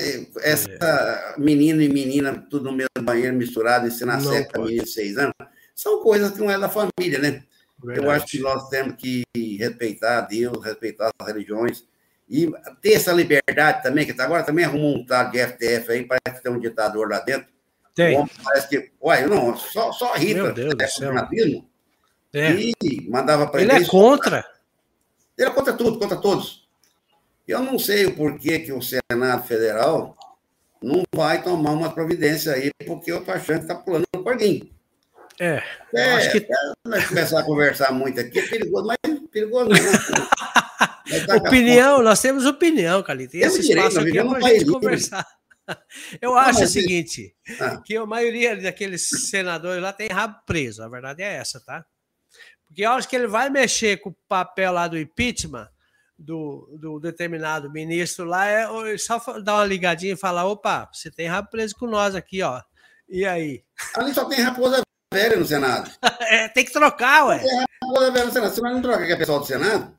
essa 0.43 0.69
é. 0.71 1.41
menino 1.41 1.81
e 1.81 1.89
menina, 1.89 2.47
tudo 2.51 2.67
no 2.67 2.73
mesmo 2.73 2.89
banheiro 3.03 3.37
misturado, 3.37 3.87
ensinar 3.87 4.21
certa 4.21 4.61
menina 4.61 4.85
de 4.85 4.91
seis 4.91 5.17
anos, 5.17 5.35
são 5.75 6.03
coisas 6.03 6.33
que 6.33 6.39
não 6.39 6.51
é 6.51 6.59
da 6.59 6.69
família, 6.69 7.19
né? 7.19 7.43
Verdade. 7.83 8.07
Eu 8.07 8.11
acho 8.11 8.27
que 8.27 8.41
nós 8.41 8.69
temos 8.69 8.97
que 8.97 9.23
respeitar 9.59 10.23
Deus, 10.23 10.65
respeitar 10.65 11.11
as 11.19 11.27
religiões, 11.27 11.85
e 12.29 12.51
ter 12.83 12.95
essa 12.95 13.13
liberdade 13.13 13.83
também, 13.83 14.05
que 14.05 14.21
agora 14.21 14.43
também 14.43 14.65
arrumou 14.65 14.97
um 14.97 15.07
tal 15.07 15.31
de 15.31 15.39
FTF 15.39 15.93
aí, 15.93 16.05
parece 16.05 16.39
que 16.39 16.43
tem 16.43 16.53
um 16.53 16.61
ditador 16.61 17.09
lá 17.09 17.21
dentro. 17.21 17.49
Tem. 17.95 18.23
Parece 18.45 18.69
que, 18.69 18.91
uai, 19.01 19.27
não, 19.27 19.57
só, 19.57 19.91
só 19.93 20.15
Rita, 20.15 20.43
Meu 20.43 20.53
Deus 20.53 20.75
do 20.75 20.89
céu. 20.89 21.13
É. 22.35 22.53
E 22.53 23.09
mandava 23.09 23.47
para 23.47 23.63
ele. 23.63 23.73
Ele 23.73 23.85
é 23.85 23.89
contra. 23.89 24.45
Ele 25.39 25.49
é 25.49 25.53
contra 25.53 25.73
tudo, 25.73 25.99
contra 25.99 26.17
todos. 26.17 26.69
Eu 27.47 27.61
não 27.61 27.79
sei 27.79 28.07
o 28.07 28.15
porquê 28.15 28.59
que 28.59 28.73
o 28.73 28.83
Senado 28.83 29.47
Federal 29.47 30.17
não 30.83 31.03
vai 31.15 31.43
tomar 31.43 31.71
uma 31.71 31.91
providência 31.93 32.53
aí, 32.53 32.71
porque 32.85 33.13
eu 33.13 33.25
tô 33.25 33.31
achando 33.31 33.59
que 33.59 33.65
está 33.65 33.75
pulando 33.75 34.05
no 34.15 34.23
corguinho. 34.23 34.69
É, 35.41 35.63
é 35.95 36.13
acho 36.15 36.33
que... 36.33 36.47
nós 36.85 37.07
começar 37.07 37.41
a 37.41 37.45
conversar 37.45 37.93
muito 37.93 38.21
aqui, 38.21 38.41
é 38.41 38.49
perigoso, 38.49 38.87
mas 38.87 38.99
perigoso 39.31 39.71
não. 39.71 41.37
opinião, 41.47 42.03
nós 42.03 42.21
temos 42.21 42.45
opinião, 42.45 43.03
Calito. 43.05 43.37
E 43.37 43.43
esse 43.43 43.61
espaço 43.61 44.01
aqui 44.01 44.19
é 44.19 44.25
para 44.25 44.39
a 44.39 44.51
gente 44.51 44.67
conversar. 44.67 45.27
Eu 46.21 46.35
acho 46.35 46.65
o 46.65 46.69
seguinte, 46.69 47.35
ah. 47.61 47.81
que 47.85 47.97
a 47.97 48.07
maioria 48.07 48.57
daqueles 48.57 49.09
senadores 49.29 49.83
lá 49.83 49.93
tem 49.93 50.09
rabo 50.09 50.41
preso, 50.47 50.83
a 50.83 50.89
verdade 50.89 51.23
é 51.23 51.37
essa, 51.37 51.61
tá? 51.61 51.85
Porque 52.79 52.87
eu 52.87 52.93
acho 52.93 53.09
que 53.09 53.17
ele 53.17 53.27
vai 53.27 53.51
mexer 53.51 53.97
com 53.97 54.11
o 54.11 54.17
papel 54.29 54.71
lá 54.71 54.87
do 54.87 54.97
impeachment 54.97 55.69
do, 56.17 56.79
do 56.79 57.01
determinado 57.01 57.73
ministro 57.73 58.25
lá, 58.25 58.47
é 58.47 58.69
só 58.97 59.19
dar 59.41 59.57
uma 59.57 59.65
ligadinha 59.65 60.13
e 60.13 60.17
falar, 60.17 60.47
opa, 60.47 60.89
você 60.93 61.11
tem 61.11 61.27
rabo 61.27 61.51
preso 61.51 61.75
com 61.75 61.89
nós 61.89 62.15
aqui, 62.15 62.41
ó. 62.41 62.63
E 63.09 63.27
aí? 63.27 63.65
Ali 63.97 64.15
só 64.15 64.27
tem 64.27 64.39
raposa 64.39 64.81
velha 65.13 65.37
no 65.37 65.45
Senado. 65.45 65.91
é, 66.31 66.47
tem 66.47 66.65
que 66.65 66.73
trocar, 66.73 67.27
ué. 67.27 67.41
Tem 67.41 67.65
raposa 67.83 68.13
velha 68.13 68.27
no 68.27 68.33
Senado. 68.33 68.55
Se 68.55 68.63
nós 68.63 68.73
não 68.73 68.83
troca 68.83 69.07
que 69.07 69.13
é 69.13 69.17
pessoal 69.17 69.41
do 69.41 69.47
Senado, 69.47 69.99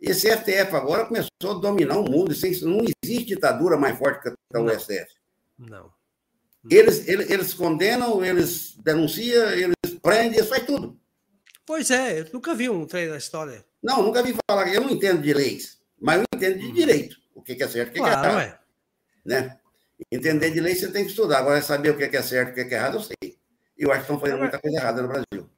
esse 0.00 0.28
STF 0.28 0.74
agora 0.74 1.06
começou 1.06 1.30
a 1.44 1.60
dominar 1.60 1.96
o 1.96 2.10
mundo. 2.10 2.34
Não 2.62 2.80
existe 3.04 3.24
ditadura 3.24 3.76
mais 3.76 3.96
forte 3.96 4.20
que 4.20 4.58
o 4.58 4.80
STF. 4.80 5.14
Não. 5.56 5.92
Eles, 6.68 7.06
eles, 7.06 7.30
eles, 7.30 7.54
condenam, 7.54 8.24
eles 8.24 8.74
denunciam, 8.78 9.48
eles 9.50 9.76
prendem, 10.02 10.38
eles 10.38 10.48
fazem 10.48 10.66
tudo. 10.66 10.99
Pois 11.70 11.88
é, 11.88 12.18
eu 12.18 12.26
nunca 12.32 12.52
vi 12.52 12.68
um 12.68 12.84
trem 12.84 13.08
da 13.08 13.16
história. 13.16 13.64
Não, 13.80 14.02
nunca 14.02 14.24
vi 14.24 14.34
falar. 14.44 14.66
Eu 14.74 14.80
não 14.80 14.90
entendo 14.90 15.22
de 15.22 15.32
leis. 15.32 15.78
Mas 16.00 16.18
eu 16.18 16.24
entendo 16.34 16.58
de 16.58 16.72
direito, 16.72 17.16
o 17.32 17.40
que 17.40 17.52
é 17.62 17.68
certo 17.68 17.96
e 17.96 18.00
o 18.00 18.02
que 18.02 18.08
é 18.08 18.12
errado. 18.12 18.34
Ué. 18.34 18.58
Né? 19.24 19.56
Entender 20.10 20.50
de 20.50 20.58
lei 20.58 20.74
você 20.74 20.90
tem 20.90 21.04
que 21.04 21.10
estudar. 21.10 21.38
Agora, 21.38 21.62
saber 21.62 21.90
o 21.90 21.96
que 21.96 22.16
é 22.16 22.22
certo 22.22 22.48
e 22.58 22.62
o 22.62 22.68
que 22.68 22.74
é 22.74 22.76
errado, 22.76 22.96
eu 22.96 23.00
sei. 23.02 23.14
E 23.22 23.84
eu 23.84 23.92
acho 23.92 24.00
que 24.00 24.02
estão 24.06 24.18
fazendo 24.18 24.40
muita 24.40 24.58
coisa 24.58 24.78
errada 24.78 25.00
no 25.00 25.06
Brasil. 25.06 25.48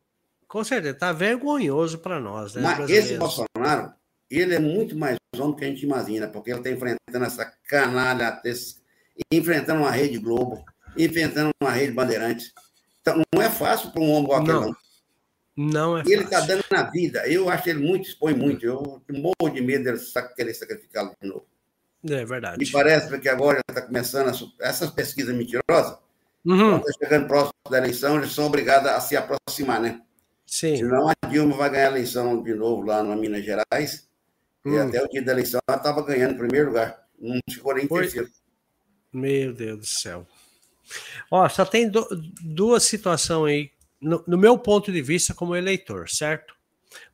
Com 0.46 0.62
certeza, 0.62 0.92
está 0.92 1.12
vergonhoso 1.12 1.98
para 1.98 2.20
nós. 2.20 2.56
Né, 2.56 2.60
Mas 2.60 2.90
esse 2.90 3.16
Bolsonaro, 3.16 3.94
ele 4.30 4.54
é 4.54 4.60
muito 4.60 4.94
mais 4.94 5.16
homem 5.38 5.56
que 5.56 5.64
a 5.64 5.68
gente 5.68 5.86
imagina, 5.86 6.28
porque 6.28 6.50
ele 6.50 6.58
está 6.58 6.70
enfrentando 6.70 7.24
essa 7.24 7.50
canalha, 7.66 8.38
enfrentando 9.32 9.80
uma 9.80 9.90
rede 9.90 10.18
Globo, 10.18 10.62
enfrentando 10.94 11.52
uma 11.58 11.70
rede 11.70 11.94
Bandeirantes. 11.94 12.52
Então, 13.00 13.22
não 13.34 13.40
é 13.40 13.48
fácil 13.48 13.90
para 13.92 14.02
um 14.02 14.10
homem 14.10 14.24
igual 14.24 14.42
aquele, 14.42 14.60
não. 14.60 14.76
Não 15.56 15.98
é 15.98 16.02
e 16.06 16.12
ele 16.12 16.24
está 16.24 16.40
dando 16.40 16.64
na 16.70 16.84
vida. 16.84 17.26
Eu 17.28 17.48
acho 17.50 17.64
que 17.64 17.70
ele 17.70 17.86
muito 17.86 18.08
expõe 18.08 18.34
muito. 18.34 18.64
Eu 18.64 19.02
morro 19.10 19.52
de 19.52 19.60
medo 19.60 19.84
dele 19.84 20.00
querer 20.34 20.54
sacrificá-lo 20.54 21.14
de 21.20 21.28
novo. 21.28 21.46
É 22.08 22.24
verdade. 22.24 22.58
Me 22.58 22.70
parece 22.70 23.16
que 23.20 23.28
agora 23.28 23.60
está 23.68 23.82
começando 23.82 24.28
a, 24.28 24.66
essas 24.66 24.90
pesquisas 24.90 25.34
mentirosas. 25.34 25.98
Uhum. 26.44 26.80
Quando 26.80 26.88
está 26.88 27.04
chegando 27.04 27.28
próximo 27.28 27.52
da 27.70 27.78
eleição, 27.78 28.16
eles 28.16 28.32
são 28.32 28.46
obrigados 28.46 28.90
a 28.90 29.00
se 29.00 29.16
aproximar, 29.16 29.80
né? 29.80 30.00
Sim. 30.44 30.76
Senão 30.76 31.08
a 31.08 31.28
Dilma 31.28 31.56
vai 31.56 31.70
ganhar 31.70 31.88
a 31.88 31.90
eleição 31.92 32.42
de 32.42 32.54
novo 32.54 32.82
lá 32.82 33.02
na 33.02 33.14
Minas 33.14 33.44
Gerais. 33.44 34.08
Hum. 34.64 34.74
E 34.74 34.78
até 34.78 35.02
o 35.02 35.08
dia 35.08 35.22
da 35.22 35.32
eleição 35.32 35.60
ela 35.68 35.78
estava 35.78 36.02
ganhando 36.02 36.34
em 36.34 36.38
primeiro 36.38 36.68
lugar. 36.68 37.06
Não 37.18 37.38
ficou 37.48 37.74
nem 37.74 37.84
em 37.84 37.88
terceiro. 37.88 38.28
Meu 39.12 39.52
Deus 39.52 39.78
do 39.78 39.86
céu. 39.86 40.26
Ó, 41.30 41.48
só 41.48 41.64
tem 41.64 41.88
do, 41.88 42.06
duas 42.42 42.82
situações 42.82 43.52
aí, 43.52 43.70
no, 44.02 44.22
no, 44.26 44.36
meu 44.36 44.58
ponto 44.58 44.90
de 44.90 45.00
vista 45.00 45.32
como 45.32 45.54
eleitor, 45.54 46.08
certo? 46.08 46.54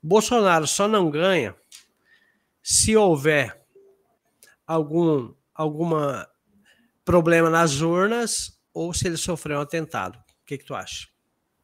Bolsonaro 0.03 0.67
só 0.67 0.89
não 0.89 1.11
ganha 1.11 1.55
se 2.63 2.97
houver 2.97 3.61
algum 4.67 5.35
alguma 5.55 6.29
problema 7.05 7.51
nas 7.51 7.81
urnas 7.81 8.59
ou 8.73 8.93
se 8.95 9.07
ele 9.07 9.17
sofreu 9.17 9.59
um 9.59 9.63
atentado. 9.63 10.17
O 10.17 10.47
que, 10.47 10.59
que 10.59 10.65
tu 10.65 10.75
acha? 10.75 11.09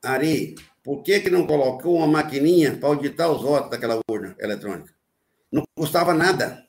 Ari, 0.03 0.55
por 0.83 1.03
que, 1.03 1.21
que 1.21 1.31
não 1.31 1.47
colocou 1.47 1.97
uma 1.97 2.07
maquininha 2.07 2.77
para 2.77 2.89
auditar 2.89 3.31
os 3.31 3.43
votos 3.43 3.71
daquela 3.71 3.99
urna 4.09 4.37
eletrônica? 4.39 4.93
Não 5.51 5.65
custava 5.75 6.13
nada. 6.13 6.63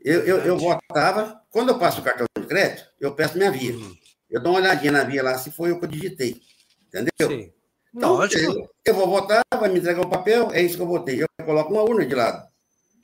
Eu, 0.00 0.24
eu, 0.24 0.38
eu 0.38 0.58
votava, 0.58 1.42
quando 1.50 1.68
eu 1.68 1.78
passo 1.78 2.00
o 2.00 2.04
cartão 2.04 2.26
de 2.38 2.46
crédito, 2.46 2.88
eu 2.98 3.14
peço 3.14 3.36
minha 3.36 3.52
via. 3.52 3.74
Uhum. 3.74 3.94
Eu 4.30 4.42
dou 4.42 4.52
uma 4.52 4.60
olhadinha 4.60 4.92
na 4.92 5.04
via 5.04 5.22
lá 5.22 5.36
se 5.36 5.50
foi 5.50 5.70
o 5.70 5.78
que 5.78 5.84
eu 5.84 5.90
digitei. 5.90 6.40
Entendeu? 6.86 7.28
Sim. 7.28 7.52
Então, 7.94 8.22
eu, 8.24 8.70
eu, 8.84 8.94
vou 8.94 9.08
votar, 9.08 9.42
vai 9.52 9.68
me 9.68 9.80
entregar 9.80 10.02
o 10.02 10.06
um 10.06 10.10
papel, 10.10 10.50
é 10.52 10.62
isso 10.62 10.76
que 10.76 10.82
eu 10.82 10.86
votei. 10.86 11.22
Eu 11.22 11.26
coloco 11.44 11.72
uma 11.72 11.82
urna 11.82 12.06
de 12.06 12.14
lado. 12.14 12.48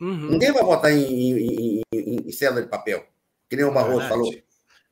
Uhum. 0.01 0.30
Ninguém 0.30 0.53
vai 0.53 0.62
votar 0.62 0.93
em, 0.93 1.03
em, 1.03 1.82
em, 1.93 2.16
em, 2.26 2.32
célula 2.32 2.62
de 2.62 2.68
papel, 2.68 3.05
que 3.49 3.57
nem 3.57 3.64
o 3.64 3.72
Barroso 3.72 4.03
é 4.03 4.09
falou. 4.09 4.34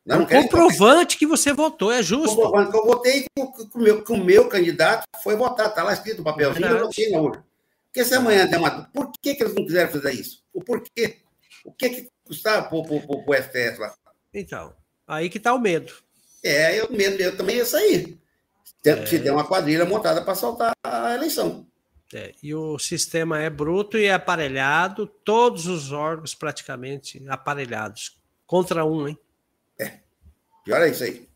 Não, 0.05 0.19
não 0.19 0.27
comprovante 0.27 1.17
que 1.17 1.27
você 1.27 1.53
votou, 1.53 1.93
é 1.93 2.03
justo. 2.03 2.37
Comprovante 2.37 2.71
que 2.71 2.77
eu 2.77 2.85
votei 2.85 3.23
que 3.23 3.43
o 3.75 3.79
meu, 3.79 4.05
que 4.05 4.13
o 4.13 4.17
meu 4.17 4.49
candidato 4.49 5.05
foi 5.23 5.37
votar. 5.37 5.69
Está 5.69 5.83
lá 5.83 5.93
escrito 5.93 6.21
o 6.21 6.25
papelzinho, 6.25 6.67
eu 6.67 6.87
votei 6.87 7.11
na 7.11 7.21
urna. 7.21 7.47
Porque 7.87 8.05
se 8.05 8.15
amanhã 8.15 8.47
der 8.47 8.59
uma. 8.59 8.85
Por 8.93 9.13
que, 9.23 9.35
que 9.35 9.43
eles 9.45 9.55
não 9.55 9.65
quiseram 9.65 9.93
fazer 9.93 10.13
isso? 10.13 10.43
O 10.53 10.63
porquê? 10.63 11.19
O 11.65 11.73
que, 11.73 11.89
que 11.89 12.09
custava 12.25 12.69
para 12.69 12.77
o 12.77 13.35
STF 13.35 13.79
lá? 13.79 13.95
Então, 14.33 14.75
aí 15.07 15.31
que 15.31 15.39
está 15.39 15.55
o 15.55 15.61
medo. 15.61 15.93
É, 16.43 16.83
o 16.85 16.93
medo 16.93 17.17
meu 17.17 17.37
também 17.37 17.59
é 17.59 17.63
isso 17.63 17.77
É. 18.85 19.07
Se 19.07 19.19
der 19.19 19.33
uma 19.33 19.47
quadrilha 19.47 19.85
montada 19.85 20.23
para 20.23 20.35
saltar 20.35 20.73
a 20.83 21.15
eleição. 21.15 21.67
É, 22.13 22.33
e 22.43 22.55
o 22.55 22.79
sistema 22.79 23.41
é 23.41 23.51
bruto 23.51 23.99
e 23.99 24.05
é 24.05 24.13
aparelhado, 24.13 25.07
todos 25.07 25.67
os 25.67 25.91
órgãos 25.91 26.35
praticamente 26.35 27.25
aparelhados. 27.29 28.17
Contra 28.47 28.85
um, 28.85 29.09
hein? 29.09 29.19
É. 29.81 29.99
Pior 30.65 30.81
é 30.83 30.91
isso 30.91 31.03
aí. 31.03 31.29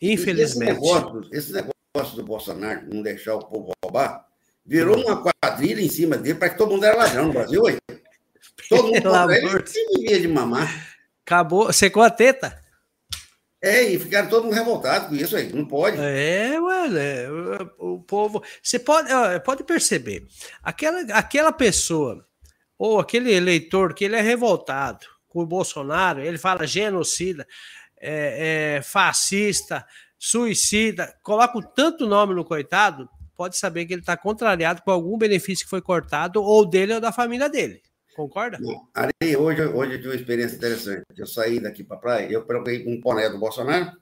Infelizmente. 0.00 0.70
Esse 0.70 0.80
negócio, 0.80 1.28
esse 1.32 1.52
negócio 1.52 2.16
do 2.16 2.22
Bolsonaro 2.22 2.86
não 2.88 3.02
deixar 3.02 3.34
o 3.34 3.44
povo 3.44 3.72
roubar 3.84 4.26
virou 4.64 4.96
uma 4.98 5.22
quadrilha 5.22 5.80
em 5.80 5.88
cima 5.88 6.16
dele 6.16 6.38
para 6.38 6.50
que 6.50 6.58
todo 6.58 6.70
mundo 6.70 6.84
era 6.84 6.96
ladrão 6.96 7.26
no 7.26 7.32
Brasil 7.32 7.62
hoje. 7.62 7.78
Todo 8.68 8.88
mundo 8.88 9.32
ele 9.32 9.62
vivia 9.94 10.20
de 10.20 10.26
mamar. 10.26 10.96
Acabou, 11.24 11.72
secou 11.72 12.02
a 12.02 12.10
teta. 12.10 12.60
É, 13.66 13.82
e 13.82 13.98
ficaram 13.98 14.28
todo 14.28 14.44
mundo 14.44 14.54
revoltado 14.54 15.08
com 15.08 15.14
isso 15.16 15.36
aí, 15.36 15.52
não 15.52 15.66
pode. 15.66 15.98
É, 15.98 16.58
mano, 16.60 16.96
é, 16.96 17.26
o 17.78 17.98
povo. 18.00 18.40
Você 18.62 18.78
pode, 18.78 19.08
pode 19.44 19.64
perceber, 19.64 20.24
aquela, 20.62 21.00
aquela 21.12 21.52
pessoa, 21.52 22.24
ou 22.78 23.00
aquele 23.00 23.32
eleitor 23.32 23.92
que 23.92 24.04
ele 24.04 24.14
é 24.14 24.20
revoltado 24.20 25.04
com 25.28 25.40
o 25.40 25.46
Bolsonaro, 25.46 26.20
ele 26.20 26.38
fala 26.38 26.64
genocida, 26.64 27.44
é, 28.00 28.76
é, 28.76 28.82
fascista, 28.82 29.84
suicida, 30.16 31.12
coloca 31.20 31.60
tanto 31.74 32.06
nome 32.06 32.34
no 32.34 32.44
coitado, 32.44 33.08
pode 33.36 33.56
saber 33.56 33.84
que 33.84 33.94
ele 33.94 34.00
está 34.02 34.16
contrariado 34.16 34.80
com 34.82 34.92
algum 34.92 35.18
benefício 35.18 35.64
que 35.64 35.70
foi 35.70 35.82
cortado, 35.82 36.40
ou 36.40 36.64
dele 36.64 36.94
ou 36.94 37.00
da 37.00 37.10
família 37.10 37.48
dele. 37.48 37.82
Concorda? 38.16 38.58
Aí, 38.94 39.36
hoje, 39.36 39.62
hoje 39.62 39.92
eu 39.92 39.96
tive 39.98 40.08
uma 40.08 40.14
experiência 40.14 40.56
interessante. 40.56 41.04
Eu 41.14 41.26
saí 41.26 41.60
daqui 41.60 41.84
para 41.84 41.98
a 41.98 42.00
praia, 42.00 42.32
eu 42.32 42.42
coloquei 42.46 42.82
um 42.88 42.98
boné 42.98 43.28
do 43.28 43.38
Bolsonaro 43.38 43.92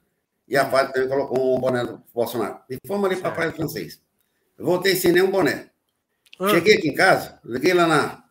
e 0.47 0.55
a 0.55 0.65
hum. 0.65 0.71
Fábio 0.71 0.93
também 0.93 1.09
colocou 1.09 1.57
um 1.57 1.59
boné 1.59 1.83
do 1.83 2.01
Bolsonaro. 2.13 2.59
E 2.69 2.79
fomos 2.87 3.11
ali 3.11 3.19
para 3.19 3.29
a 3.29 3.33
praia 3.33 3.51
do 3.51 3.57
francês. 3.57 4.01
Eu 4.57 4.65
voltei 4.65 4.95
sem 4.95 5.11
nenhum 5.11 5.29
boné. 5.29 5.69
Ah. 6.39 6.47
Cheguei 6.47 6.77
aqui 6.77 6.87
em 6.87 6.95
casa, 6.95 7.39
liguei 7.43 7.73
lá 7.73 7.87
na 7.87 8.23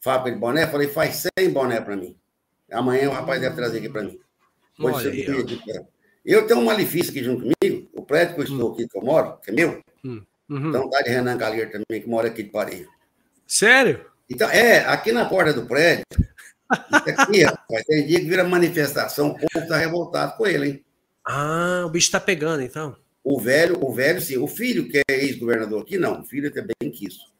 fábrica 0.00 0.36
de 0.36 0.40
boné, 0.40 0.66
falei, 0.68 0.86
faz 0.86 1.26
100 1.38 1.50
boné 1.50 1.80
para 1.80 1.96
mim. 1.96 2.16
Amanhã 2.70 3.10
o 3.10 3.12
rapaz 3.12 3.40
deve 3.40 3.56
trazer 3.56 3.78
aqui 3.78 3.88
para 3.88 4.02
mim. 4.04 4.20
Hoje 4.78 5.08
aí, 5.08 5.26
eu... 5.26 5.44
eu 6.24 6.46
tenho 6.46 6.60
um 6.60 6.64
malefício 6.64 7.10
aqui 7.10 7.24
junto 7.24 7.42
comigo, 7.42 7.90
o 7.94 8.02
prédio 8.02 8.36
que 8.36 8.40
eu 8.42 8.44
estou 8.44 8.70
hum. 8.70 8.72
aqui, 8.74 8.88
que 8.88 8.96
eu 8.96 9.02
moro, 9.02 9.38
que 9.38 9.50
é 9.50 9.54
meu, 9.54 9.82
hum. 10.04 10.22
Uhum. 10.48 10.68
então 10.68 10.88
tá 10.88 11.02
de 11.02 11.10
Renan 11.10 11.36
Galheiro 11.36 11.72
também, 11.72 12.00
que 12.00 12.08
mora 12.08 12.28
aqui 12.28 12.44
de 12.44 12.50
Pareia. 12.50 12.86
Sério? 13.46 14.13
Então, 14.30 14.48
é, 14.50 14.78
aqui 14.86 15.12
na 15.12 15.24
porta 15.24 15.52
do 15.52 15.66
prédio, 15.66 16.04
aqui, 16.68 17.42
rapaz, 17.42 17.84
tem 17.86 18.06
dia 18.06 18.20
que 18.20 18.26
vira 18.26 18.44
manifestação, 18.44 19.28
o 19.28 19.34
povo 19.34 19.64
está 19.64 19.76
revoltado 19.76 20.36
com 20.36 20.46
ele, 20.46 20.68
hein? 20.68 20.84
Ah, 21.26 21.84
o 21.86 21.90
bicho 21.90 22.06
está 22.06 22.20
pegando, 22.20 22.62
então. 22.62 22.96
O 23.22 23.40
velho, 23.40 23.82
o 23.82 23.92
velho, 23.92 24.20
sim. 24.20 24.36
O 24.36 24.46
filho, 24.46 24.86
que 24.88 24.98
é 24.98 25.14
ex-governador 25.14 25.80
aqui, 25.80 25.96
não. 25.96 26.20
O 26.20 26.24
filho 26.24 26.52
é 26.54 26.60
bem 26.60 26.90
quisto. 26.90 27.32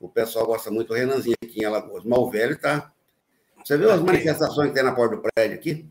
O 0.00 0.08
pessoal 0.08 0.46
gosta 0.46 0.70
muito 0.70 0.88
do 0.88 0.94
Renanzinho 0.94 1.36
aqui 1.42 1.60
em 1.60 1.64
Alagoas. 1.66 2.04
Mas 2.04 2.18
o 2.18 2.30
velho 2.30 2.58
tá. 2.58 2.90
Você 3.62 3.76
viu 3.76 3.90
as 3.90 4.00
manifestações 4.00 4.68
que 4.68 4.74
tem 4.74 4.82
na 4.82 4.94
porta 4.94 5.16
do 5.16 5.22
prédio 5.22 5.56
aqui? 5.56 5.86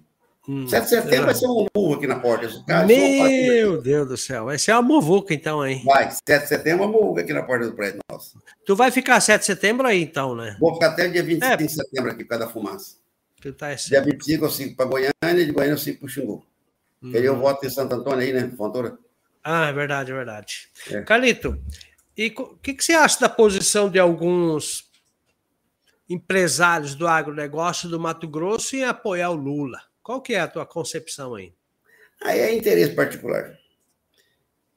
Hum, 0.47 0.67
7 0.67 0.83
de 0.83 0.89
setembro 0.89 1.23
é. 1.23 1.25
vai 1.25 1.35
ser 1.35 1.47
um 1.47 1.65
muvuca 1.75 1.97
aqui 1.97 2.07
na 2.07 2.19
porta. 2.19 2.63
Cara, 2.67 2.85
Meu 2.85 3.81
Deus 3.81 4.07
do 4.07 4.17
céu, 4.17 4.45
vai 4.45 4.59
ser 4.59 4.73
uma 4.73 4.81
muvuca 4.83 5.33
então, 5.33 5.65
hein? 5.65 5.81
Vai, 5.83 6.11
7 6.11 6.43
de 6.43 6.47
setembro 6.47 6.83
é 6.83 6.87
uma 6.87 6.91
muvuca 6.91 7.21
aqui 7.21 7.33
na 7.33 7.41
porta 7.41 7.65
do 7.65 7.75
prédio 7.75 7.99
nosso. 8.11 8.39
Tu 8.65 8.75
vai 8.75 8.91
ficar 8.91 9.19
7 9.19 9.39
de 9.39 9.45
setembro 9.45 9.87
aí 9.87 10.03
então, 10.03 10.35
né? 10.35 10.55
Vou 10.59 10.73
ficar 10.75 10.89
até 10.89 11.07
dia 11.07 11.23
25 11.23 11.53
é. 11.53 11.57
de 11.57 11.69
setembro 11.69 12.11
aqui 12.11 12.23
por 12.23 12.29
causa 12.29 12.45
da 12.45 12.51
fumaça. 12.51 12.97
Tu 13.41 13.53
tá 13.53 13.73
dia 13.73 14.01
25 14.01 14.45
eu 14.45 14.49
sigo 14.49 14.75
para 14.75 14.85
Goiânia 14.85 15.45
de 15.45 15.51
Goiânia 15.51 15.73
eu 15.73 15.77
sigo 15.77 15.99
para 15.99 16.05
o 16.05 16.09
Xingu. 16.09 16.45
Hum. 17.01 17.11
Aí 17.13 17.25
eu 17.25 17.37
voto 17.37 17.65
em 17.65 17.69
Santo 17.69 17.95
Antônio 17.95 18.19
aí, 18.19 18.33
né? 18.33 18.51
Fontoura. 18.55 18.97
Ah, 19.43 19.67
é 19.67 19.73
verdade, 19.73 20.11
é 20.11 20.15
verdade. 20.15 20.69
É. 20.89 21.01
Calito, 21.01 21.59
e 22.17 22.33
o 22.37 22.57
que, 22.57 22.73
que 22.73 22.83
você 22.83 22.93
acha 22.93 23.19
da 23.19 23.29
posição 23.29 23.89
de 23.89 23.99
alguns 23.99 24.89
empresários 26.09 26.95
do 26.95 27.07
agronegócio 27.07 27.89
do 27.89 27.99
Mato 27.99 28.27
Grosso 28.27 28.75
em 28.75 28.83
apoiar 28.83 29.29
o 29.29 29.35
Lula? 29.35 29.79
Qual 30.05 30.21
que 30.21 30.35
é 30.35 30.39
a 30.39 30.47
tua 30.47 30.67
concepção 30.67 31.33
aí? 31.33 31.51
Aí 32.21 32.39
é 32.39 32.55
interesse 32.55 32.93
particular. 32.93 33.57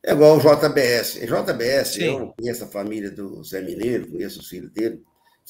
É 0.03 0.13
igual 0.13 0.39
o 0.39 0.41
JBS. 0.41 1.21
JBS, 1.21 1.89
Sim. 1.89 2.05
eu 2.05 2.35
conheço 2.35 2.65
a 2.65 2.67
família 2.67 3.11
do 3.11 3.45
Zé 3.45 3.61
Mineiro, 3.61 4.11
conheço 4.11 4.41
os 4.41 4.49
filhos 4.49 4.71
dele, 4.71 5.05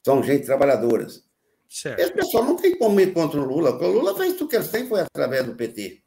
são 0.05 0.21
gente 0.21 0.45
trabalhadoras. 0.45 1.25
Certo. 1.69 2.01
Esse 2.01 2.13
pessoal 2.13 2.45
não 2.45 2.57
tem 2.57 2.77
como 2.77 2.99
ir 2.99 3.13
contra 3.13 3.41
o 3.41 3.45
Lula, 3.45 3.71
porque 3.71 3.85
o 3.85 3.93
Lula 3.93 4.17
fez 4.17 4.33
tudo 4.33 4.51
que 4.51 4.57
eles 4.57 4.69
têm 4.69 4.89
foi 4.89 5.03
através 5.03 5.47
do 5.47 5.55
PT. 5.55 6.03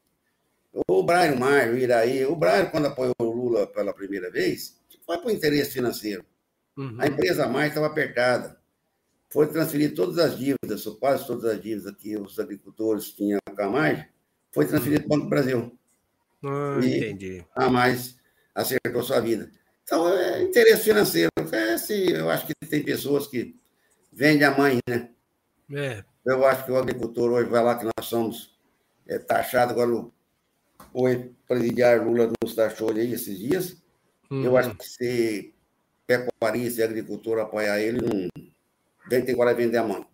O 0.89 1.01
Brian 1.03 1.37
Maio, 1.37 1.75
o 1.75 1.77
Iraí, 1.77 2.25
o 2.25 2.35
Brian, 2.35 2.65
quando 2.65 2.87
apoiou 2.87 3.15
o 3.21 3.23
Lula 3.23 3.67
pela 3.67 3.93
primeira 3.93 4.29
vez, 4.29 4.81
foi 5.05 5.17
por 5.19 5.31
interesse 5.31 5.71
financeiro. 5.71 6.25
Uhum. 6.75 6.97
A 6.99 7.07
empresa 7.07 7.47
mais 7.47 7.69
estava 7.69 7.87
apertada 7.87 8.60
foi 9.31 9.47
transferir 9.47 9.95
todas 9.95 10.17
as 10.17 10.37
dívidas, 10.37 10.85
ou 10.85 10.97
quase 10.97 11.25
todas 11.25 11.45
as 11.45 11.61
dívidas 11.61 11.95
que 11.95 12.17
os 12.17 12.37
agricultores 12.37 13.11
tinham 13.11 13.39
com 13.55 13.61
a 13.63 13.69
mais, 13.69 14.05
foi 14.51 14.65
transferido 14.67 15.07
para 15.07 15.07
o 15.07 15.09
Banco 15.09 15.23
do 15.23 15.29
Brasil. 15.29 15.79
Ah, 16.43 16.79
e 16.83 16.97
entendi. 16.97 17.45
A 17.55 17.69
mais 17.69 18.17
acertou 18.53 19.01
sua 19.01 19.21
vida. 19.21 19.49
Então, 19.83 20.09
é 20.09 20.43
interesse 20.43 20.83
financeiro. 20.83 21.29
É, 21.51 21.77
sim, 21.77 22.09
eu 22.09 22.29
acho 22.29 22.45
que 22.45 22.53
tem 22.67 22.83
pessoas 22.83 23.27
que 23.27 23.55
vendem 24.11 24.45
a 24.45 24.57
mãe, 24.57 24.79
né? 24.87 25.09
É. 25.73 26.03
Eu 26.25 26.45
acho 26.45 26.65
que 26.65 26.71
o 26.71 26.77
agricultor 26.77 27.31
hoje 27.31 27.49
vai 27.49 27.63
lá 27.63 27.77
que 27.77 27.85
nós 27.85 28.05
somos 28.05 28.59
é, 29.07 29.17
taxados 29.17 29.71
agora 29.71 29.91
o, 29.91 30.13
o 30.93 31.03
presidiário 31.47 32.03
Lula 32.03 32.31
nos 32.43 32.53
taxou 32.53 32.91
aí 32.91 33.13
esses 33.13 33.39
dias. 33.39 33.81
Uhum. 34.29 34.43
Eu 34.43 34.57
acho 34.57 34.75
que 34.75 34.85
se 34.85 35.53
pecuarista 36.05 36.81
e 36.81 36.83
agricultor 36.83 37.39
apoiar 37.39 37.79
ele, 37.79 38.01
não, 38.01 38.27
tem 39.19 39.33
agora 39.33 39.53
vender 39.53 39.77
a 39.77 39.83
mão. 39.83 40.05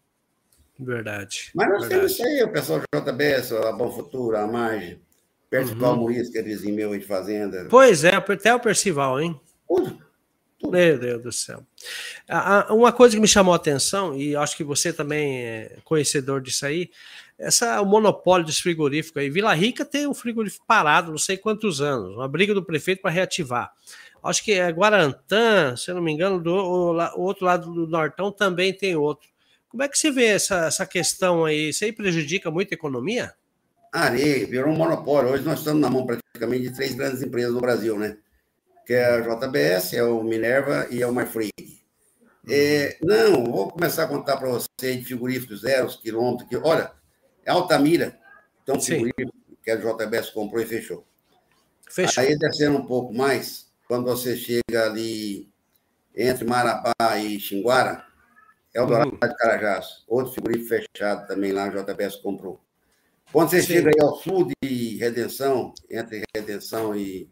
Verdade. 0.80 1.52
Mas 1.54 1.70
nós 1.70 1.82
verdade. 1.82 1.96
temos 1.96 2.12
isso 2.14 2.24
aí, 2.24 2.44
o 2.44 2.52
pessoal 2.52 2.80
do 2.80 3.00
JBS, 3.00 3.52
a 3.52 3.72
Bom 3.72 3.92
Futuro, 3.92 4.38
a 4.38 4.48
Marge, 4.48 5.00
Percival 5.50 5.92
uhum. 5.92 5.98
Maurício, 5.98 6.32
que 6.32 6.40
é 6.40 6.42
vizinho 6.42 6.76
meu 6.76 6.98
de 6.98 7.06
fazenda. 7.06 7.68
Pois 7.70 8.04
é, 8.04 8.16
até 8.16 8.54
o 8.54 8.60
Percival, 8.60 9.20
hein? 9.22 9.40
Tudo. 9.68 10.08
Meu 10.72 10.98
Deus 10.98 11.22
do 11.22 11.32
céu. 11.32 11.64
Uma 12.70 12.92
coisa 12.92 13.16
que 13.16 13.22
me 13.22 13.28
chamou 13.28 13.54
a 13.54 13.58
atenção, 13.58 14.18
e 14.18 14.36
acho 14.36 14.58
que 14.58 14.64
você 14.64 14.92
também 14.92 15.44
é 15.44 15.78
conhecedor 15.84 16.42
disso 16.42 16.66
aí, 16.66 16.90
essa, 17.38 17.80
o 17.82 17.86
monopólio 17.86 18.46
dos 18.46 18.60
frigoríficos 18.60 19.22
aí. 19.22 19.30
Vila 19.30 19.54
Rica 19.54 19.86
tem 19.86 20.08
um 20.08 20.14
frigorífico 20.14 20.66
parado, 20.68 21.12
não 21.12 21.18
sei 21.18 21.38
quantos 21.38 21.80
anos, 21.80 22.16
uma 22.16 22.28
briga 22.28 22.54
do 22.54 22.64
prefeito 22.64 23.02
para 23.02 23.12
reativar. 23.12 23.72
Acho 24.28 24.44
que 24.44 24.54
é 24.54 24.70
Guarantã, 24.72 25.76
se 25.76 25.90
eu 25.90 25.96
não 25.96 26.02
me 26.02 26.12
engano, 26.12 26.42
do 26.42 26.54
o, 26.54 26.92
o 26.92 27.22
outro 27.22 27.46
lado 27.46 27.72
do 27.74 27.88
Nortão 27.88 28.32
também 28.32 28.74
tem 28.74 28.96
outro. 28.96 29.30
Como 29.70 29.84
é 29.84 29.88
que 29.88 29.98
você 29.98 30.12
vê 30.12 30.28
essa, 30.28 30.66
essa 30.66 30.86
questão 30.86 31.46
aí? 31.46 31.70
Isso 31.70 31.84
aí 31.84 31.92
prejudica 31.92 32.50
muito 32.50 32.72
a 32.72 32.76
economia? 32.76 33.34
Areia, 33.92 34.46
virou 34.46 34.74
um 34.74 34.78
monopólio. 34.78 35.32
Hoje 35.32 35.44
nós 35.44 35.60
estamos 35.60 35.82
na 35.82 35.90
mão 35.90 36.06
praticamente 36.06 36.70
de 36.70 36.76
três 36.76 36.94
grandes 36.94 37.22
empresas 37.22 37.54
no 37.54 37.62
Brasil, 37.62 37.98
né? 37.98 38.18
Que 38.86 38.94
é 38.94 39.06
a 39.06 39.22
JBS, 39.22 39.94
é 39.94 40.04
o 40.04 40.24
Minerva 40.24 40.88
e 40.90 41.02
é 41.02 41.08
o 41.08 41.14
Marfrig. 41.14 41.52
É, 42.50 42.98
não, 43.02 43.44
vou 43.44 43.70
começar 43.70 44.04
a 44.04 44.08
contar 44.08 44.38
para 44.38 44.48
você 44.48 44.68
de 44.80 45.04
frigoríficos 45.04 45.62
zero, 45.62 45.88
quilômetros. 46.00 46.48
Que, 46.48 46.56
olha, 46.56 46.92
Altamira, 47.46 48.18
então 48.64 48.80
frigorífico 48.80 49.34
que 49.62 49.72
a 49.72 49.76
JBS 49.76 50.30
comprou 50.30 50.62
e 50.62 50.66
fechou. 50.66 51.06
Fechou. 51.90 52.24
Aí 52.24 52.38
descendo 52.38 52.78
um 52.78 52.86
pouco 52.86 53.14
mais, 53.14 53.67
quando 53.88 54.06
você 54.06 54.36
chega 54.36 54.86
ali 54.86 55.50
entre 56.16 56.46
Marabá 56.46 57.18
e 57.20 57.40
Xinguara, 57.40 58.06
é 58.74 58.82
o 58.82 58.86
Dourado 58.86 59.12
uhum. 59.12 59.20
de 59.20 59.36
Carajás, 59.36 60.04
outro 60.08 60.34
frigorífico 60.34 60.70
fechado 60.70 61.28
também 61.28 61.52
lá, 61.52 61.66
a 61.66 61.70
JBS 61.70 62.18
comprou. 62.18 62.62
Quando 63.32 63.50
você 63.50 63.62
Sim. 63.62 63.68
chega 63.68 63.90
aí 63.90 64.02
ao 64.02 64.16
sul 64.18 64.48
de 64.62 64.98
Redenção, 64.98 65.74
entre 65.90 66.24
Redenção 66.36 66.96
e 66.96 67.30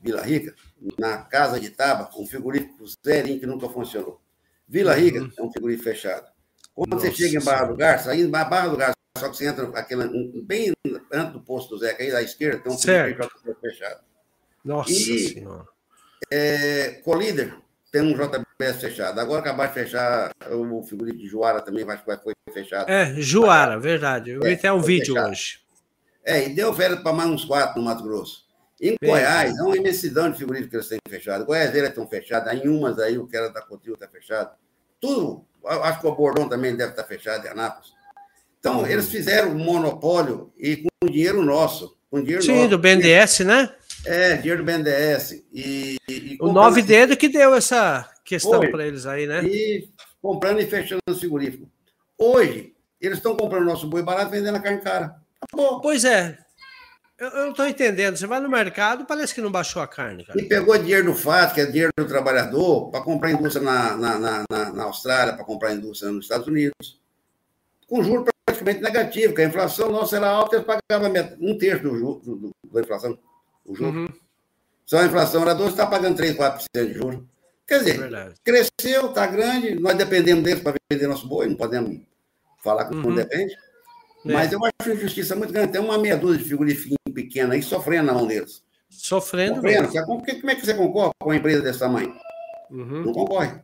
Vila 0.00 0.22
Rica, 0.22 0.54
na 0.98 1.18
Casa 1.18 1.60
de 1.60 1.70
Taba, 1.70 2.10
um 2.16 2.26
frigorífico 2.26 2.84
zerinho 3.04 3.40
que 3.40 3.46
nunca 3.46 3.68
funcionou. 3.68 4.20
Vila 4.66 4.94
Rica 4.94 5.20
uhum. 5.20 5.30
é 5.38 5.42
um 5.42 5.52
frigorífico 5.52 5.90
fechado. 5.90 6.26
Quando 6.74 6.92
Nossa, 6.92 7.06
você 7.06 7.14
chega 7.14 7.40
em 7.40 7.44
Barra 7.44 7.66
do 7.66 7.76
Garça, 7.76 8.10
aí 8.10 8.22
em 8.22 8.30
Barra 8.30 8.68
do 8.68 8.76
Garça, 8.76 8.94
só 9.16 9.28
que 9.28 9.36
você 9.36 9.46
entra 9.46 9.66
aquele, 9.78 10.42
bem 10.42 10.72
antes 11.12 11.32
do 11.32 11.40
posto 11.40 11.70
do 11.70 11.78
Zeca, 11.78 12.02
aí 12.02 12.10
à 12.10 12.22
esquerda, 12.22 12.58
tem 12.62 12.72
um 12.72 12.78
frigorífico 12.78 13.60
fechado. 13.60 14.00
Nossa 14.64 14.90
e, 14.90 15.28
Senhora. 15.34 15.73
É, 16.36 17.00
Colíder 17.04 17.54
tem 17.92 18.02
um 18.02 18.12
JBS 18.12 18.80
fechado. 18.80 19.20
Agora 19.20 19.38
acabar 19.38 19.68
de 19.68 19.74
fechar 19.74 20.32
o 20.50 20.82
frigorífico 20.82 21.22
de 21.22 21.28
Juara 21.28 21.60
também, 21.60 21.88
acho 21.88 22.04
que 22.04 22.16
foi 22.16 22.34
fechado. 22.52 22.90
É, 22.90 23.14
Juara, 23.20 23.78
verdade. 23.78 24.30
Eu 24.30 24.40
vi 24.40 24.50
é, 24.50 24.54
até 24.54 24.72
um 24.72 24.80
vídeo 24.80 25.14
fechado. 25.14 25.30
hoje. 25.30 25.60
É, 26.24 26.48
e 26.48 26.48
deu 26.52 26.74
férias 26.74 27.00
para 27.00 27.12
mais 27.12 27.30
uns 27.30 27.44
quatro 27.44 27.78
no 27.80 27.86
Mato 27.86 28.02
Grosso. 28.02 28.46
Em 28.80 28.96
Bem, 29.00 29.10
Goiás, 29.10 29.56
é 29.56 29.62
uma 29.62 29.76
imensidão 29.76 30.28
de 30.28 30.36
frigoríficos 30.36 30.70
que 30.70 30.76
eles 30.76 30.88
têm 30.88 30.98
fechado. 31.08 31.46
Goiás 31.46 31.72
eles 31.72 31.90
estão 31.90 32.08
fechados, 32.08 32.52
em 32.52 32.68
umas 32.68 32.98
aí, 32.98 33.16
o 33.16 33.28
que 33.28 33.36
era 33.36 33.48
da 33.48 33.62
Cotil 33.62 33.94
está 33.94 34.08
fechado. 34.08 34.56
Tudo, 35.00 35.46
acho 35.64 36.00
que 36.00 36.06
o 36.08 36.16
Bordão 36.16 36.48
também 36.48 36.74
deve 36.74 36.90
estar 36.90 37.04
fechado 37.04 37.46
em 37.46 37.50
Anápolis. 37.50 37.92
Então, 38.58 38.84
eles 38.84 39.08
fizeram 39.08 39.52
um 39.52 39.58
monopólio 39.58 40.52
e 40.58 40.78
com 40.78 41.06
dinheiro 41.06 41.44
nosso. 41.44 41.96
Com 42.10 42.20
dinheiro 42.20 42.42
Sim, 42.42 42.56
nosso, 42.56 42.70
do 42.70 42.78
BNDES, 42.78 43.40
né? 43.40 43.72
É, 44.06 44.36
dinheiro 44.36 44.62
do 44.62 44.66
BNDES. 44.66 45.44
E, 45.52 45.96
e 46.08 46.38
o 46.40 46.52
nove 46.52 46.82
dedo 46.82 47.16
que 47.16 47.28
deu 47.28 47.54
essa 47.54 48.08
questão 48.24 48.60
para 48.60 48.86
eles 48.86 49.06
aí, 49.06 49.26
né? 49.26 49.42
E 49.44 49.88
comprando 50.20 50.60
e 50.60 50.66
fechando 50.66 51.00
o 51.08 51.14
frigorífico. 51.14 51.68
Hoje, 52.18 52.74
eles 53.00 53.18
estão 53.18 53.36
comprando 53.36 53.64
nosso 53.64 53.86
boi 53.86 54.02
barato 54.02 54.30
vendendo 54.30 54.56
a 54.56 54.60
carne 54.60 54.80
cara. 54.80 55.16
Acabou. 55.40 55.80
Pois 55.80 56.04
é. 56.04 56.38
Eu, 57.18 57.28
eu 57.28 57.42
não 57.44 57.50
estou 57.50 57.66
entendendo. 57.66 58.16
Você 58.16 58.26
vai 58.26 58.40
no 58.40 58.48
mercado, 58.48 59.04
parece 59.04 59.34
que 59.34 59.40
não 59.40 59.50
baixou 59.50 59.80
a 59.80 59.86
carne. 59.86 60.24
Cara. 60.24 60.40
E 60.40 60.44
pegou 60.46 60.76
dinheiro 60.76 61.06
do 61.06 61.14
FAT, 61.14 61.54
que 61.54 61.60
é 61.60 61.66
dinheiro 61.66 61.92
do 61.96 62.06
trabalhador, 62.06 62.90
para 62.90 63.02
comprar 63.02 63.30
indústria 63.30 63.64
na, 63.64 63.96
na, 63.96 64.18
na, 64.18 64.72
na 64.72 64.84
Austrália, 64.84 65.34
para 65.34 65.44
comprar 65.44 65.74
indústria 65.74 66.10
nos 66.10 66.24
Estados 66.24 66.46
Unidos. 66.46 67.00
Com 67.86 68.02
juros 68.02 68.28
praticamente 68.44 68.82
negativo, 68.82 69.28
porque 69.28 69.42
a 69.42 69.46
inflação 69.48 69.90
nossa 69.90 70.16
era 70.16 70.28
alta, 70.28 70.56
eles 70.56 70.66
pagavam 70.66 71.12
um 71.40 71.56
terço 71.56 71.82
do, 71.82 72.14
do, 72.14 72.36
do, 72.36 72.50
da 72.72 72.80
inflação 72.80 73.18
o 73.64 73.74
juro. 73.74 74.00
Uhum. 74.00 74.08
Só 74.86 74.98
a 74.98 75.06
inflação 75.06 75.42
era 75.42 75.54
12, 75.54 75.70
está 75.70 75.86
pagando 75.86 76.16
3, 76.16 76.36
4% 76.36 76.86
de 76.86 76.92
juros. 76.92 77.20
Quer 77.66 77.78
dizer, 77.78 78.12
é 78.12 78.32
cresceu, 78.44 79.06
está 79.08 79.26
grande, 79.26 79.74
nós 79.80 79.96
dependemos 79.96 80.44
deles 80.44 80.62
para 80.62 80.74
vender 80.90 81.06
nosso 81.06 81.26
boi, 81.26 81.48
não 81.48 81.56
podemos 81.56 81.98
falar 82.62 82.86
que 82.86 82.94
uhum. 82.94 83.02
não 83.02 83.14
depende. 83.14 83.54
É. 83.54 84.32
Mas 84.32 84.52
eu 84.52 84.60
acho 84.64 84.90
injustiça 84.90 85.34
muito 85.36 85.52
grande. 85.52 85.72
Tem 85.72 85.80
uma 85.80 85.98
meia 85.98 86.16
dúzia 86.16 86.42
de 86.42 86.48
figurifinho 86.48 86.96
pequena 87.14 87.54
aí 87.54 87.62
sofrendo 87.62 88.06
na 88.06 88.14
mão 88.14 88.26
deles. 88.26 88.62
Sofrendo? 88.88 89.56
Sofrendo. 89.56 89.88
Como 90.06 90.50
é 90.50 90.54
que 90.54 90.64
você 90.64 90.74
concorre 90.74 91.12
com 91.18 91.28
uma 91.28 91.36
empresa 91.36 91.62
desse 91.62 91.78
tamanho? 91.78 92.14
Uhum. 92.70 93.04
Não 93.04 93.12
concorre. 93.12 93.60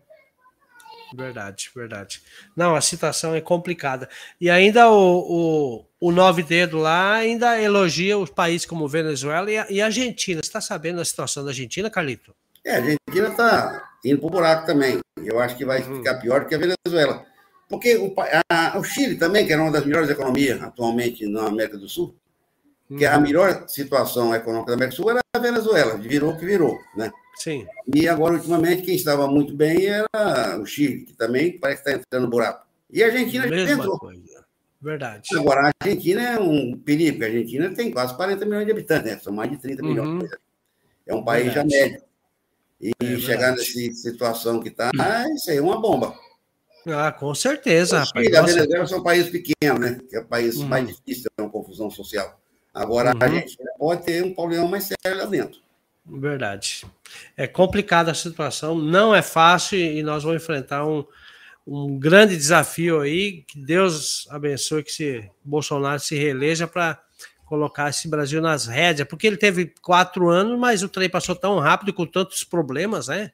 Verdade, 1.15 1.71
verdade. 1.75 2.23
Não, 2.57 2.75
a 2.75 2.81
situação 2.81 3.35
é 3.35 3.41
complicada. 3.41 4.09
E 4.41 4.49
ainda 4.49 4.89
o, 4.91 5.85
o, 6.01 6.09
o 6.09 6.13
Nove 6.13 6.43
Dedo 6.43 6.79
lá 6.79 7.15
ainda 7.15 7.61
elogia 7.61 8.17
os 8.17 8.31
países 8.31 8.67
como 8.67 8.89
Venezuela 8.89 9.51
e 9.51 9.59
a, 9.59 9.67
e 9.71 9.83
a 9.83 9.87
Argentina. 9.87 10.41
Você 10.41 10.49
está 10.49 10.61
sabendo 10.61 11.01
a 11.01 11.05
situação 11.05 11.45
da 11.45 11.51
Argentina, 11.51 11.91
Carlito? 11.91 12.35
É, 12.65 12.75
a 12.75 12.77
Argentina 12.77 13.29
está 13.29 13.91
indo 14.05 14.19
para 14.19 14.27
o 14.27 14.31
buraco 14.31 14.67
também. 14.67 14.99
Eu 15.17 15.41
acho 15.41 15.57
que 15.57 15.65
vai 15.65 15.83
uhum. 15.83 15.99
ficar 15.99 16.15
pior 16.17 16.41
do 16.41 16.47
que 16.47 16.55
a 16.55 16.59
Venezuela. 16.59 17.27
Porque 17.69 17.97
o, 17.97 18.15
a, 18.51 18.79
o 18.79 18.83
Chile 18.83 19.17
também, 19.17 19.47
que 19.47 19.53
era 19.53 19.63
uma 19.63 19.71
das 19.71 19.85
melhores 19.85 20.11
economias 20.11 20.61
atualmente 20.63 21.27
na 21.27 21.47
América 21.47 21.79
do 21.79 21.89
Sul. 21.89 22.17
Que 22.97 23.07
a 23.07 23.19
melhor 23.21 23.69
situação 23.69 24.35
econômica 24.35 24.71
da 24.71 24.75
América 24.75 24.97
do 24.97 25.03
Sul 25.03 25.11
era 25.11 25.21
a 25.33 25.39
Venezuela, 25.39 25.97
virou 25.97 26.33
o 26.33 26.39
que 26.39 26.45
virou, 26.45 26.79
né? 26.97 27.11
Sim. 27.37 27.67
E 27.95 28.09
agora, 28.09 28.35
ultimamente, 28.35 28.83
quem 28.83 28.95
estava 28.95 29.27
muito 29.29 29.55
bem 29.55 29.87
era 29.87 30.59
o 30.61 30.67
Chile, 30.67 31.05
que 31.05 31.15
também 31.15 31.59
parece 31.59 31.83
que 31.83 31.89
está 31.89 32.01
entrando 32.01 32.25
no 32.25 32.31
buraco. 32.31 32.67
E 32.91 33.03
a 33.03 33.07
Argentina 33.07 33.47
Mesma 33.47 33.73
entrou. 33.73 33.99
Coisa. 33.99 34.45
Verdade. 34.83 35.29
Agora, 35.37 35.69
a 35.69 35.73
Argentina 35.85 36.23
é 36.23 36.41
um 36.41 36.77
perigo, 36.77 37.13
porque 37.13 37.25
a 37.25 37.29
Argentina 37.29 37.75
tem 37.75 37.91
quase 37.91 38.17
40 38.17 38.45
milhões 38.45 38.67
de 38.67 38.73
habitantes, 38.73 39.13
né? 39.13 39.19
São 39.19 39.33
mais 39.33 39.51
de 39.51 39.59
30 39.59 39.83
uhum. 39.83 39.89
milhões. 39.89 40.31
É 41.07 41.15
um 41.15 41.25
país 41.25 41.45
verdade. 41.47 41.71
já 41.71 41.81
médio. 41.81 42.03
E 42.81 42.93
é 42.99 43.17
chegar 43.19 43.51
nessa 43.53 43.65
situação 43.65 44.59
que 44.61 44.71
está, 44.71 44.91
isso 45.35 45.51
aí 45.51 45.59
é 45.59 45.63
uma 45.63 45.81
bomba. 45.81 46.15
Ah, 46.87 47.13
com 47.13 47.35
certeza. 47.35 48.03
O 48.03 48.07
Chile, 48.07 48.35
a 48.35 48.43
Venezuela 48.43 48.87
são 48.87 49.03
países 49.03 49.31
pequenos, 49.31 49.81
né? 49.81 50.01
Que 50.09 50.17
é 50.17 50.21
o 50.21 50.25
país 50.25 50.57
uhum. 50.57 50.67
mais 50.67 50.87
difícil 50.87 51.31
ter 51.37 51.43
uma 51.43 51.51
confusão 51.51 51.91
social. 51.91 52.40
Agora, 52.73 53.11
uhum. 53.11 53.19
a 53.21 53.25
Argentina 53.25 53.71
pode 53.79 54.05
ter 54.05 54.25
um 54.25 54.35
problema 54.35 54.67
mais 54.67 54.85
sério 54.85 55.19
lá 55.19 55.27
dentro. 55.27 55.61
Verdade. 56.05 56.85
É 57.37 57.47
complicada 57.47 58.11
a 58.11 58.15
situação, 58.15 58.75
não 58.77 59.15
é 59.15 59.23
fácil 59.23 59.79
e 59.79 60.03
nós 60.03 60.23
vamos 60.23 60.43
enfrentar 60.43 60.87
um, 60.87 61.05
um 61.67 61.99
grande 61.99 62.37
desafio 62.37 63.01
aí. 63.01 63.43
Que 63.47 63.59
Deus 63.61 64.27
abençoe 64.31 64.83
que 64.83 64.93
se 64.93 65.31
Bolsonaro 65.45 66.01
se 66.01 66.17
reeleja 66.17 66.67
para 66.67 67.01
colocar 67.51 67.91
esse 67.91 68.07
Brasil 68.07 68.41
nas 68.41 68.67
rédeas, 68.67 69.09
porque 69.09 69.27
ele 69.27 69.37
teve 69.37 69.75
quatro 69.83 70.29
anos, 70.29 70.57
mas 70.59 70.85
o 70.85 70.89
trem 70.89 71.11
passou 71.11 71.35
tão 71.35 71.59
rápido 71.59 71.93
com 71.93 72.07
tantos 72.07 72.45
problemas, 72.45 73.09
né? 73.09 73.33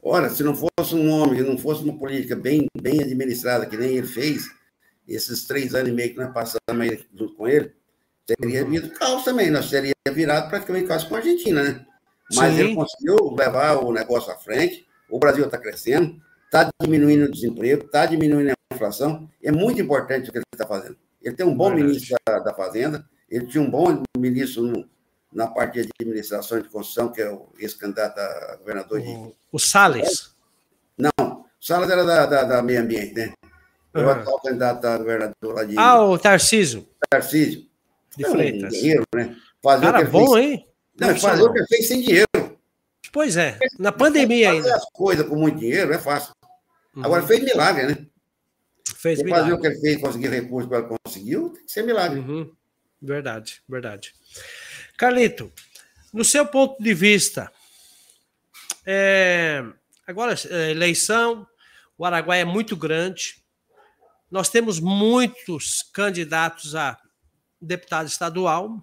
Ora, 0.00 0.30
se 0.30 0.44
não 0.44 0.54
fosse 0.54 0.94
um 0.94 1.10
homem, 1.10 1.42
não 1.42 1.58
fosse 1.58 1.82
uma 1.82 1.96
política 1.96 2.36
bem, 2.36 2.66
bem 2.80 3.00
administrada, 3.00 3.66
que 3.66 3.76
nem 3.76 3.96
ele 3.96 4.06
fez, 4.06 4.48
esses 5.06 5.44
três 5.44 5.74
anos 5.74 5.88
e 5.88 5.92
meio 5.92 6.10
que 6.10 6.18
nós 6.18 6.32
passamos 6.32 7.04
junto 7.16 7.34
com 7.34 7.48
ele, 7.48 7.72
teria 8.26 8.62
havido 8.62 8.90
caos 8.90 9.24
também, 9.24 9.50
nós 9.50 9.68
teria 9.70 9.94
virado 10.12 10.48
praticamente 10.48 10.86
quase 10.86 11.06
com 11.06 11.14
a 11.14 11.18
Argentina, 11.18 11.62
né? 11.62 11.86
Mas 12.34 12.54
Sim. 12.54 12.60
ele 12.60 12.74
conseguiu 12.74 13.34
levar 13.34 13.76
o 13.76 13.92
negócio 13.92 14.32
à 14.32 14.36
frente, 14.36 14.86
o 15.10 15.18
Brasil 15.18 15.44
está 15.44 15.58
crescendo, 15.58 16.20
está 16.44 16.70
diminuindo 16.80 17.26
o 17.26 17.30
desemprego, 17.30 17.84
está 17.84 18.06
diminuindo 18.06 18.50
a 18.50 18.74
inflação, 18.74 19.28
é 19.42 19.52
muito 19.52 19.80
importante 19.80 20.28
o 20.28 20.32
que 20.32 20.38
ele 20.38 20.44
está 20.52 20.66
fazendo. 20.66 20.96
Ele 21.22 21.34
tem 21.34 21.46
um 21.46 21.54
bom 21.54 21.68
Verdade. 21.68 21.88
ministro 21.88 22.16
da, 22.26 22.38
da, 22.40 22.54
Fazenda, 22.54 23.04
ele 23.30 23.46
tinha 23.46 23.62
um 23.62 23.70
bom 23.70 24.02
ministro 24.16 24.62
no, 24.62 24.88
na 25.32 25.46
parte 25.46 25.80
de 25.80 25.88
administração 26.00 26.60
de 26.60 26.68
construção, 26.68 27.12
que 27.12 27.22
é 27.22 27.30
o 27.30 27.48
ex-candidato 27.58 28.18
a 28.18 28.56
governador 28.56 28.98
o, 28.98 29.02
de. 29.02 29.34
O 29.52 29.58
Salles. 29.58 30.34
Não, 30.98 31.10
o 31.20 31.44
Salles 31.60 31.90
era 31.90 32.04
da, 32.04 32.26
da, 32.26 32.44
da 32.44 32.62
meio 32.62 32.80
ambiente, 32.80 33.14
né? 33.14 33.32
O 33.94 34.00
uhum. 34.00 34.08
atual 34.08 34.40
candidato 34.40 34.84
a 34.84 34.98
governador 34.98 35.54
lá 35.54 35.64
de. 35.64 35.78
Ah, 35.78 36.02
o 36.02 36.18
Tarcísio. 36.18 36.86
Tarcísio. 37.08 37.71
De 38.16 38.24
Freitas. 38.24 38.72
Guerreiro, 38.72 39.04
né? 39.14 39.36
Fazer 39.62 39.86
Cara, 39.86 40.04
bom, 40.04 40.34
fez... 40.34 40.44
hein? 40.44 40.68
Não, 40.98 41.16
fazer 41.16 41.42
o 41.42 41.52
que 41.52 41.58
ele 41.58 41.66
fez 41.66 41.88
sem 41.88 42.00
dinheiro. 42.00 42.26
Pois 43.12 43.36
é, 43.36 43.58
na 43.78 43.92
pandemia 43.92 44.46
fazer 44.46 44.56
ainda. 44.56 44.68
Fazer 44.68 44.84
as 44.84 44.90
coisas 44.90 45.28
com 45.28 45.36
muito 45.36 45.58
dinheiro 45.58 45.92
é 45.92 45.98
fácil. 45.98 46.34
Uhum. 46.94 47.04
Agora, 47.04 47.26
fez 47.26 47.42
milagre, 47.42 47.86
né? 47.86 48.06
Fez 48.96 49.22
milagre. 49.22 49.42
Fazer 49.42 49.52
o 49.54 49.60
que 49.60 49.66
ele 49.66 49.80
fez, 49.80 50.00
conseguir 50.00 50.28
recursos 50.28 50.68
para 50.68 50.82
conseguiu, 50.82 51.50
tem 51.50 51.64
que 51.64 51.72
ser 51.72 51.82
milagre. 51.82 52.20
Uhum. 52.20 52.54
Verdade, 53.00 53.62
verdade. 53.68 54.14
Carlito, 54.96 55.52
no 56.12 56.24
seu 56.24 56.46
ponto 56.46 56.82
de 56.82 56.94
vista, 56.94 57.50
é, 58.86 59.64
agora, 60.06 60.34
é, 60.50 60.70
eleição, 60.70 61.46
o 61.98 62.04
Araguaia 62.04 62.42
é 62.42 62.44
muito 62.44 62.76
grande, 62.76 63.42
nós 64.30 64.48
temos 64.48 64.80
muitos 64.80 65.82
candidatos 65.92 66.74
a 66.74 66.98
deputado 67.62 68.08
estadual. 68.08 68.82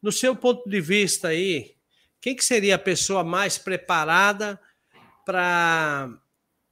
No 0.00 0.10
seu 0.10 0.34
ponto 0.34 0.68
de 0.68 0.80
vista 0.80 1.28
aí, 1.28 1.74
quem 2.20 2.34
que 2.34 2.44
seria 2.44 2.76
a 2.76 2.78
pessoa 2.78 3.22
mais 3.22 3.58
preparada 3.58 4.58
para 5.24 6.08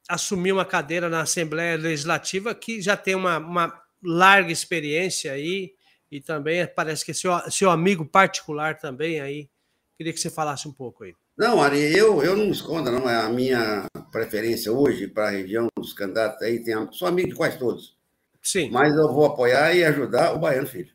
assumir 0.08 0.52
uma 0.52 0.64
cadeira 0.64 1.08
na 1.08 1.22
Assembleia 1.22 1.76
Legislativa 1.76 2.54
que 2.54 2.80
já 2.80 2.96
tem 2.96 3.14
uma, 3.14 3.38
uma 3.38 3.82
larga 4.02 4.50
experiência 4.50 5.32
aí 5.32 5.74
e 6.10 6.20
também 6.20 6.66
parece 6.66 7.04
que 7.04 7.12
é 7.12 7.14
seu, 7.14 7.32
seu 7.50 7.70
amigo 7.70 8.04
particular 8.04 8.78
também 8.78 9.20
aí. 9.20 9.48
Queria 9.96 10.12
que 10.12 10.18
você 10.18 10.30
falasse 10.30 10.66
um 10.66 10.72
pouco 10.72 11.04
aí. 11.04 11.14
Não, 11.36 11.62
Ari, 11.62 11.96
eu, 11.96 12.22
eu 12.22 12.36
não 12.36 12.50
escondo, 12.50 12.90
não. 12.90 13.08
É 13.08 13.16
a 13.16 13.28
minha 13.28 13.86
preferência 14.10 14.72
hoje 14.72 15.06
para 15.06 15.28
a 15.28 15.30
região 15.30 15.68
dos 15.78 15.92
candidatos 15.92 16.42
aí. 16.42 16.62
Tem, 16.62 16.74
sou 16.92 17.06
amigo 17.06 17.28
de 17.28 17.34
quase 17.34 17.58
todos. 17.58 17.96
Sim. 18.42 18.70
Mas 18.70 18.94
eu 18.94 19.12
vou 19.12 19.26
apoiar 19.26 19.74
e 19.74 19.84
ajudar 19.84 20.34
o 20.34 20.38
Baiano 20.38 20.66
Filho. 20.66 20.92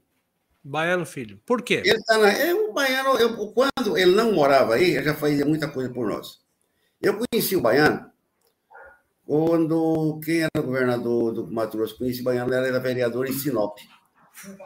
Baiano 0.68 1.06
Filho. 1.06 1.40
Por 1.46 1.62
quê? 1.62 1.84
Ele 1.86 2.04
tá 2.04 2.18
na, 2.18 2.32
é, 2.32 2.54
o 2.54 2.74
Baiano, 2.74 3.20
eu, 3.20 3.38
quando 3.54 3.98
ele 3.98 4.16
não 4.16 4.32
morava 4.32 4.74
aí, 4.74 4.96
ele 4.96 5.04
já 5.04 5.14
fazia 5.14 5.46
muita 5.46 5.68
coisa 5.68 5.94
por 5.94 6.08
nós. 6.08 6.40
Eu 7.00 7.20
conheci 7.20 7.56
o 7.56 7.62
Baiano 7.62 8.10
quando 9.26 10.20
quem 10.24 10.42
era 10.42 10.66
governador 10.66 11.34
do 11.34 11.52
Mato 11.52 11.78
Grosso, 11.78 11.98
conheci 11.98 12.22
o 12.22 12.24
Baiano, 12.24 12.54
era 12.54 12.80
vereador 12.80 13.28
em 13.28 13.34
Sinop. 13.34 13.78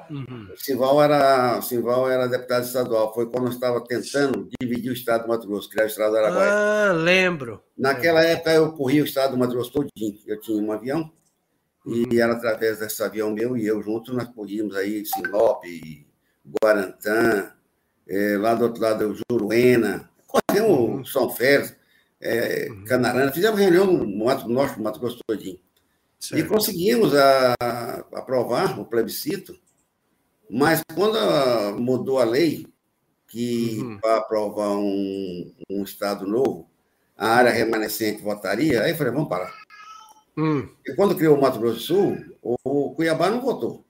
Uhum. 0.10 0.50
Simval 0.56 1.04
era, 1.04 1.62
Simval 1.62 2.10
era 2.10 2.28
deputado 2.28 2.64
estadual. 2.64 3.14
Foi 3.14 3.30
quando 3.30 3.47
eu 3.47 3.52
estava 3.52 3.84
tentando 3.84 4.50
dividir 4.60 4.89
o 4.89 4.93
estado 4.93 5.24
do 5.24 5.30
Mato 5.30 5.47
Grosso, 5.47 5.70
criar 5.70 5.84
o 5.84 5.88
estado 5.88 6.12
do 6.12 6.18
Araguaia. 6.18 6.52
Ah, 6.52 6.91
lembro. 6.93 7.62
Naquela 7.78 8.24
época 8.24 8.52
eu 8.52 8.72
corri 8.72 9.02
o 9.02 9.06
estado 9.06 9.32
do 9.32 9.38
Mato 9.38 9.54
Grosso 9.54 9.72
todinho. 9.72 10.18
Eu 10.26 10.39
tinha 10.39 10.62
um 10.62 10.72
avião 10.72 11.12
e 11.86 12.20
era 12.20 12.34
através 12.34 12.80
desse 12.80 13.02
avião 13.02 13.32
meu 13.32 13.56
e 13.58 13.66
eu 13.66 13.82
junto 13.82 14.14
nós 14.14 14.28
corríamos 14.30 14.76
aí 14.76 15.06
Sinop, 15.06 15.64
Guarantã, 16.62 17.54
é, 18.08 18.38
lá 18.38 18.54
do 18.54 18.66
outro 18.66 18.82
lado 18.82 19.16
Juruena, 19.30 20.10
corremos 20.28 20.80
uhum. 20.80 21.06
São 21.06 21.30
Félix, 21.30 21.76
é, 22.20 22.68
uhum. 22.70 22.84
Canarana, 22.86 23.32
fizemos 23.32 23.60
reunião 23.60 23.86
no 23.86 24.26
Mato 24.26 24.48
Norte, 24.48 24.78
no 24.78 24.84
Mato 24.84 25.00
Grosso 25.00 25.20
todinho. 25.26 25.60
Certo. 26.20 26.44
E 26.44 26.48
conseguimos 26.48 27.16
a, 27.16 27.56
a 27.62 28.00
aprovar 28.14 28.78
o 28.80 28.86
plebiscito, 28.86 29.58
mas 30.50 30.82
quando 30.94 31.18
a, 31.18 31.72
mudou 31.72 32.20
a 32.20 32.26
lei, 32.26 32.68
que 33.28 33.78
uhum. 33.80 34.00
para 34.00 34.18
aprovar 34.18 34.72
um, 34.72 35.54
um 35.70 35.84
Estado 35.84 36.28
novo, 36.28 36.70
a 37.16 37.28
área 37.28 37.52
remanescente 37.52 38.22
votaria, 38.22 38.82
aí 38.82 38.92
eu 38.92 38.98
falei, 38.98 39.14
vamos 39.14 39.30
parar. 39.30 39.54
Hum. 40.40 40.70
E 40.88 40.94
quando 40.96 41.16
criou 41.16 41.38
o 41.38 41.42
Mato 41.42 41.60
Grosso 41.60 41.76
do 41.76 41.82
Sul, 41.82 42.18
o 42.42 42.92
Cuiabá 42.92 43.30
não 43.30 43.42
votou. 43.42 43.86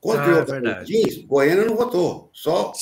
Quando 0.00 0.20
ah, 0.20 0.24
criou 0.24 0.40
o 0.40 0.46
Tocantins, 0.46 1.24
Goiânia 1.26 1.66
não 1.66 1.76
votou. 1.76 2.30
Só 2.32 2.72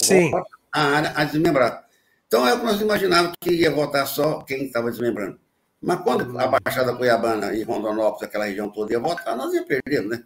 a 0.73 0.81
área 0.81 1.13
a 1.17 1.25
desmembrar. 1.25 1.85
Então 2.29 2.47
é 2.47 2.55
o 2.55 2.61
que 2.61 2.65
nós 2.65 2.81
imaginávamos 2.81 3.35
que 3.41 3.51
ia 3.51 3.71
votar 3.73 4.07
só 4.07 4.43
quem 4.43 4.67
estava 4.67 4.91
desmembrando. 4.91 5.39
Mas 5.83 6.01
quando 6.01 6.39
a 6.39 6.47
Baixada 6.47 6.95
Cuiabana 6.95 7.53
e 7.55 7.65
Rondonópolis, 7.65 8.23
aquela 8.23 8.45
região 8.45 8.71
toda, 8.71 8.93
ia 8.93 9.01
votar, 9.01 9.37
nós 9.37 9.53
ia 9.53 9.65
perder, 9.65 10.03
né? 10.03 10.23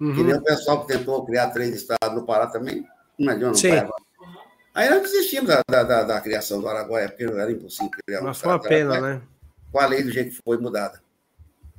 Uhum. 0.00 0.14
Que 0.14 0.22
nem 0.22 0.34
o 0.34 0.42
pessoal 0.42 0.80
que 0.80 0.94
tentou 0.94 1.24
criar 1.26 1.50
três 1.50 1.74
estados 1.74 2.14
no 2.14 2.24
Pará 2.24 2.46
também, 2.46 2.86
não 3.18 3.32
adianta, 3.32 3.68
não 3.68 3.90
Aí 4.72 4.88
nós 4.88 5.02
desistimos 5.02 5.48
da, 5.48 5.62
da, 5.68 5.82
da, 5.82 6.02
da, 6.04 6.20
criação 6.20 6.60
do 6.60 6.68
Araguaia, 6.68 7.08
porque 7.08 7.24
era 7.24 7.50
impossível 7.50 7.90
criar 8.06 8.20
um 8.20 8.24
Mas 8.24 8.38
foi 8.38 8.50
uma 8.50 8.60
pena, 8.60 9.00
né? 9.00 9.22
Com 9.72 9.80
a 9.80 9.86
lei 9.86 10.02
do 10.02 10.10
jeito 10.10 10.30
que 10.30 10.40
foi 10.42 10.58
mudada. 10.58 11.02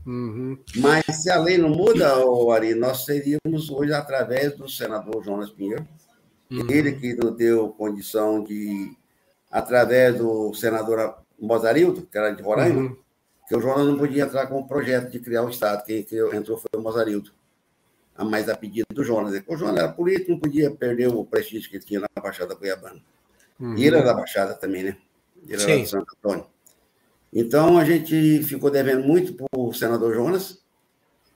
Uhum. 0.05 0.57
Mas 0.77 1.05
se 1.21 1.29
a 1.29 1.39
lei 1.39 1.57
não 1.57 1.69
muda, 1.69 2.13
Ari, 2.53 2.73
nós 2.73 3.05
seríamos 3.05 3.69
hoje 3.69 3.93
através 3.93 4.55
do 4.57 4.67
senador 4.67 5.23
Jonas 5.23 5.51
Pinheiro, 5.51 5.87
uhum. 6.49 6.69
ele 6.69 6.93
que 6.93 7.13
nos 7.13 7.35
deu 7.35 7.69
condição 7.69 8.43
de, 8.43 8.95
através 9.51 10.17
do 10.17 10.53
senador 10.53 11.17
Mozarildo, 11.39 12.01
que 12.03 12.17
era 12.17 12.31
de 12.31 12.41
Roraima, 12.41 12.81
uhum 12.81 12.97
que 13.51 13.57
o 13.57 13.59
Jonas 13.59 13.85
não 13.85 13.97
podia 13.97 14.23
entrar 14.23 14.47
com 14.47 14.59
o 14.59 14.65
projeto 14.65 15.11
de 15.11 15.19
criar 15.19 15.43
o 15.43 15.49
Estado. 15.49 15.83
Quem, 15.83 16.05
entrou 16.33 16.57
foi 16.57 16.69
o 16.73 16.81
Mozarildo. 16.81 17.31
A 18.15 18.23
mais 18.23 18.47
a 18.47 18.55
pedido 18.55 18.87
do 18.93 19.03
Jonas. 19.03 19.43
O 19.45 19.57
Jonas 19.57 19.75
era 19.75 19.91
político, 19.91 20.31
não 20.31 20.39
podia 20.39 20.71
perder 20.71 21.09
o 21.09 21.25
prestígio 21.25 21.69
que 21.69 21.75
ele 21.75 21.83
tinha 21.83 21.99
na 21.99 22.07
Baixada 22.21 22.55
Cuiabana. 22.55 23.01
Uhum. 23.59 23.75
E 23.75 23.85
ele 23.85 23.97
era 23.97 24.05
da 24.05 24.13
Baixada 24.13 24.53
também, 24.53 24.83
né? 24.83 24.97
Ele 25.45 25.59
Sim. 25.59 25.71
era 25.71 25.81
de 25.81 25.89
Santo 25.89 26.15
Antônio. 26.17 26.45
Então, 27.33 27.77
a 27.77 27.85
gente 27.85 28.43
ficou 28.43 28.69
devendo 28.69 29.03
muito 29.03 29.33
para 29.33 29.47
o 29.55 29.73
senador 29.73 30.13
Jonas, 30.13 30.61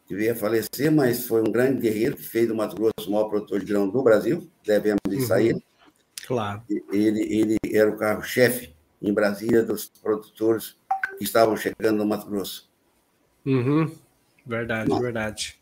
que 0.08 0.16
veio 0.16 0.34
a 0.34 0.36
falecer, 0.36 0.92
mas 0.92 1.26
foi 1.26 1.42
um 1.42 1.52
grande 1.52 1.82
guerreiro 1.82 2.16
que 2.16 2.24
fez 2.24 2.48
do 2.48 2.56
Mato 2.56 2.76
Grosso 2.76 3.08
o 3.08 3.12
maior 3.12 3.30
produtor 3.30 3.60
de 3.60 3.66
grão 3.66 3.90
do 3.90 4.04
Brasil. 4.04 4.50
Devemos 4.64 5.00
isso 5.10 5.32
uhum. 5.32 5.40
a 5.40 5.42
ele. 5.42 5.64
Claro. 6.28 6.64
Ele, 6.92 7.22
ele 7.22 7.58
era 7.72 7.90
o 7.90 7.98
carro-chefe 7.98 8.76
em 9.02 9.14
Brasília 9.14 9.64
dos 9.64 9.88
produtores 9.88 10.76
que 11.18 11.24
estavam 11.24 11.56
chegando 11.56 11.98
no 11.98 12.06
Mato 12.06 12.28
Grosso. 12.28 12.70
Uhum. 13.46 13.92
Verdade, 14.46 14.90
Não. 14.90 15.00
verdade. 15.00 15.60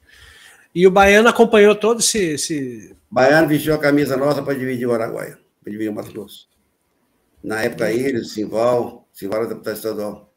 E 0.75 0.87
o 0.87 0.91
Baiano 0.91 1.29
acompanhou 1.29 1.75
todo 1.75 1.99
esse, 1.99 2.33
esse. 2.33 2.95
Baiano 3.09 3.47
vestiu 3.47 3.75
a 3.75 3.77
camisa 3.77 4.17
nossa 4.17 4.41
para 4.41 4.55
dividir 4.55 4.87
o 4.87 4.93
Araguaia, 4.93 5.37
para 5.61 5.71
dividir 5.71 5.91
o 5.91 5.93
Mato 5.93 6.11
Grosso. 6.11 6.49
Na 7.43 7.61
época, 7.61 7.91
ele, 7.91 8.19
o 8.19 8.25
Simval, 8.25 9.02
Simval 9.13 9.41
era 9.41 9.49
deputado 9.49 9.75
estadual. 9.75 10.33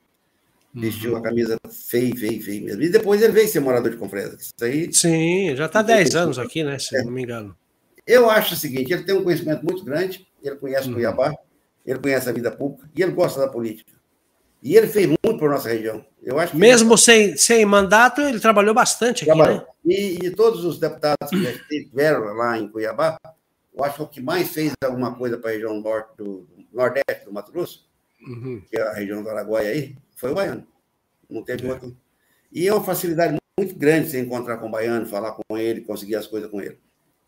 Vestiu 0.75 1.13
uhum. 1.13 1.19
a 1.19 1.23
camisa 1.23 1.59
feia, 1.71 2.15
feia, 2.15 2.43
feia 2.43 2.63
mesmo. 2.63 2.83
E 2.83 2.91
depois 2.91 3.23
ele 3.23 3.33
veio 3.33 3.49
ser 3.49 3.61
morador 3.61 3.91
de 3.91 3.97
Confresa. 3.97 4.37
Isso 4.39 4.53
aí. 4.61 4.93
Sim, 4.93 5.57
já 5.57 5.65
está 5.65 5.81
10 5.81 6.15
anos 6.15 6.39
aqui, 6.39 6.63
né? 6.63 6.79
Se 6.79 6.95
é. 6.95 7.03
não 7.03 7.11
me 7.11 7.23
engano. 7.23 7.57
Eu 8.07 8.29
acho 8.29 8.53
o 8.53 8.57
seguinte: 8.57 8.93
ele 8.93 9.03
tem 9.03 9.15
um 9.15 9.25
conhecimento 9.25 9.65
muito 9.65 9.83
grande, 9.83 10.27
ele 10.43 10.57
conhece 10.57 10.89
uhum. 10.89 10.95
Cuiabá, 10.95 11.35
ele 11.85 11.99
conhece 11.99 12.29
a 12.29 12.33
vida 12.33 12.51
pública 12.51 12.89
e 12.95 13.03
ele 13.03 13.13
gosta 13.13 13.41
da 13.41 13.49
política. 13.49 13.91
E 14.63 14.77
ele 14.77 14.87
fez 14.87 15.07
muito 15.07 15.39
para 15.39 15.49
nossa 15.49 15.69
região. 15.69 16.05
Eu 16.23 16.39
acho 16.39 16.57
Mesmo 16.57 16.93
ele... 16.93 17.01
sem, 17.01 17.37
sem 17.37 17.65
mandato, 17.65 18.21
ele 18.21 18.41
trabalhou 18.41 18.75
bastante 18.75 19.23
aqui, 19.23 19.33
trabalhou. 19.33 19.61
né? 19.61 19.67
E, 19.85 20.27
e, 20.27 20.31
todos 20.31 20.65
os 20.65 20.79
deputados 20.79 21.31
que 21.31 21.77
estiveram 21.77 22.35
lá 22.35 22.59
em 22.59 22.69
Cuiabá, 22.69 23.17
eu 23.75 23.85
acho 23.85 23.97
que 23.97 24.03
o 24.03 24.07
que 24.09 24.21
mais 24.21 24.51
fez 24.51 24.73
alguma 24.83 25.15
coisa 25.15 25.39
para 25.39 25.51
a 25.51 25.53
região 25.53 25.81
norte 25.81 26.17
do, 26.17 26.49
nordeste 26.73 27.25
do 27.25 27.33
Mato 27.33 27.53
Grosso, 27.53 27.86
uhum. 28.21 28.63
que 28.69 28.79
é 28.79 28.83
a 28.83 28.93
região 28.93 29.23
do 29.23 29.29
Araguaia 29.29 29.71
aí, 29.71 29.97
foi 30.15 30.31
o 30.31 30.35
baiano. 30.35 30.67
Não 31.29 31.43
teve 31.43 31.67
é. 31.67 31.73
outro. 31.73 31.97
E 32.53 32.67
é 32.67 32.73
uma 32.73 32.85
facilidade 32.85 33.37
muito 33.59 33.75
grande 33.77 34.11
você 34.11 34.21
encontrar 34.21 34.59
com 34.59 34.67
o 34.67 34.71
baiano, 34.71 35.07
falar 35.07 35.33
com 35.33 35.57
ele, 35.57 35.81
conseguir 35.81 36.17
as 36.17 36.27
coisas 36.27 36.51
com 36.51 36.61
ele. 36.61 36.79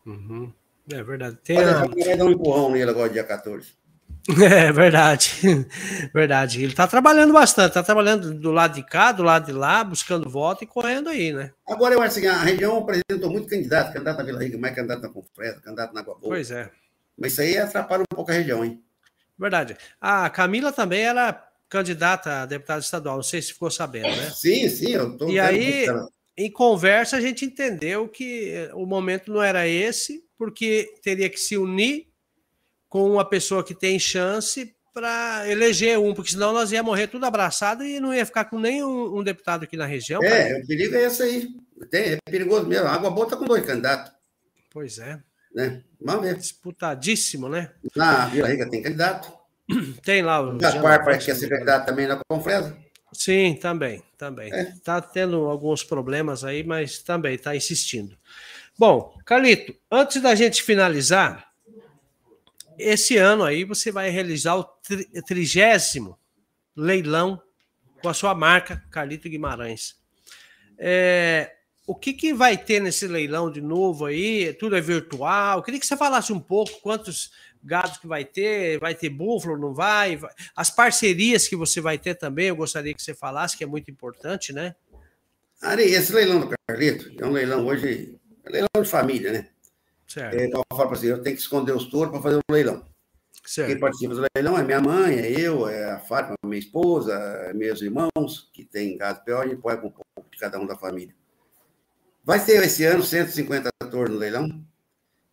Uhum. 0.05 0.51
É 0.91 1.03
verdade. 1.03 1.37
Tem 1.43 1.57
a... 1.57 1.85
vai 1.85 2.17
dar 2.17 2.25
um 2.25 2.31
empurrão 2.31 2.71
nele 2.71 2.89
agora, 2.89 3.09
dia 3.09 3.23
14. 3.23 3.77
É 4.43 4.71
verdade, 4.71 5.31
verdade. 6.13 6.61
Ele 6.61 6.71
está 6.71 6.87
trabalhando 6.87 7.33
bastante, 7.33 7.69
está 7.69 7.81
trabalhando 7.81 8.33
do 8.33 8.51
lado 8.51 8.75
de 8.75 8.83
cá, 8.83 9.11
do 9.11 9.23
lado 9.23 9.47
de 9.47 9.51
lá, 9.51 9.83
buscando 9.83 10.29
voto 10.29 10.63
e 10.63 10.67
correndo 10.67 11.09
aí, 11.09 11.33
né? 11.33 11.51
Agora 11.67 11.95
eu 11.95 12.01
acho 12.01 12.19
que 12.19 12.27
a 12.27 12.41
região 12.41 12.77
apresentou 12.77 13.31
muito 13.31 13.47
candidato, 13.47 13.93
candidato 13.93 14.17
na 14.17 14.23
Vila 14.23 14.43
Rica, 14.43 14.57
mais 14.57 14.75
candidato 14.75 15.01
na 15.01 15.09
Confresa, 15.09 15.61
candidato 15.61 15.93
na 15.93 16.01
Água 16.01 16.15
Boa. 16.15 16.29
Pois 16.29 16.51
é. 16.51 16.69
Mas 17.17 17.31
isso 17.33 17.41
aí 17.41 17.57
atrapalha 17.57 18.03
um 18.03 18.15
pouco 18.15 18.29
a 18.31 18.33
região, 18.35 18.63
hein? 18.63 18.81
Verdade. 19.39 19.77
A 20.01 20.29
Camila 20.29 20.71
também 20.71 21.01
era 21.01 21.49
candidata 21.69 22.41
a 22.41 22.45
deputada 22.45 22.79
estadual, 22.79 23.17
não 23.17 23.23
sei 23.23 23.41
se 23.41 23.53
ficou 23.53 23.71
sabendo, 23.71 24.09
né? 24.09 24.31
Sim, 24.31 24.67
sim, 24.67 24.91
eu 24.91 25.15
tô 25.15 25.29
E 25.29 25.39
aí, 25.39 25.85
em 26.35 26.51
conversa, 26.51 27.15
a 27.15 27.21
gente 27.21 27.45
entendeu 27.45 28.07
que 28.09 28.69
o 28.73 28.85
momento 28.85 29.31
não 29.31 29.41
era 29.41 29.67
esse, 29.67 30.23
porque 30.37 30.95
teria 31.01 31.29
que 31.29 31.39
se 31.39 31.57
unir 31.57 32.07
com 32.89 33.09
uma 33.11 33.23
pessoa 33.23 33.63
que 33.63 33.75
tem 33.75 33.99
chance 33.99 34.75
para 34.91 35.47
eleger 35.47 35.99
um, 35.99 36.13
porque 36.13 36.31
senão 36.31 36.51
nós 36.51 36.71
ia 36.71 36.81
morrer 36.81 37.07
tudo 37.07 37.25
abraçado 37.25 37.85
e 37.85 37.99
não 37.99 38.13
ia 38.13 38.25
ficar 38.25 38.45
com 38.45 38.59
nenhum 38.59 39.17
um 39.17 39.23
deputado 39.23 39.63
aqui 39.63 39.77
na 39.77 39.85
região. 39.85 40.21
É, 40.23 40.49
cara. 40.49 40.63
o 40.63 40.67
perigo 40.67 40.95
é 40.95 41.03
esse 41.03 41.21
aí. 41.21 41.47
Tem, 41.89 42.13
é 42.13 42.17
perigoso 42.25 42.65
mesmo. 42.65 42.87
A 42.87 42.93
água 42.93 43.11
boa 43.11 43.29
com 43.29 43.45
dois 43.45 43.65
candidatos. 43.65 44.11
Pois 44.71 44.97
é. 44.97 45.19
Né? 45.53 45.83
Vamos 45.99 46.21
ver. 46.23 46.37
Disputadíssimo, 46.37 47.49
né? 47.49 47.71
Na 47.95 48.27
Vila 48.27 48.47
Rica 48.47 48.69
tem 48.69 48.81
candidato. 48.81 49.39
Tem 50.03 50.23
lá 50.23 50.41
o. 50.41 50.57
Gaspar 50.57 51.03
parece 51.03 51.25
que 51.25 51.31
é 51.31 51.35
ser 51.35 51.47
candidato 51.47 51.85
também 51.85 52.07
na 52.07 52.19
Confresa. 52.27 52.75
Sim, 53.13 53.55
também, 53.55 54.03
também. 54.17 54.51
Está 54.51 54.97
é. 54.97 55.01
tendo 55.01 55.45
alguns 55.45 55.83
problemas 55.83 56.43
aí, 56.43 56.63
mas 56.63 56.99
também 56.99 57.35
está 57.35 57.55
insistindo. 57.55 58.17
Bom, 58.77 59.15
Carlito, 59.25 59.75
antes 59.91 60.21
da 60.21 60.33
gente 60.33 60.63
finalizar, 60.63 61.51
esse 62.77 63.17
ano 63.17 63.43
aí 63.43 63.63
você 63.63 63.91
vai 63.91 64.09
realizar 64.09 64.55
o 64.55 64.63
trigésimo 65.27 66.17
leilão 66.75 67.41
com 68.01 68.09
a 68.09 68.13
sua 68.13 68.33
marca, 68.33 68.81
Carlito 68.89 69.29
Guimarães. 69.29 69.99
É, 70.77 71.51
o 71.89 71.95
que, 71.95 72.13
que 72.13 72.31
vai 72.31 72.55
ter 72.55 72.79
nesse 72.79 73.07
leilão 73.07 73.49
de 73.49 73.61
novo 73.61 74.05
aí? 74.05 74.53
Tudo 74.53 74.75
é 74.75 74.81
virtual? 74.81 75.57
Eu 75.57 75.63
queria 75.63 75.79
que 75.79 75.87
você 75.87 75.97
falasse 75.97 76.31
um 76.31 76.39
pouco 76.39 76.79
quantos 76.81 77.31
gados 77.63 77.97
que 77.97 78.05
vai 78.05 78.23
ter, 78.23 78.79
vai 78.79 78.93
ter 78.93 79.09
búfalo, 79.09 79.57
não 79.57 79.73
vai? 79.73 80.19
As 80.55 80.69
parcerias 80.69 81.47
que 81.47 81.55
você 81.55 81.81
vai 81.81 81.97
ter 81.97 82.13
também, 82.13 82.45
eu 82.45 82.55
gostaria 82.55 82.93
que 82.93 83.01
você 83.01 83.15
falasse, 83.15 83.57
que 83.57 83.63
é 83.63 83.67
muito 83.67 83.89
importante, 83.89 84.53
né? 84.53 84.75
Ari, 85.63 85.85
esse 85.85 86.13
leilão 86.13 86.41
do 86.41 86.55
Carlito 86.67 87.11
é 87.19 87.25
um 87.25 87.31
leilão 87.31 87.65
hoje, 87.65 88.19
é 88.45 88.49
um 88.49 88.51
leilão 88.51 88.83
de 88.83 88.87
família, 88.87 89.31
né? 89.31 89.49
Certo. 90.05 90.35
É, 90.35 90.45
então, 90.45 90.61
eu 90.71 90.77
falo 90.77 90.91
assim, 90.91 91.07
eu 91.07 91.23
tenho 91.23 91.35
que 91.35 91.41
esconder 91.41 91.75
os 91.75 91.85
touros 91.85 92.11
para 92.11 92.21
fazer 92.21 92.37
um 92.37 92.53
leilão. 92.53 92.85
Certo. 93.43 93.67
Quem 93.67 93.79
participa 93.79 94.13
do 94.13 94.25
leilão 94.35 94.59
é 94.59 94.63
minha 94.63 94.79
mãe, 94.79 95.17
é 95.17 95.31
eu, 95.31 95.67
é 95.67 95.93
a 95.93 95.99
Fátima, 96.01 96.35
minha 96.45 96.59
esposa, 96.59 97.15
é 97.15 97.53
meus 97.55 97.81
irmãos, 97.81 98.47
que 98.53 98.63
tem 98.63 98.95
gado 98.95 99.23
pior, 99.25 99.43
a 99.43 99.47
gente 99.47 99.59
põe 99.59 99.73
um 99.73 99.81
pouco 99.81 100.05
de 100.31 100.37
cada 100.37 100.59
um 100.59 100.67
da 100.67 100.77
família. 100.77 101.17
Vai 102.29 102.45
ter 102.45 102.61
esse 102.61 102.85
ano 102.85 103.01
150 103.01 103.71
touros 103.89 104.13
no 104.13 104.19
leilão 104.19 104.63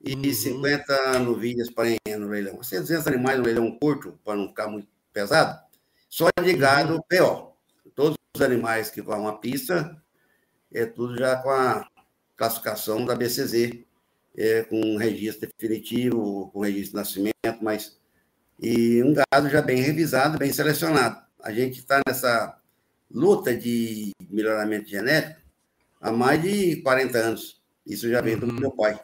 e 0.02 0.14
uhum. 0.14 0.32
50 0.32 1.18
novilhas 1.18 1.68
parenhas 1.68 2.18
no 2.18 2.26
leilão. 2.26 2.56
200 2.56 3.06
animais 3.06 3.36
no 3.36 3.44
leilão 3.44 3.78
curto, 3.78 4.18
para 4.24 4.34
não 4.34 4.48
ficar 4.48 4.66
muito 4.66 4.88
pesado, 5.12 5.60
só 6.08 6.30
de 6.42 6.54
gado 6.54 6.94
uhum. 6.94 7.02
PO. 7.02 7.54
Todos 7.94 8.16
os 8.34 8.40
animais 8.40 8.88
que 8.88 9.02
vão 9.02 9.28
à 9.28 9.36
pista, 9.36 9.94
é 10.72 10.86
tudo 10.86 11.18
já 11.18 11.36
com 11.36 11.50
a 11.50 11.86
classificação 12.34 13.04
da 13.04 13.14
BCZ, 13.14 13.84
é, 14.34 14.62
com 14.62 14.96
registro 14.96 15.50
definitivo, 15.54 16.48
com 16.50 16.60
registro 16.60 16.92
de 16.92 16.96
nascimento, 16.96 17.58
mas 17.60 18.00
e 18.58 19.02
um 19.02 19.12
gado 19.12 19.50
já 19.50 19.60
bem 19.60 19.82
revisado, 19.82 20.38
bem 20.38 20.50
selecionado. 20.50 21.20
A 21.42 21.52
gente 21.52 21.78
está 21.78 22.00
nessa 22.08 22.58
luta 23.10 23.54
de 23.54 24.12
melhoramento 24.30 24.88
genético 24.88 25.45
há 26.06 26.12
mais 26.12 26.40
de 26.40 26.76
40 26.82 27.18
anos. 27.18 27.60
Isso 27.84 28.08
já 28.08 28.20
vem 28.20 28.34
uhum. 28.34 28.40
do 28.40 28.52
meu 28.54 28.70
pai. 28.70 28.98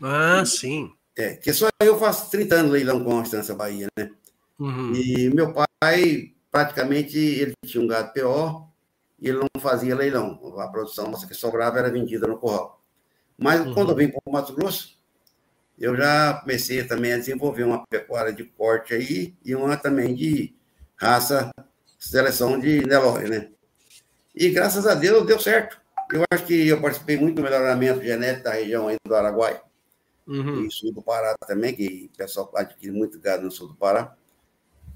Ah, 0.00 0.44
sim. 0.46 0.90
É, 1.16 1.34
que 1.34 1.52
só 1.52 1.68
eu 1.80 1.98
faço 1.98 2.30
30 2.30 2.54
anos 2.54 2.72
leilão 2.72 3.02
com 3.02 3.18
a 3.18 3.22
Estância 3.22 3.54
Bahia, 3.54 3.88
né? 3.98 4.10
Uhum. 4.58 4.94
E 4.94 5.30
meu 5.34 5.52
pai, 5.52 6.32
praticamente, 6.50 7.18
ele 7.18 7.52
tinha 7.64 7.82
um 7.82 7.86
gado 7.86 8.12
PO 8.12 8.68
e 9.18 9.28
ele 9.28 9.38
não 9.38 9.60
fazia 9.60 9.96
leilão. 9.96 10.40
A 10.58 10.68
produção 10.68 11.10
nossa 11.10 11.26
que 11.26 11.34
sobrava 11.34 11.78
era 11.78 11.90
vendida 11.90 12.26
no 12.26 12.38
curral. 12.38 12.82
Mas 13.36 13.60
uhum. 13.60 13.74
quando 13.74 13.90
eu 13.90 13.96
vim 13.96 14.08
para 14.08 14.20
o 14.24 14.32
Mato 14.32 14.54
Grosso, 14.54 14.96
eu 15.78 15.96
já 15.96 16.34
comecei 16.34 16.84
também 16.84 17.12
a 17.12 17.18
desenvolver 17.18 17.64
uma 17.64 17.84
pecuária 17.86 18.32
de 18.32 18.44
corte 18.44 18.94
aí 18.94 19.34
e 19.44 19.54
uma 19.54 19.76
também 19.76 20.14
de 20.14 20.54
raça, 20.96 21.50
seleção 21.98 22.58
de 22.58 22.86
Nelore, 22.86 23.28
né? 23.28 23.48
E 24.34 24.50
graças 24.50 24.86
a 24.86 24.94
Deus 24.94 25.26
deu 25.26 25.38
certo. 25.38 25.85
Eu 26.12 26.24
acho 26.30 26.44
que 26.46 26.68
eu 26.68 26.80
participei 26.80 27.16
muito 27.16 27.36
do 27.36 27.42
melhoramento 27.42 28.02
genético 28.02 28.44
da 28.44 28.52
região 28.52 28.88
aí 28.88 28.96
do 29.04 29.14
Araguai, 29.14 29.60
uhum. 30.26 30.64
e 30.64 30.70
sul 30.70 30.92
do 30.92 31.02
Pará 31.02 31.34
também, 31.46 31.74
que 31.74 32.10
o 32.12 32.16
pessoal 32.16 32.50
adquire 32.54 32.92
muito 32.92 33.18
gado 33.18 33.44
no 33.44 33.50
sul 33.50 33.68
do 33.68 33.74
Pará. 33.74 34.14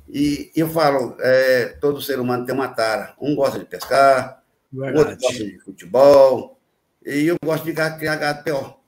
E 0.08 0.50
eu 0.56 0.68
falo, 0.68 1.16
é, 1.20 1.76
todo 1.80 2.02
ser 2.02 2.18
humano 2.18 2.44
tem 2.44 2.54
uma 2.54 2.68
tara. 2.68 3.14
Um 3.20 3.34
gosta 3.34 3.58
de 3.58 3.64
pescar, 3.64 4.42
Verdade. 4.72 4.98
outro 4.98 5.16
gosta 5.20 5.44
de 5.44 5.58
futebol, 5.60 6.58
e 7.04 7.26
eu 7.26 7.36
gosto 7.44 7.64
de 7.64 7.72
criar 7.72 8.16
gado 8.16 8.42
pior. 8.42 8.80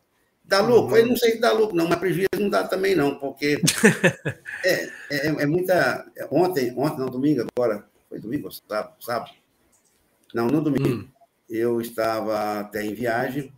Dá 0.45 0.61
lucro? 0.61 0.93
Uhum. 0.93 0.97
Eu 0.99 1.07
não 1.07 1.17
sei 1.17 1.33
se 1.33 1.41
dá 1.41 1.53
lucro, 1.53 1.77
não, 1.77 1.89
mas 1.89 1.99
prejuízo 1.99 2.29
não 2.39 2.51
dá 2.51 2.67
também, 2.67 2.95
não, 2.95 3.19
porque 3.19 3.61
é, 4.65 4.85
é, 5.11 5.27
é, 5.29 5.47
muita. 5.47 6.05
Ontem, 6.31 6.75
ontem, 6.77 6.99
não, 6.99 7.07
domingo 7.07 7.47
agora, 7.57 7.85
foi 8.09 8.19
domingo, 8.19 8.51
sábado, 8.51 8.95
sábado? 9.01 9.31
Não, 10.35 10.49
no 10.49 10.61
domingo. 10.61 10.89
Hum. 10.89 11.12
Eu 11.53 11.83
estava 11.83 12.61
até 12.61 12.83
em 12.83 12.95
viagem 12.95 13.53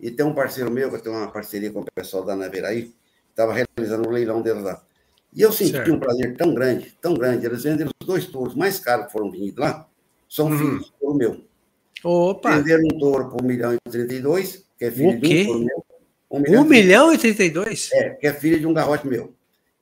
e 0.00 0.10
tem 0.10 0.26
um 0.26 0.34
parceiro 0.34 0.68
meu, 0.68 0.90
que 0.90 0.96
eu 0.96 1.00
tenho 1.00 1.14
uma 1.14 1.30
parceria 1.30 1.70
com 1.70 1.78
o 1.78 1.86
pessoal 1.94 2.24
da 2.24 2.34
Naveraí, 2.34 2.92
estava 3.30 3.52
realizando 3.52 4.08
um 4.08 4.10
leilão 4.12 4.42
deles 4.42 4.64
lá. 4.64 4.82
E 5.32 5.42
eu 5.42 5.52
senti 5.52 5.70
certo. 5.70 5.92
um 5.92 6.00
prazer 6.00 6.36
tão 6.36 6.52
grande, 6.52 6.96
tão 7.00 7.14
grande. 7.14 7.46
Eles 7.46 7.62
venderam 7.62 7.92
os 8.00 8.06
dois 8.06 8.26
touros 8.26 8.56
mais 8.56 8.80
caros 8.80 9.06
que 9.06 9.12
foram 9.12 9.30
vendidos 9.30 9.60
lá, 9.60 9.86
são 10.28 10.46
uhum. 10.46 10.58
filhos 10.58 10.92
do 11.00 11.14
meu. 11.14 11.44
Opa! 12.02 12.56
Venderam 12.56 12.82
um 12.92 12.98
touro 12.98 13.30
por 13.30 13.40
1 13.40 13.46
milhão 13.46 13.74
e 13.74 13.78
32, 13.90 14.66
que 14.76 14.84
é 14.86 14.90
filho 14.90 15.20
de 15.20 15.26
um 15.26 15.44
touro 15.46 15.60
meu. 15.60 15.84
1 16.28 16.40
milhão, 16.40 16.62
1 16.62 16.66
milhão 16.66 17.12
e 17.14 17.18
32? 17.18 17.90
É, 17.92 18.10
que 18.10 18.26
é 18.26 18.32
filho 18.32 18.58
de 18.58 18.66
um 18.66 18.74
garrote 18.74 19.06
meu. 19.06 19.32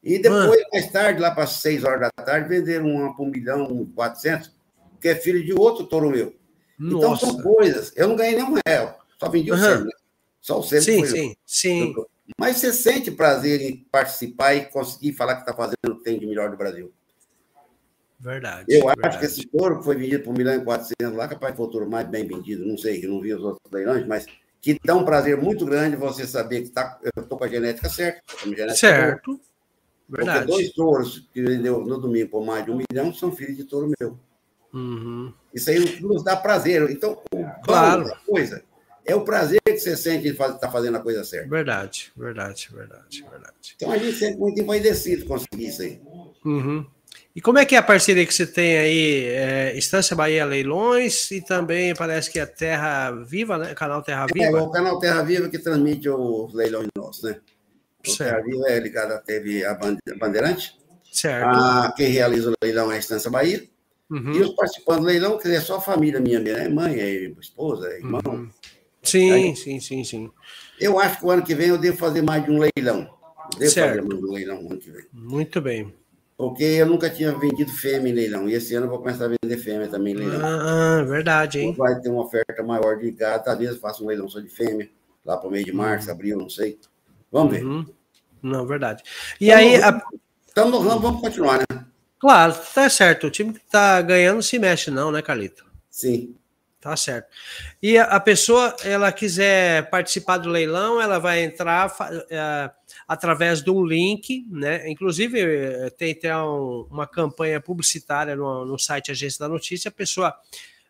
E 0.03 0.19
depois, 0.19 0.61
ah. 0.61 0.69
mais 0.71 0.93
tarde, 0.93 1.19
lá 1.19 1.31
para 1.31 1.47
6 1.47 1.83
horas 1.83 2.01
da 2.01 2.25
tarde, 2.25 2.47
venderam 2.47 2.87
uma 2.87 3.17
por 3.17 3.27
1 3.27 3.31
milhão 3.31 3.83
e 3.83 3.95
400, 3.95 4.53
que 5.01 5.09
é 5.09 5.15
filho 5.15 5.43
de 5.43 5.55
outro 5.55 5.87
touro 5.87 6.11
meu. 6.11 6.35
Nossa. 6.79 6.97
Então 6.97 7.17
são 7.17 7.43
coisas. 7.43 7.93
Eu 7.97 8.09
não 8.09 8.17
ganhei 8.17 8.37
nenhum 8.37 8.55
real, 8.67 8.99
só 9.19 9.29
vendi 9.29 9.51
o 9.51 9.55
uhum. 9.55 9.85
né? 9.85 9.91
Só 10.41 10.59
o 10.59 10.63
selo 10.63 10.83
sim, 10.83 11.07
sim, 11.07 11.29
eu. 11.31 11.37
sim. 11.47 11.95
Mas 12.39 12.59
você 12.59 12.73
sente 12.73 13.11
prazer 13.11 13.61
em 13.61 13.77
participar 13.91 14.55
e 14.55 14.67
conseguir 14.67 15.13
falar 15.13 15.37
que 15.37 15.43
está 15.43 15.55
fazendo 15.55 15.89
o 15.89 15.97
que 15.99 16.05
tem 16.05 16.19
de 16.19 16.27
melhor 16.27 16.51
do 16.51 16.57
Brasil. 16.57 16.93
Verdade. 18.19 18.65
Eu 18.69 18.87
verdade. 18.87 19.09
acho 19.09 19.19
que 19.19 19.27
esse 19.27 19.47
touro 19.47 19.83
foi 19.83 19.97
vendido 19.97 20.25
por 20.25 20.31
1 20.31 20.37
milhão 20.37 20.55
e 20.55 20.65
400 20.65 21.17
lá, 21.17 21.29
capaz 21.29 21.55
foi 21.55 21.67
o 21.67 21.69
touro 21.69 21.91
mais 21.91 22.09
bem 22.09 22.27
vendido, 22.27 22.65
não 22.65 22.79
sei, 22.79 23.05
eu 23.05 23.11
não 23.11 23.21
vi 23.21 23.35
os 23.35 23.43
outros 23.43 23.71
leilões, 23.71 24.07
mas 24.07 24.27
que 24.63 24.79
dá 24.83 24.95
um 24.95 25.05
prazer 25.05 25.37
muito 25.37 25.67
grande 25.67 25.95
você 25.95 26.27
saber 26.27 26.63
que 26.63 26.71
tá, 26.71 26.99
eu 27.03 27.23
estou 27.23 27.37
com 27.37 27.45
a 27.45 27.49
genética 27.49 27.89
certa. 27.91 28.23
A 28.35 28.45
genética 28.45 28.75
certo. 28.75 29.33
Boa. 29.33 29.41
Verdade. 30.09 30.47
Porque 30.47 30.53
dois 30.53 30.73
touros 30.73 31.29
que 31.33 31.43
vendeu 31.43 31.85
no 31.85 31.99
domingo 31.99 32.31
por 32.31 32.45
mais 32.45 32.65
de 32.65 32.71
um 32.71 32.79
milhão 32.79 33.13
são 33.13 33.31
filhos 33.31 33.57
de 33.57 33.65
touro 33.65 33.93
meu. 34.01 34.19
Uhum. 34.73 35.33
Isso 35.55 35.71
aí 35.71 36.01
nos 36.01 36.25
dá 36.25 36.37
prazer. 36.37 36.91
Então, 36.91 37.23
o 37.33 37.45
claro. 37.63 38.11
coisa 38.27 38.63
é 39.07 39.15
o 39.15 39.21
prazer 39.21 39.61
que 39.65 39.79
você 39.79 39.97
sente 39.97 40.23
de 40.23 40.31
estar 40.31 40.55
tá 40.55 40.71
fazendo 40.71 40.97
a 40.97 41.01
coisa 41.01 41.23
certa. 41.25 41.49
Verdade, 41.49 42.11
verdade, 42.17 42.71
verdade, 42.73 43.25
verdade. 43.31 43.75
Então 43.77 43.91
a 43.91 43.99
gente 43.99 44.17
sempre 44.17 44.39
muito 44.39 44.61
envaidecido 44.61 45.27
conseguir 45.27 45.69
isso 45.69 45.83
aí. 45.83 46.01
Uhum. 46.45 46.87
E 47.37 47.41
como 47.41 47.59
é 47.59 47.65
que 47.65 47.75
é 47.75 47.79
a 47.79 47.83
parceria 47.83 48.25
que 48.25 48.33
você 48.33 48.47
tem 48.47 48.79
aí? 48.79 49.25
É, 49.27 49.77
Estância 49.77 50.17
Bahia 50.17 50.45
Leilões 50.45 51.31
e 51.31 51.41
também 51.41 51.95
parece 51.95 52.31
que 52.31 52.39
é 52.39 52.47
Terra 52.47 53.11
Viva, 53.11 53.59
né? 53.59 53.75
Canal 53.75 54.03
Terra 54.03 54.27
Viva. 54.33 54.59
É, 54.59 54.63
o 54.63 54.71
canal 54.71 54.99
Terra 54.99 55.23
Viva 55.23 55.49
que 55.49 55.59
transmite 55.59 56.09
os 56.09 56.55
leilões 56.55 56.89
nossos, 56.97 57.25
né? 57.25 57.41
O 58.07 58.11
certo. 58.11 58.31
Terra 58.31 58.45
Viva 58.45 58.69
é 58.69 58.79
ligado 58.79 59.13
à 59.13 59.19
TV 59.19 59.65
a 59.65 59.79
Bandeirante. 60.19 60.79
Certo. 61.13 61.47
A, 61.47 61.93
quem 61.97 62.09
realiza 62.09 62.51
o 62.51 62.55
leilão 62.63 62.91
é 62.91 62.97
a 62.97 62.99
Estância 62.99 63.31
Bahia. 63.31 63.65
Uhum. 64.11 64.33
E 64.33 64.41
os 64.43 64.51
participantes 64.51 65.03
do 65.03 65.07
leilão, 65.07 65.39
quer 65.39 65.45
dizer, 65.45 65.57
é 65.57 65.61
só 65.61 65.77
a 65.77 65.81
família 65.81 66.21
minha, 66.21 66.41
minha 66.41 66.57
né? 66.57 66.69
mãe, 66.69 67.01
é 67.01 67.33
esposa, 67.41 67.89
é 67.89 67.99
irmão. 67.99 68.21
Uhum. 68.27 68.51
Sim, 69.03 69.31
Aí, 69.33 69.57
sim, 69.57 69.81
sim, 69.81 70.03
sim. 70.03 70.31
Eu 70.81 70.99
acho 70.99 71.19
que 71.19 71.27
o 71.27 71.31
ano 71.31 71.43
que 71.43 71.55
vem 71.55 71.69
eu 71.69 71.79
devo 71.79 71.97
fazer 71.97 72.23
mais 72.23 72.45
de 72.45 72.51
um 72.51 72.59
leilão. 72.59 73.11
Devo 73.59 73.71
certo. 73.71 73.97
fazer 73.97 74.03
mais 74.03 74.21
de 74.21 74.27
um 74.27 74.33
leilão 74.33 74.59
ano 74.59 74.79
que 74.79 74.91
vem. 74.91 75.05
Muito 75.13 75.61
bem. 75.61 75.93
Porque 76.37 76.65
eu 76.65 76.87
nunca 76.87 77.09
tinha 77.09 77.33
vendido 77.33 77.71
fêmea 77.71 78.11
em 78.11 78.15
leilão. 78.15 78.49
E 78.49 78.55
esse 78.55 78.75
ano 78.75 78.87
eu 78.87 78.91
vou 78.91 78.99
começar 78.99 79.27
a 79.27 79.29
vender 79.29 79.57
fêmea 79.59 79.87
também 79.89 80.15
em 80.15 80.17
leilão. 80.17 80.41
Ah, 80.43 81.03
verdade, 81.05 81.61
hein? 81.61 81.75
Vai 81.77 82.01
ter 82.01 82.09
uma 82.09 82.25
oferta 82.25 82.63
maior 82.63 82.99
de 82.99 83.11
gado. 83.13 83.45
Talvez 83.45 83.71
eu 83.71 83.79
faça 83.79 84.03
um 84.03 84.07
leilão 84.07 84.29
só 84.29 84.41
de 84.41 84.49
fêmea, 84.49 84.89
lá 85.25 85.37
para 85.37 85.49
o 85.49 85.53
mês 85.53 85.65
de 85.65 85.73
março, 85.73 86.09
uhum. 86.09 86.15
abril, 86.15 86.39
não 86.39 86.49
sei. 86.49 86.79
Vamos 87.31 87.53
ver. 87.53 87.65
Uhum. 87.65 87.87
Não, 88.43 88.67
verdade. 88.67 89.03
E 89.41 89.47
então, 89.47 89.59
aí. 89.59 89.77
A... 89.77 90.03
Então, 90.51 90.71
vamos, 90.71 91.03
vamos 91.03 91.21
continuar, 91.21 91.59
né? 91.59 91.85
Claro, 92.25 92.55
tá 92.73 92.89
certo. 92.89 93.27
O 93.27 93.31
time 93.31 93.53
que 93.53 93.61
tá 93.71 94.01
ganhando 94.01 94.43
se 94.43 94.59
mexe, 94.59 94.91
não, 94.91 95.13
né, 95.13 95.21
Carlito? 95.21 95.63
Sim. 95.91 96.35
Tá 96.81 96.97
certo. 96.97 97.29
E 97.83 97.99
a, 97.99 98.19
pessoa, 98.19 98.75
ela 98.83 99.13
quiser 99.13 99.91
participar 99.91 100.39
do 100.39 100.49
leilão, 100.49 100.99
ela 100.99 101.19
vai 101.19 101.45
entrar 101.45 101.95
é, 102.31 102.71
através 103.07 103.63
de 103.63 103.71
um 103.71 103.85
link, 103.85 104.47
né? 104.51 104.89
Inclusive, 104.91 105.39
eh, 105.39 105.91
tem 105.91 106.13
até 106.13 106.35
um, 106.35 106.89
uma 106.91 107.07
campanha 107.07 107.61
publicitária 107.61 108.35
no, 108.35 108.65
no 108.65 108.79
site 108.79 109.11
Agência 109.11 109.41
da 109.41 109.49
Notícia. 109.49 109.91
A 109.91 109.93
pessoa, 109.93 110.35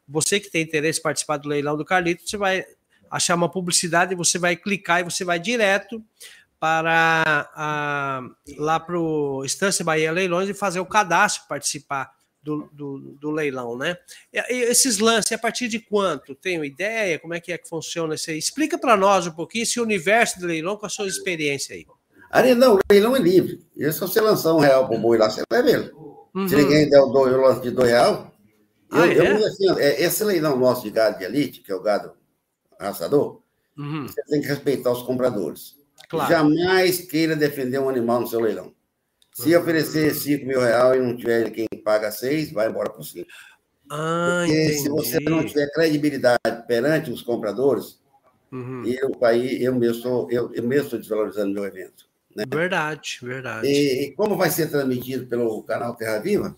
você 0.06 0.38
que 0.38 0.48
tem 0.48 0.62
interesse 0.62 1.00
em 1.00 1.02
participar 1.02 1.38
do 1.38 1.48
leilão 1.48 1.76
do 1.76 1.84
Carlito, 1.84 2.30
você 2.30 2.36
vai 2.36 2.64
achar 3.10 3.34
uma 3.34 3.48
publicidade, 3.48 4.14
você 4.14 4.38
vai 4.38 4.54
clicar 4.54 5.00
e 5.00 5.04
você 5.04 5.24
vai 5.24 5.40
direto 5.40 6.00
para 6.64 7.50
a, 7.54 8.22
lá 8.56 8.80
para 8.80 8.98
o 8.98 9.44
Estância 9.44 9.84
Bahia 9.84 10.10
Leilões 10.10 10.48
e 10.48 10.54
fazer 10.54 10.80
o 10.80 10.86
cadastro, 10.86 11.46
participar 11.46 12.10
do, 12.42 12.70
do, 12.72 12.98
do, 13.20 13.30
leilão, 13.30 13.76
né? 13.76 13.98
E, 14.32 14.38
esses 14.70 14.98
lances, 14.98 15.30
a 15.32 15.36
partir 15.36 15.68
de 15.68 15.78
quanto? 15.78 16.34
Tenho 16.34 16.64
ideia? 16.64 17.18
Como 17.18 17.34
é 17.34 17.40
que 17.40 17.52
é 17.52 17.58
que 17.58 17.68
funciona 17.68 18.14
isso 18.14 18.30
aí? 18.30 18.38
Explica 18.38 18.78
para 18.78 18.96
nós 18.96 19.26
um 19.26 19.32
pouquinho 19.32 19.64
esse 19.64 19.78
universo 19.78 20.38
de 20.38 20.46
leilão 20.46 20.78
com 20.78 20.86
a 20.86 20.88
sua 20.88 21.06
experiência 21.06 21.76
aí. 21.76 21.84
Ari, 22.30 22.54
não, 22.54 22.76
o 22.76 22.78
leilão 22.90 23.14
é 23.14 23.18
livre. 23.18 23.62
E 23.76 23.92
se 23.92 24.00
você 24.00 24.22
lançar 24.22 24.54
um 24.54 24.60
real 24.60 24.88
para 24.88 24.96
o 24.96 25.00
boi 25.00 25.18
lá, 25.18 25.28
você 25.28 25.42
vai 25.50 25.62
ver. 25.62 25.92
Uhum. 26.34 26.48
Se 26.48 26.56
ninguém 26.56 26.88
der 26.88 27.00
o 27.00 27.08
dois, 27.08 27.30
eu 27.30 27.42
lanço 27.42 27.60
de 27.60 27.72
dois 27.72 27.90
real. 27.90 28.32
Ah, 28.90 29.06
eu, 29.06 29.22
é? 29.22 29.32
eu 29.32 29.46
assim, 29.46 29.70
é, 29.80 30.02
esse 30.02 30.24
leilão 30.24 30.58
nosso 30.58 30.82
de 30.84 30.90
gado 30.90 31.18
de 31.18 31.24
elite, 31.24 31.60
que 31.60 31.70
é 31.70 31.74
o 31.74 31.82
gado 31.82 32.14
raçador, 32.80 33.42
uhum. 33.76 34.08
você 34.08 34.22
tem 34.30 34.40
que 34.40 34.46
respeitar 34.46 34.92
os 34.92 35.02
compradores. 35.02 35.83
Claro. 36.08 36.30
Jamais 36.30 37.00
queira 37.00 37.34
defender 37.36 37.78
um 37.78 37.88
animal 37.88 38.20
no 38.20 38.26
seu 38.26 38.40
leilão. 38.40 38.72
Se 39.32 39.54
oferecer 39.56 40.14
5 40.14 40.46
mil 40.46 40.60
reais 40.60 40.96
e 40.96 41.02
não 41.04 41.16
tiver 41.16 41.50
quem 41.50 41.66
paga 41.84 42.10
6, 42.10 42.52
vai 42.52 42.68
embora 42.68 42.90
por 42.90 43.04
5. 43.04 43.26
Ah, 43.90 44.44
Porque 44.46 44.62
entendi. 44.62 44.78
se 44.78 44.88
você 44.88 45.20
não 45.20 45.44
tiver 45.44 45.70
credibilidade 45.72 46.38
perante 46.68 47.10
os 47.10 47.20
compradores, 47.20 48.00
uhum. 48.52 48.84
eu, 48.86 49.10
aí, 49.24 49.62
eu, 49.62 49.74
mesmo 49.74 49.96
estou, 49.96 50.30
eu, 50.30 50.54
eu 50.54 50.62
mesmo 50.62 50.84
estou 50.84 50.98
desvalorizando 51.00 51.52
meu 51.52 51.64
evento. 51.64 52.06
Né? 52.34 52.44
Verdade, 52.48 53.18
verdade. 53.22 53.66
E, 53.66 54.04
e, 54.04 54.12
como 54.12 54.36
vai 54.36 54.50
ser 54.50 54.70
transmitido 54.70 55.26
pelo 55.26 55.62
canal 55.64 55.94
Terra 55.96 56.20
Viva, 56.20 56.56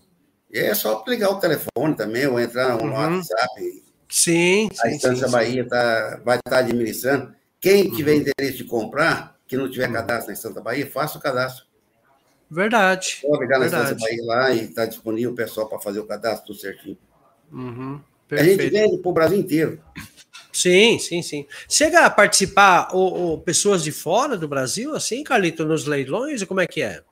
é 0.53 0.73
só 0.73 1.03
ligar 1.07 1.31
o 1.31 1.39
telefone 1.39 1.95
também, 1.95 2.27
ou 2.27 2.39
entrar 2.39 2.77
no 2.77 2.83
uhum. 2.83 2.93
WhatsApp, 2.93 3.83
Sim, 4.09 4.69
sim. 4.71 4.79
A 4.81 4.89
Estância 4.89 5.27
sim, 5.27 5.31
Bahia 5.31 5.63
sim. 5.63 5.69
Tá, 5.69 6.21
vai 6.23 6.37
estar 6.37 6.51
tá 6.51 6.57
administrando. 6.59 7.33
Quem 7.59 7.91
tiver 7.91 8.13
uhum. 8.13 8.21
interesse 8.21 8.57
de 8.57 8.63
comprar, 8.63 9.36
que 9.47 9.57
não 9.57 9.69
tiver 9.69 9.87
uhum. 9.87 9.93
cadastro 9.93 10.27
na 10.27 10.33
Estância 10.33 10.61
Bahia, 10.61 10.89
faça 10.89 11.17
o 11.17 11.21
cadastro. 11.21 11.65
Verdade. 12.49 13.19
Pode 13.21 13.43
ligar 13.43 13.59
na 13.59 13.65
Estância 13.65 13.95
Bahia 13.95 14.25
lá 14.25 14.51
e 14.51 14.65
está 14.65 14.85
disponível 14.85 15.31
o 15.31 15.35
pessoal 15.35 15.67
para 15.67 15.79
fazer 15.79 15.99
o 15.99 16.05
cadastro 16.05 16.47
tudo 16.47 16.59
certinho. 16.59 16.97
Uhum. 17.51 18.01
A 18.31 18.43
gente 18.43 18.69
vende 18.69 18.97
para 18.97 19.09
o 19.09 19.13
Brasil 19.13 19.37
inteiro. 19.37 19.81
Sim, 20.51 20.97
sim, 20.97 21.21
sim. 21.21 21.45
Chega 21.69 22.05
a 22.05 22.09
participar 22.09 22.89
ou, 22.91 23.13
ou, 23.13 23.41
pessoas 23.41 23.83
de 23.83 23.91
fora 23.91 24.35
do 24.35 24.47
Brasil, 24.47 24.95
assim, 24.95 25.23
Carlito, 25.23 25.63
nos 25.63 25.85
leilões? 25.85 26.43
Como 26.45 26.59
é 26.59 26.67
que 26.67 26.81
é? 26.81 27.03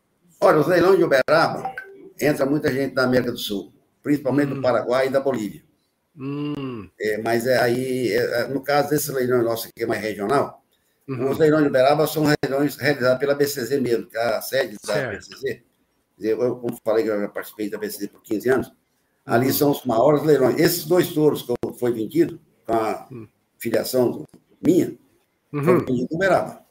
Olha, 0.41 0.57
os 0.57 0.67
leilões 0.67 0.97
de 0.97 1.03
Uberaba, 1.03 1.75
entra 2.19 2.45
muita 2.45 2.73
gente 2.73 2.95
da 2.95 3.03
América 3.03 3.31
do 3.31 3.37
Sul, 3.37 3.71
principalmente 4.01 4.51
hum. 4.51 4.55
do 4.55 4.61
Paraguai 4.61 5.07
e 5.07 5.11
da 5.11 5.19
Bolívia. 5.19 5.63
Hum. 6.17 6.89
É, 6.99 7.17
mas 7.19 7.45
é, 7.45 7.59
aí, 7.59 8.11
é, 8.13 8.41
é 8.41 8.47
no 8.47 8.61
caso 8.61 8.89
desse 8.89 9.11
leilão 9.11 9.43
nosso 9.43 9.67
aqui, 9.67 9.85
mais 9.85 10.01
regional, 10.01 10.64
uhum. 11.07 11.29
os 11.29 11.37
leilões 11.37 11.63
de 11.63 11.69
Uberaba 11.69 12.07
são 12.07 12.23
leilões 12.43 12.75
realizados 12.75 13.19
pela 13.19 13.35
BCZ 13.35 13.81
mesmo, 13.81 14.07
que 14.07 14.17
é 14.17 14.35
a 14.35 14.41
sede 14.41 14.77
certo. 14.83 15.11
da 15.11 15.17
BCZ. 15.17 15.61
Eu, 16.19 16.55
como 16.55 16.77
falei 16.83 17.03
que 17.03 17.09
eu 17.09 17.19
já 17.19 17.27
participei 17.27 17.69
da 17.69 17.77
BCZ 17.77 18.07
por 18.07 18.21
15 18.21 18.49
anos, 18.49 18.71
ali 19.25 19.47
uhum. 19.47 19.53
são 19.53 19.71
os 19.71 19.85
maiores 19.85 20.23
leilões. 20.23 20.59
Esses 20.59 20.85
dois 20.85 21.13
touros 21.13 21.41
que 21.41 21.53
foi 21.79 21.91
vendido, 21.91 22.39
com 22.65 22.73
a 22.73 23.07
uhum 23.11 23.27
filiação 23.65 24.25
minha, 24.61 24.95
uhum. 25.51 25.63
foi 25.63 25.95
em 25.95 26.07
Uberaba. 26.11 26.61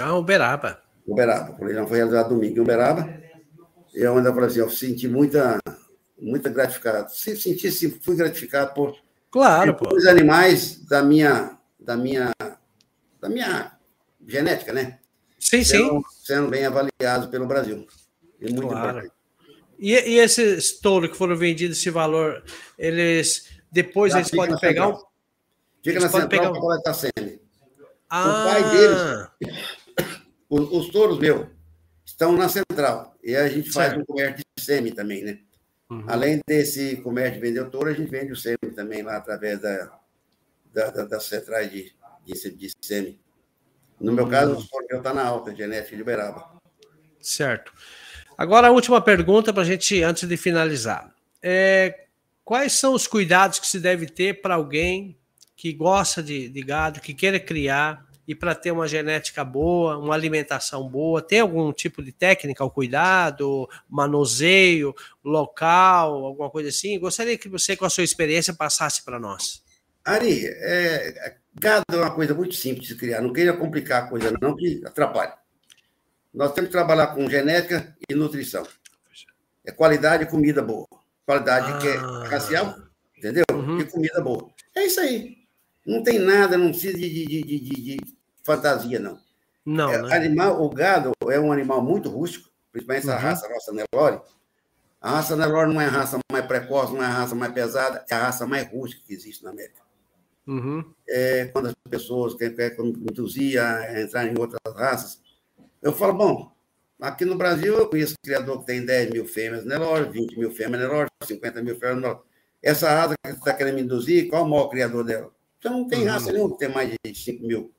Ah, 0.00 0.14
Uberaba. 0.16 0.80
Uberaba. 1.06 1.56
O 1.60 1.64
leilão 1.64 1.86
foi 1.86 1.98
realizado 1.98 2.30
domingo 2.30 2.58
em 2.58 2.60
Uberaba. 2.60 3.22
E 3.94 4.00
eu 4.00 4.16
ainda 4.16 4.32
falei 4.32 4.48
assim, 4.48 4.60
eu 4.60 4.70
senti 4.70 5.06
muita, 5.06 5.58
muita 6.18 6.48
gratificado. 6.48 7.10
Se 7.10 7.36
senti, 7.36 7.70
sim, 7.70 7.90
fui 7.90 8.16
gratificado 8.16 8.72
por 8.72 8.96
claro, 9.30 9.74
pô. 9.74 9.94
os 9.94 10.06
animais 10.06 10.82
da 10.86 11.02
minha, 11.02 11.58
da 11.78 11.96
minha, 11.96 12.32
da 13.22 13.28
minha 13.28 13.72
genética, 14.26 14.72
né? 14.72 14.98
Sim, 15.38 15.64
sendo, 15.64 15.94
sim. 15.94 16.02
Sendo 16.24 16.48
bem 16.48 16.66
avaliados 16.66 17.28
pelo 17.30 17.46
Brasil. 17.46 17.86
E 18.40 18.52
muito 18.52 18.68
claro. 18.68 18.98
importante. 18.98 19.14
E, 19.78 19.92
e 19.92 20.18
esses 20.18 20.80
touros 20.80 21.10
que 21.10 21.16
foram 21.16 21.36
vendidos 21.36 21.78
esse 21.78 21.90
valor, 21.90 22.44
eles 22.76 23.48
depois 23.70 24.12
Já 24.12 24.18
eles 24.18 24.30
podem 24.30 24.58
pegar 24.58 24.88
um, 24.88 24.98
Fica 25.82 26.00
na 26.00 26.08
central 26.08 26.28
pegar... 26.28 26.50
para 26.50 26.60
coletar 26.60 26.94
sêmen. 26.94 27.40
Ah. 28.10 28.28
O 28.28 28.50
pai 28.50 28.70
deles, 28.70 30.18
os, 30.50 30.72
os 30.72 30.88
touros 30.90 31.18
meus, 31.18 31.46
estão 32.04 32.32
na 32.32 32.48
central. 32.48 33.16
E 33.22 33.34
a 33.34 33.48
gente 33.48 33.70
faz 33.70 33.90
certo. 33.90 34.02
um 34.02 34.04
comércio 34.04 34.44
de 34.56 34.62
sêmen 34.62 34.94
também, 34.94 35.24
né? 35.24 35.38
Uhum. 35.90 36.04
Além 36.06 36.40
desse 36.46 36.96
comércio 36.98 37.34
de 37.34 37.40
vender 37.40 37.60
o 37.60 37.70
touro, 37.70 37.88
a 37.88 37.94
gente 37.94 38.10
vende 38.10 38.32
o 38.32 38.36
sêmen 38.36 38.72
também 38.74 39.02
lá 39.02 39.16
através 39.16 39.60
da, 39.60 39.98
da, 40.72 40.90
da, 40.90 41.04
das 41.04 41.24
centrais 41.24 41.70
de, 41.70 41.92
de, 42.24 42.50
de 42.50 42.72
sêmen. 42.80 43.18
No 44.00 44.12
meu 44.12 44.28
caso, 44.28 44.52
o 44.52 44.66
touros 44.66 44.88
está 44.90 45.14
na 45.14 45.24
alta 45.24 45.54
genética 45.54 45.94
de 45.94 46.02
Uberaba. 46.02 46.60
Certo. 47.20 47.72
Agora, 48.36 48.68
a 48.68 48.70
última 48.70 49.00
pergunta 49.00 49.52
para 49.52 49.62
a 49.62 49.66
gente, 49.66 50.02
antes 50.02 50.28
de 50.28 50.36
finalizar. 50.36 51.14
É, 51.40 52.06
quais 52.44 52.72
são 52.72 52.94
os 52.94 53.06
cuidados 53.06 53.58
que 53.58 53.66
se 53.66 53.78
deve 53.78 54.06
ter 54.06 54.40
para 54.40 54.54
alguém 54.54 55.16
que 55.56 55.72
gosta 55.72 56.22
de, 56.22 56.48
de 56.48 56.62
gado, 56.62 57.00
que 57.00 57.14
queira 57.14 57.38
criar 57.38 58.04
e 58.26 58.34
para 58.34 58.54
ter 58.54 58.70
uma 58.70 58.88
genética 58.88 59.44
boa, 59.44 59.98
uma 59.98 60.14
alimentação 60.14 60.88
boa, 60.88 61.20
tem 61.20 61.40
algum 61.40 61.72
tipo 61.72 62.02
de 62.02 62.12
técnica, 62.12 62.64
o 62.64 62.70
cuidado, 62.70 63.68
manuseio, 63.88 64.94
local, 65.24 66.24
alguma 66.24 66.50
coisa 66.50 66.68
assim? 66.68 66.98
Gostaria 66.98 67.36
que 67.36 67.48
você, 67.48 67.76
com 67.76 67.84
a 67.84 67.90
sua 67.90 68.04
experiência, 68.04 68.54
passasse 68.54 69.04
para 69.04 69.18
nós. 69.18 69.62
Ari, 70.04 70.44
é, 70.46 71.36
gado 71.54 71.84
é 71.90 71.96
uma 71.96 72.14
coisa 72.14 72.34
muito 72.34 72.54
simples 72.54 72.88
de 72.88 72.94
criar, 72.94 73.20
não 73.20 73.32
queria 73.32 73.52
complicar 73.52 74.04
a 74.04 74.06
coisa, 74.06 74.32
não, 74.40 74.56
que 74.56 74.82
atrapalha. 74.84 75.34
Nós 76.32 76.52
temos 76.52 76.68
que 76.68 76.76
trabalhar 76.76 77.08
com 77.08 77.28
genética 77.28 77.94
e 78.08 78.14
nutrição. 78.14 78.66
É 79.64 79.70
qualidade 79.70 80.24
e 80.24 80.26
comida 80.26 80.62
boa. 80.62 80.86
Qualidade 81.26 81.72
ah. 81.72 81.78
que 81.78 81.88
é 81.88 81.96
ah. 81.96 82.24
racial, 82.28 82.76
entendeu? 83.16 83.44
Uhum. 83.52 83.80
E 83.80 83.84
comida 83.84 84.20
boa. 84.20 84.48
É 84.74 84.86
isso 84.86 85.00
aí. 85.00 85.36
Não 85.86 86.02
tem 86.02 86.18
nada, 86.18 86.56
não 86.56 86.70
precisa 86.70 86.96
de, 86.96 87.08
de, 87.08 87.42
de, 87.42 87.58
de 87.60 87.96
fantasia, 88.42 88.98
não. 88.98 89.18
Não, 89.64 89.90
é, 89.90 90.02
né? 90.02 90.16
animal, 90.16 90.60
o 90.60 90.68
gado 90.70 91.12
é 91.28 91.38
um 91.38 91.52
animal 91.52 91.82
muito 91.82 92.08
rústico, 92.08 92.50
principalmente 92.72 93.06
uhum. 93.06 93.14
raça 93.14 93.48
nossa 93.48 93.72
Nelore. 93.72 94.20
A 95.00 95.10
raça 95.10 95.36
Nelore 95.36 95.72
não 95.72 95.80
é 95.80 95.86
a 95.86 95.90
raça 95.90 96.18
mais 96.30 96.46
precoce, 96.46 96.92
não 96.92 97.02
é 97.02 97.06
a 97.06 97.10
raça 97.10 97.34
mais 97.34 97.52
pesada, 97.52 98.04
é 98.08 98.14
a 98.14 98.22
raça 98.22 98.46
mais 98.46 98.68
rústica 98.70 99.02
que 99.06 99.12
existe 99.12 99.44
na 99.44 99.50
América. 99.50 99.82
Uhum. 100.46 100.84
É, 101.08 101.46
quando 101.46 101.68
as 101.68 101.74
pessoas 101.88 102.34
querem, 102.34 102.56
querem 102.56 102.88
induzir 102.88 103.62
a 103.62 104.00
entrar 104.00 104.26
em 104.26 104.38
outras 104.38 104.60
raças, 104.74 105.20
eu 105.80 105.92
falo, 105.92 106.14
bom, 106.14 106.52
aqui 107.00 107.24
no 107.24 107.36
Brasil 107.36 107.74
eu 107.74 107.88
conheço 107.88 108.14
criador 108.22 108.60
que 108.60 108.66
tem 108.66 108.84
10 108.84 109.10
mil 109.10 109.26
fêmeas 109.26 109.64
Nelore, 109.64 110.10
20 110.10 110.38
mil 110.38 110.50
fêmeas 110.50 110.82
Nelore, 110.82 111.08
50 111.24 111.62
mil 111.62 111.78
fêmeas 111.78 112.00
Nelore. 112.00 112.20
Essa 112.62 112.88
raça 112.90 113.14
que 113.24 113.30
você 113.30 113.38
está 113.38 113.54
querendo 113.54 113.80
induzir, 113.80 114.28
qual 114.28 114.44
o 114.44 114.48
maior 114.48 114.68
criador 114.68 115.04
dela? 115.04 115.32
Então 115.58 115.78
não 115.78 115.88
tem 115.88 116.00
uhum. 116.00 116.08
raça 116.08 116.32
nenhuma 116.32 116.52
que 116.52 116.58
tem 116.58 116.68
mais 116.68 116.90
de 116.90 117.14
5 117.14 117.46
mil 117.46 117.72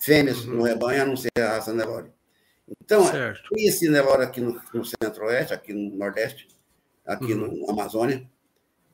fêmeas 0.00 0.44
uhum. 0.44 0.56
no 0.56 0.62
rebanho, 0.62 1.02
a 1.02 1.06
não 1.06 1.16
ser 1.16 1.30
a 1.38 1.48
raça 1.48 1.72
Nelore. 1.72 2.10
Então, 2.82 3.06
certo. 3.06 3.48
esse 3.56 3.88
Nelore 3.88 4.22
aqui 4.22 4.40
no, 4.40 4.60
no 4.74 4.84
centro-oeste, 4.84 5.54
aqui 5.54 5.72
no 5.72 5.96
nordeste, 5.96 6.48
aqui 7.04 7.32
uhum. 7.32 7.46
no 7.46 7.70
Amazônia, 7.70 8.28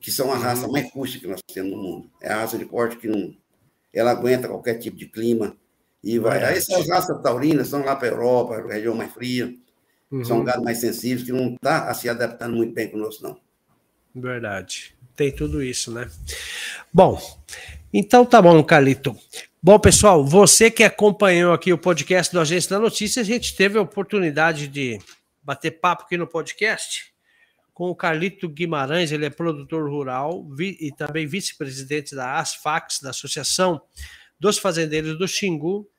que 0.03 0.11
são 0.11 0.33
a 0.33 0.37
raça 0.37 0.65
uhum. 0.65 0.73
mais 0.73 0.91
rústica 0.91 1.21
que 1.21 1.31
nós 1.31 1.41
temos 1.41 1.71
no 1.71 1.77
mundo. 1.77 2.11
É 2.21 2.29
a 2.29 2.41
raça 2.41 2.57
de 2.57 2.65
corte 2.65 2.97
que 2.97 3.07
não, 3.07 3.33
ela 3.93 4.11
aguenta 4.11 4.49
qualquer 4.49 4.77
tipo 4.77 4.97
de 4.97 5.05
clima 5.05 5.55
e 6.03 6.19
vai. 6.19 6.43
Aí 6.43 6.57
essas 6.57 6.89
raças 6.89 7.21
taurinas 7.21 7.69
são 7.69 7.85
lá 7.85 7.95
para 7.95 8.09
a 8.09 8.11
Europa, 8.11 8.67
região 8.67 8.93
mais 8.93 9.13
fria, 9.13 9.55
uhum. 10.11 10.25
são 10.25 10.43
gados 10.43 10.61
mais 10.61 10.79
sensíveis, 10.79 11.25
que 11.25 11.31
não 11.31 11.53
está 11.53 11.91
se 11.93 12.09
adaptando 12.09 12.57
muito 12.57 12.73
bem 12.73 12.89
conosco, 12.89 13.23
não. 13.23 13.39
Verdade. 14.13 14.93
Tem 15.15 15.31
tudo 15.31 15.63
isso, 15.63 15.89
né? 15.89 16.11
Bom, 16.91 17.17
então 17.93 18.25
tá 18.25 18.41
bom, 18.41 18.61
Carlito. 18.61 19.15
Bom, 19.61 19.79
pessoal, 19.79 20.25
você 20.25 20.69
que 20.69 20.83
acompanhou 20.83 21.53
aqui 21.53 21.71
o 21.71 21.77
podcast 21.77 22.33
do 22.33 22.41
Agência 22.41 22.71
da 22.71 22.79
Notícia, 22.79 23.21
a 23.21 23.25
gente 23.25 23.55
teve 23.55 23.77
a 23.77 23.81
oportunidade 23.81 24.67
de 24.67 24.99
bater 25.41 25.71
papo 25.71 26.03
aqui 26.03 26.17
no 26.17 26.27
podcast 26.27 27.12
com 27.73 27.89
o 27.89 27.95
Carlito 27.95 28.47
Guimarães, 28.47 29.11
ele 29.11 29.25
é 29.25 29.29
produtor 29.29 29.89
rural 29.89 30.47
e 30.59 30.91
também 30.95 31.25
vice-presidente 31.25 32.15
da 32.15 32.39
ASFAX, 32.39 32.99
da 33.01 33.09
Associação 33.09 33.81
dos 34.39 34.57
Fazendeiros 34.57 35.17
do 35.17 35.27
Xingu, 35.27 35.89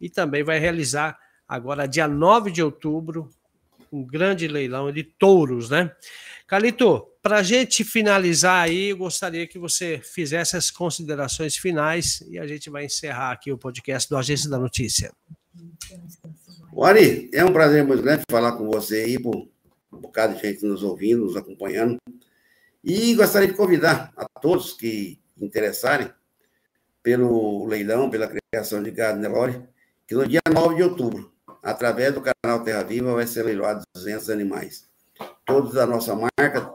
e 0.00 0.10
também 0.10 0.44
vai 0.44 0.58
realizar 0.58 1.18
agora, 1.48 1.86
dia 1.86 2.06
9 2.06 2.50
de 2.50 2.62
outubro, 2.62 3.30
um 3.90 4.04
grande 4.04 4.46
leilão 4.46 4.92
de 4.92 5.04
touros, 5.04 5.70
né? 5.70 5.90
Carlito, 6.46 7.06
para 7.22 7.38
a 7.38 7.42
gente 7.42 7.82
finalizar 7.82 8.64
aí, 8.64 8.90
eu 8.90 8.96
gostaria 8.96 9.46
que 9.46 9.58
você 9.58 10.00
fizesse 10.02 10.56
as 10.56 10.70
considerações 10.70 11.56
finais 11.56 12.22
e 12.28 12.38
a 12.38 12.46
gente 12.46 12.68
vai 12.68 12.84
encerrar 12.84 13.32
aqui 13.32 13.50
o 13.50 13.58
podcast 13.58 14.08
do 14.08 14.16
Agência 14.16 14.50
da 14.50 14.58
Notícia. 14.58 15.12
Ari, 16.84 17.30
é 17.32 17.44
um 17.44 17.52
prazer 17.52 17.84
muito 17.84 18.02
grande 18.02 18.22
falar 18.30 18.52
com 18.52 18.68
você 18.68 18.96
aí, 18.96 19.18
por 19.18 19.48
um 19.96 20.00
bocado 20.00 20.34
de 20.34 20.42
gente 20.42 20.64
nos 20.64 20.82
ouvindo, 20.82 21.24
nos 21.24 21.36
acompanhando. 21.36 21.96
E 22.84 23.14
gostaria 23.14 23.48
de 23.48 23.54
convidar 23.54 24.12
a 24.16 24.26
todos 24.40 24.72
que 24.72 25.20
interessarem 25.40 26.08
pelo 27.02 27.66
leilão, 27.66 28.10
pela 28.10 28.28
criação 28.28 28.82
de 28.82 28.90
gado 28.90 29.18
Nelore, 29.18 29.62
que 30.06 30.14
no 30.14 30.26
dia 30.26 30.40
9 30.52 30.76
de 30.76 30.82
outubro, 30.82 31.32
através 31.62 32.14
do 32.14 32.20
canal 32.20 32.62
Terra 32.62 32.82
Viva, 32.82 33.14
vai 33.14 33.26
ser 33.26 33.44
leiloado 33.44 33.82
200 33.94 34.30
animais. 34.30 34.88
Todos 35.44 35.74
da 35.74 35.86
nossa 35.86 36.14
marca, 36.14 36.72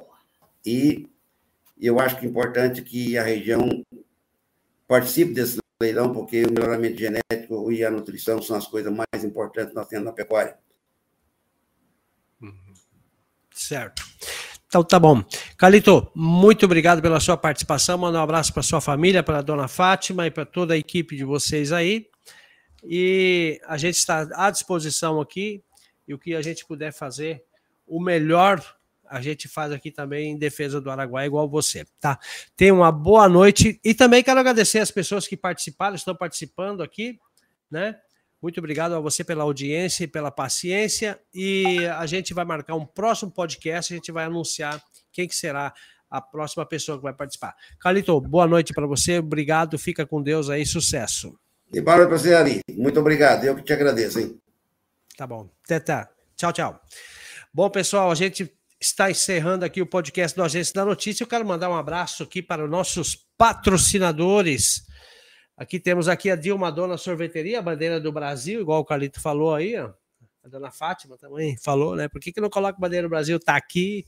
e 0.66 1.10
eu 1.80 2.00
acho 2.00 2.20
que 2.20 2.26
é 2.26 2.30
importante 2.30 2.82
que 2.82 3.18
a 3.18 3.24
região 3.24 3.84
participe 4.88 5.34
desse 5.34 5.60
leilão, 5.82 6.14
porque 6.14 6.44
o 6.44 6.52
melhoramento 6.52 6.98
genético 6.98 7.72
e 7.72 7.84
a 7.84 7.92
nutrição 7.92 8.42
são 8.42 8.56
as 8.56 8.68
coisas 8.68 8.94
mais 8.94 9.24
importantes 9.24 9.70
que 9.70 9.76
nós 9.76 9.88
temos 9.88 10.06
na 10.06 10.12
pecuária. 10.12 10.58
Certo. 13.52 14.04
Então 14.68 14.84
tá 14.84 14.98
bom. 14.98 15.24
Calito, 15.58 16.10
muito 16.16 16.66
obrigado 16.66 17.02
pela 17.02 17.20
sua 17.20 17.36
participação. 17.36 17.98
Manda 17.98 18.20
um 18.20 18.24
abraço 18.24 18.54
para 18.54 18.64
sua 18.64 18.80
família, 18.80 19.22
para 19.22 19.40
a 19.40 19.42
dona 19.42 19.68
Fátima 19.68 20.26
e 20.26 20.32
para 20.32 20.46
toda 20.46 20.74
a 20.74 20.78
equipe 20.78 21.16
de 21.16 21.26
vocês 21.26 21.72
aí. 21.72 22.08
E 22.84 23.60
a 23.68 23.78
gente 23.78 23.96
está 23.96 24.28
à 24.34 24.50
disposição 24.50 25.20
aqui. 25.20 25.64
E 26.08 26.14
o 26.14 26.18
que 26.18 26.36
a 26.36 26.42
gente 26.42 26.66
puder 26.66 26.92
fazer, 26.94 27.44
o 27.86 28.02
melhor 28.02 28.64
a 29.12 29.20
gente 29.20 29.50
faz 29.50 29.74
aqui 29.74 29.92
também 29.92 30.32
em 30.32 30.38
defesa 30.38 30.80
do 30.80 30.90
Araguaia, 30.90 31.26
igual 31.26 31.48
você, 31.50 31.86
tá? 32.00 32.18
Tenha 32.56 32.74
uma 32.74 32.94
boa 32.94 33.28
noite 33.28 33.78
e 33.84 33.94
também 33.94 34.24
quero 34.24 34.40
agradecer 34.40 34.80
as 34.80 34.90
pessoas 34.90 35.28
que 35.28 35.36
participaram, 35.36 35.96
estão 35.96 36.16
participando 36.16 36.82
aqui, 36.82 37.20
né? 37.70 38.00
Muito 38.42 38.60
obrigado 38.60 38.96
a 38.96 39.00
você 39.00 39.24
pela 39.24 39.44
audiência 39.44 40.04
e 40.04 40.08
pela 40.08 40.32
paciência. 40.32 41.20
E 41.34 41.86
a 41.86 42.06
gente 42.06 42.34
vai 42.34 42.44
marcar 42.44 42.76
um 42.76 42.86
próximo 42.86 43.32
podcast, 43.32 43.94
a 43.94 43.96
gente 43.98 44.12
vai 44.12 44.26
anunciar 44.26 44.82
quem 45.12 45.28
que 45.28 45.36
será 45.36 45.74
a 46.10 46.20
próxima 46.20 46.66
pessoa 46.66 46.98
que 46.98 47.04
vai 47.04 47.14
participar. 47.14 47.56
Carlito, 47.80 48.20
boa 48.20 48.48
noite 48.48 48.74
para 48.74 48.88
você, 48.88 49.20
obrigado, 49.20 49.78
fica 49.78 50.06
com 50.06 50.22
Deus 50.22 50.50
aí, 50.50 50.66
sucesso. 50.66 51.38
E 51.74 51.82
para 51.82 52.06
você, 52.08 52.34
Ari. 52.34 52.60
Muito 52.70 53.00
obrigado, 53.00 53.46
eu 53.46 53.56
que 53.56 53.64
te 53.64 53.72
agradeço, 53.72 54.20
hein? 54.20 54.38
Tá 55.16 55.26
bom. 55.26 55.50
Até, 55.64 55.80
tá. 55.80 56.10
Tchau, 56.36 56.52
tchau. 56.52 56.82
Bom, 57.54 57.70
pessoal, 57.70 58.12
a 58.12 58.16
gente 58.16 58.52
está 58.80 59.12
encerrando 59.12 59.64
aqui 59.64 59.82
o 59.82 59.86
podcast 59.86 60.36
do 60.36 60.44
Agência 60.44 60.74
da 60.74 60.84
Notícia. 60.84 61.24
Eu 61.24 61.28
quero 61.28 61.46
mandar 61.46 61.70
um 61.70 61.76
abraço 61.76 62.24
aqui 62.24 62.42
para 62.42 62.66
os 62.66 62.70
nossos 62.70 63.16
patrocinadores. 63.38 64.88
Aqui 65.62 65.80
temos 65.80 66.08
aqui 66.08 66.32
a 66.32 66.36
Dilma 66.36 66.72
Dona 66.72 66.98
Sorveteria, 66.98 67.60
a 67.60 67.62
bandeira 67.62 68.00
do 68.00 68.12
Brasil, 68.12 68.62
igual 68.62 68.80
o 68.80 68.84
Carlito 68.84 69.22
falou 69.22 69.54
aí, 69.54 69.78
ó. 69.78 69.94
A 70.44 70.48
dona 70.48 70.72
Fátima 70.72 71.20
também 71.20 71.56
falou, 71.56 71.96
né? 71.96 72.08
Por 72.08 72.20
que, 72.20 72.32
que 72.32 72.42
não 72.42 72.50
coloca 72.50 72.80
bandeira 72.80 73.06
do 73.06 73.12
Brasil? 73.12 73.38
Está 73.38 73.56
aqui. 73.58 74.08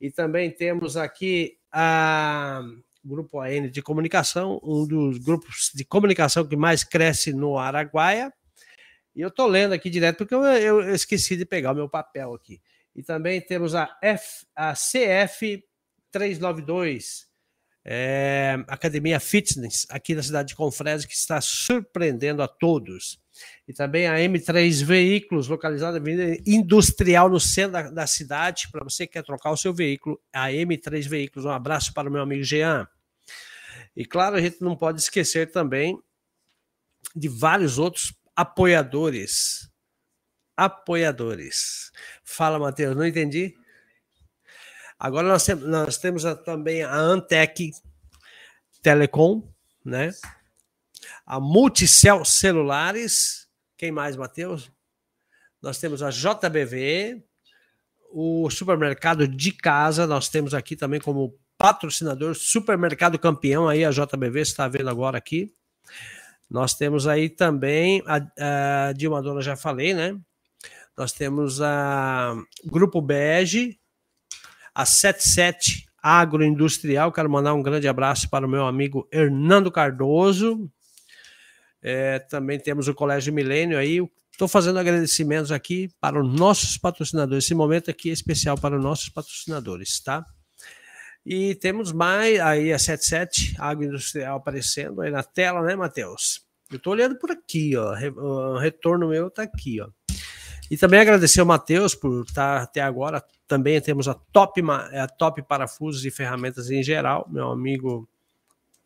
E 0.00 0.10
também 0.10 0.50
temos 0.50 0.96
aqui 0.96 1.56
a 1.70 2.64
Grupo 3.04 3.38
AN 3.38 3.70
de 3.70 3.80
Comunicação, 3.80 4.60
um 4.60 4.84
dos 4.84 5.18
grupos 5.18 5.70
de 5.72 5.84
comunicação 5.84 6.44
que 6.44 6.56
mais 6.56 6.82
cresce 6.82 7.32
no 7.32 7.56
Araguaia. 7.56 8.34
E 9.14 9.20
eu 9.20 9.28
estou 9.28 9.46
lendo 9.46 9.72
aqui 9.72 9.88
direto 9.88 10.16
porque 10.18 10.34
eu, 10.34 10.42
eu, 10.42 10.92
esqueci 10.92 11.36
de 11.36 11.46
pegar 11.46 11.70
o 11.70 11.76
meu 11.76 11.88
papel 11.88 12.34
aqui. 12.34 12.60
E 12.92 13.04
também 13.04 13.40
temos 13.40 13.76
a, 13.76 13.96
F, 14.02 14.44
a 14.56 14.72
CF 14.72 15.62
392, 16.10 17.28
é, 17.88 18.64
Academia 18.66 19.20
Fitness, 19.20 19.86
aqui 19.88 20.12
na 20.12 20.22
cidade 20.22 20.48
de 20.48 20.56
Confresa, 20.56 21.06
que 21.06 21.14
está 21.14 21.40
surpreendendo 21.40 22.42
a 22.42 22.48
todos. 22.48 23.20
E 23.68 23.72
também 23.72 24.08
a 24.08 24.16
M3 24.16 24.82
Veículos, 24.84 25.46
localizada 25.46 25.92
na 25.92 25.98
Avenida 25.98 26.42
Industrial, 26.44 27.28
no 27.28 27.38
centro 27.38 27.72
da, 27.72 27.82
da 27.82 28.06
cidade, 28.06 28.68
para 28.72 28.82
você 28.82 29.06
que 29.06 29.12
quer 29.12 29.22
trocar 29.22 29.52
o 29.52 29.56
seu 29.56 29.72
veículo, 29.72 30.20
a 30.32 30.48
M3 30.48 31.06
Veículos. 31.08 31.46
Um 31.46 31.50
abraço 31.50 31.94
para 31.94 32.08
o 32.08 32.12
meu 32.12 32.22
amigo 32.22 32.42
Jean. 32.42 32.88
E 33.94 34.04
claro, 34.04 34.34
a 34.34 34.40
gente 34.40 34.60
não 34.60 34.74
pode 34.74 35.00
esquecer 35.00 35.52
também 35.52 35.96
de 37.14 37.28
vários 37.28 37.78
outros 37.78 38.12
apoiadores. 38.34 39.70
Apoiadores. 40.56 41.92
Fala, 42.24 42.58
Matheus, 42.58 42.96
não 42.96 43.06
entendi? 43.06 43.54
Agora 44.98 45.28
nós, 45.28 45.44
temos, 45.44 45.64
nós 45.68 45.98
temos 45.98 46.24
a, 46.24 46.34
também 46.34 46.82
a 46.82 46.94
Antec 46.94 47.72
Telecom, 48.82 49.42
né? 49.84 50.10
A 51.24 51.38
Multicel 51.38 52.24
Celulares. 52.24 53.46
Quem 53.76 53.92
mais, 53.92 54.16
Matheus? 54.16 54.70
Nós 55.60 55.78
temos 55.78 56.02
a 56.02 56.10
JBV, 56.10 57.22
o 58.10 58.48
supermercado 58.48 59.26
de 59.26 59.52
casa, 59.52 60.06
nós 60.06 60.28
temos 60.28 60.54
aqui 60.54 60.76
também 60.76 61.00
como 61.00 61.38
patrocinador, 61.58 62.34
Supermercado 62.34 63.18
Campeão, 63.18 63.68
aí 63.68 63.84
a 63.84 63.90
JBV, 63.90 64.44
você 64.44 64.50
está 64.50 64.68
vendo 64.68 64.88
agora 64.88 65.18
aqui. 65.18 65.52
Nós 66.48 66.74
temos 66.74 67.06
aí 67.06 67.28
também, 67.28 68.02
a, 68.06 68.88
a 68.88 68.92
Dilma 68.92 69.20
Dona 69.20 69.40
já 69.42 69.56
falei, 69.56 69.92
né? 69.92 70.16
Nós 70.96 71.12
temos 71.12 71.60
a 71.60 72.34
Grupo 72.64 73.00
Bege, 73.00 73.78
a 74.76 74.84
77 74.84 75.86
Agroindustrial. 76.02 77.10
Quero 77.10 77.30
mandar 77.30 77.54
um 77.54 77.62
grande 77.62 77.88
abraço 77.88 78.28
para 78.28 78.46
o 78.46 78.48
meu 78.48 78.66
amigo 78.66 79.08
Hernando 79.10 79.72
Cardoso. 79.72 80.70
É, 81.82 82.18
também 82.18 82.60
temos 82.60 82.86
o 82.86 82.94
Colégio 82.94 83.32
Milênio 83.32 83.78
aí. 83.78 84.06
Estou 84.30 84.46
fazendo 84.46 84.78
agradecimentos 84.78 85.50
aqui 85.50 85.88
para 85.98 86.22
os 86.22 86.38
nossos 86.38 86.76
patrocinadores. 86.76 87.44
Esse 87.44 87.54
momento 87.54 87.90
aqui 87.90 88.10
é 88.10 88.12
especial 88.12 88.58
para 88.58 88.76
os 88.76 88.82
nossos 88.82 89.08
patrocinadores, 89.08 89.98
tá? 90.00 90.22
E 91.24 91.54
temos 91.54 91.90
mais 91.90 92.38
aí 92.38 92.70
a 92.70 92.78
77 92.78 93.56
agroindustrial 93.58 94.36
aparecendo 94.36 95.00
aí 95.00 95.10
na 95.10 95.22
tela, 95.22 95.62
né, 95.62 95.74
Matheus? 95.74 96.42
Eu 96.70 96.76
estou 96.76 96.92
olhando 96.92 97.18
por 97.18 97.30
aqui, 97.30 97.74
ó. 97.76 97.94
O 98.14 98.58
retorno 98.58 99.08
meu 99.08 99.28
está 99.28 99.44
aqui, 99.44 99.80
ó. 99.80 99.88
E 100.70 100.76
também 100.76 101.00
agradecer 101.00 101.40
ao 101.40 101.46
Matheus 101.46 101.94
por 101.94 102.24
estar 102.26 102.60
até 102.60 102.82
agora. 102.82 103.24
Também 103.46 103.80
temos 103.80 104.08
a 104.08 104.14
Top, 104.14 104.60
a 104.70 105.06
Top 105.06 105.40
Parafusos 105.42 106.04
e 106.04 106.10
Ferramentas 106.10 106.70
em 106.70 106.82
geral, 106.82 107.26
meu 107.30 107.50
amigo 107.50 108.08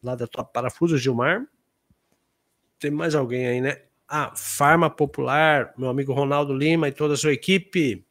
lá 0.03 0.15
da 0.15 0.27
Top 0.27 0.53
Parafusos, 0.53 1.01
Gilmar. 1.01 1.47
Tem 2.79 2.91
mais 2.91 3.15
alguém 3.15 3.47
aí, 3.47 3.61
né? 3.61 3.83
Ah, 4.09 4.33
Farma 4.35 4.91
Popular, 4.91 5.73
meu 5.79 5.89
amigo 5.89 6.13
Ronaldo 6.13 6.53
Lima 6.53 6.89
e 6.89 6.93
toda 6.93 7.15
a 7.15 7.17
sua 7.17 7.33
equipe. 7.33 8.05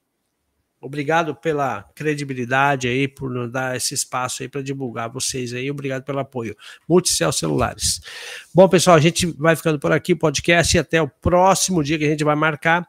Obrigado 0.81 1.35
pela 1.35 1.83
credibilidade 1.93 2.87
aí, 2.87 3.05
por 3.05 3.29
nos 3.29 3.51
dar 3.51 3.75
esse 3.75 3.93
espaço 3.93 4.41
aí 4.41 4.47
para 4.47 4.61
divulgar 4.61 5.09
vocês 5.09 5.53
aí. 5.53 5.69
Obrigado 5.69 6.03
pelo 6.03 6.19
apoio. 6.19 6.55
Multicel 6.87 7.33
Celulares. 7.33 7.99
Bom, 8.55 8.67
pessoal, 8.69 8.95
a 8.95 8.99
gente 9.01 9.25
vai 9.37 9.57
ficando 9.57 9.77
por 9.77 9.91
aqui, 9.91 10.15
podcast, 10.15 10.77
e 10.77 10.79
até 10.79 11.01
o 11.01 11.09
próximo 11.09 11.83
dia 11.83 11.97
que 11.97 12.05
a 12.05 12.09
gente 12.09 12.23
vai 12.23 12.35
marcar. 12.35 12.87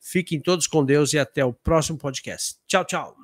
Fiquem 0.00 0.40
todos 0.40 0.66
com 0.66 0.84
Deus 0.84 1.12
e 1.12 1.18
até 1.18 1.44
o 1.44 1.52
próximo 1.52 1.98
podcast. 1.98 2.56
Tchau, 2.66 2.84
tchau. 2.84 3.19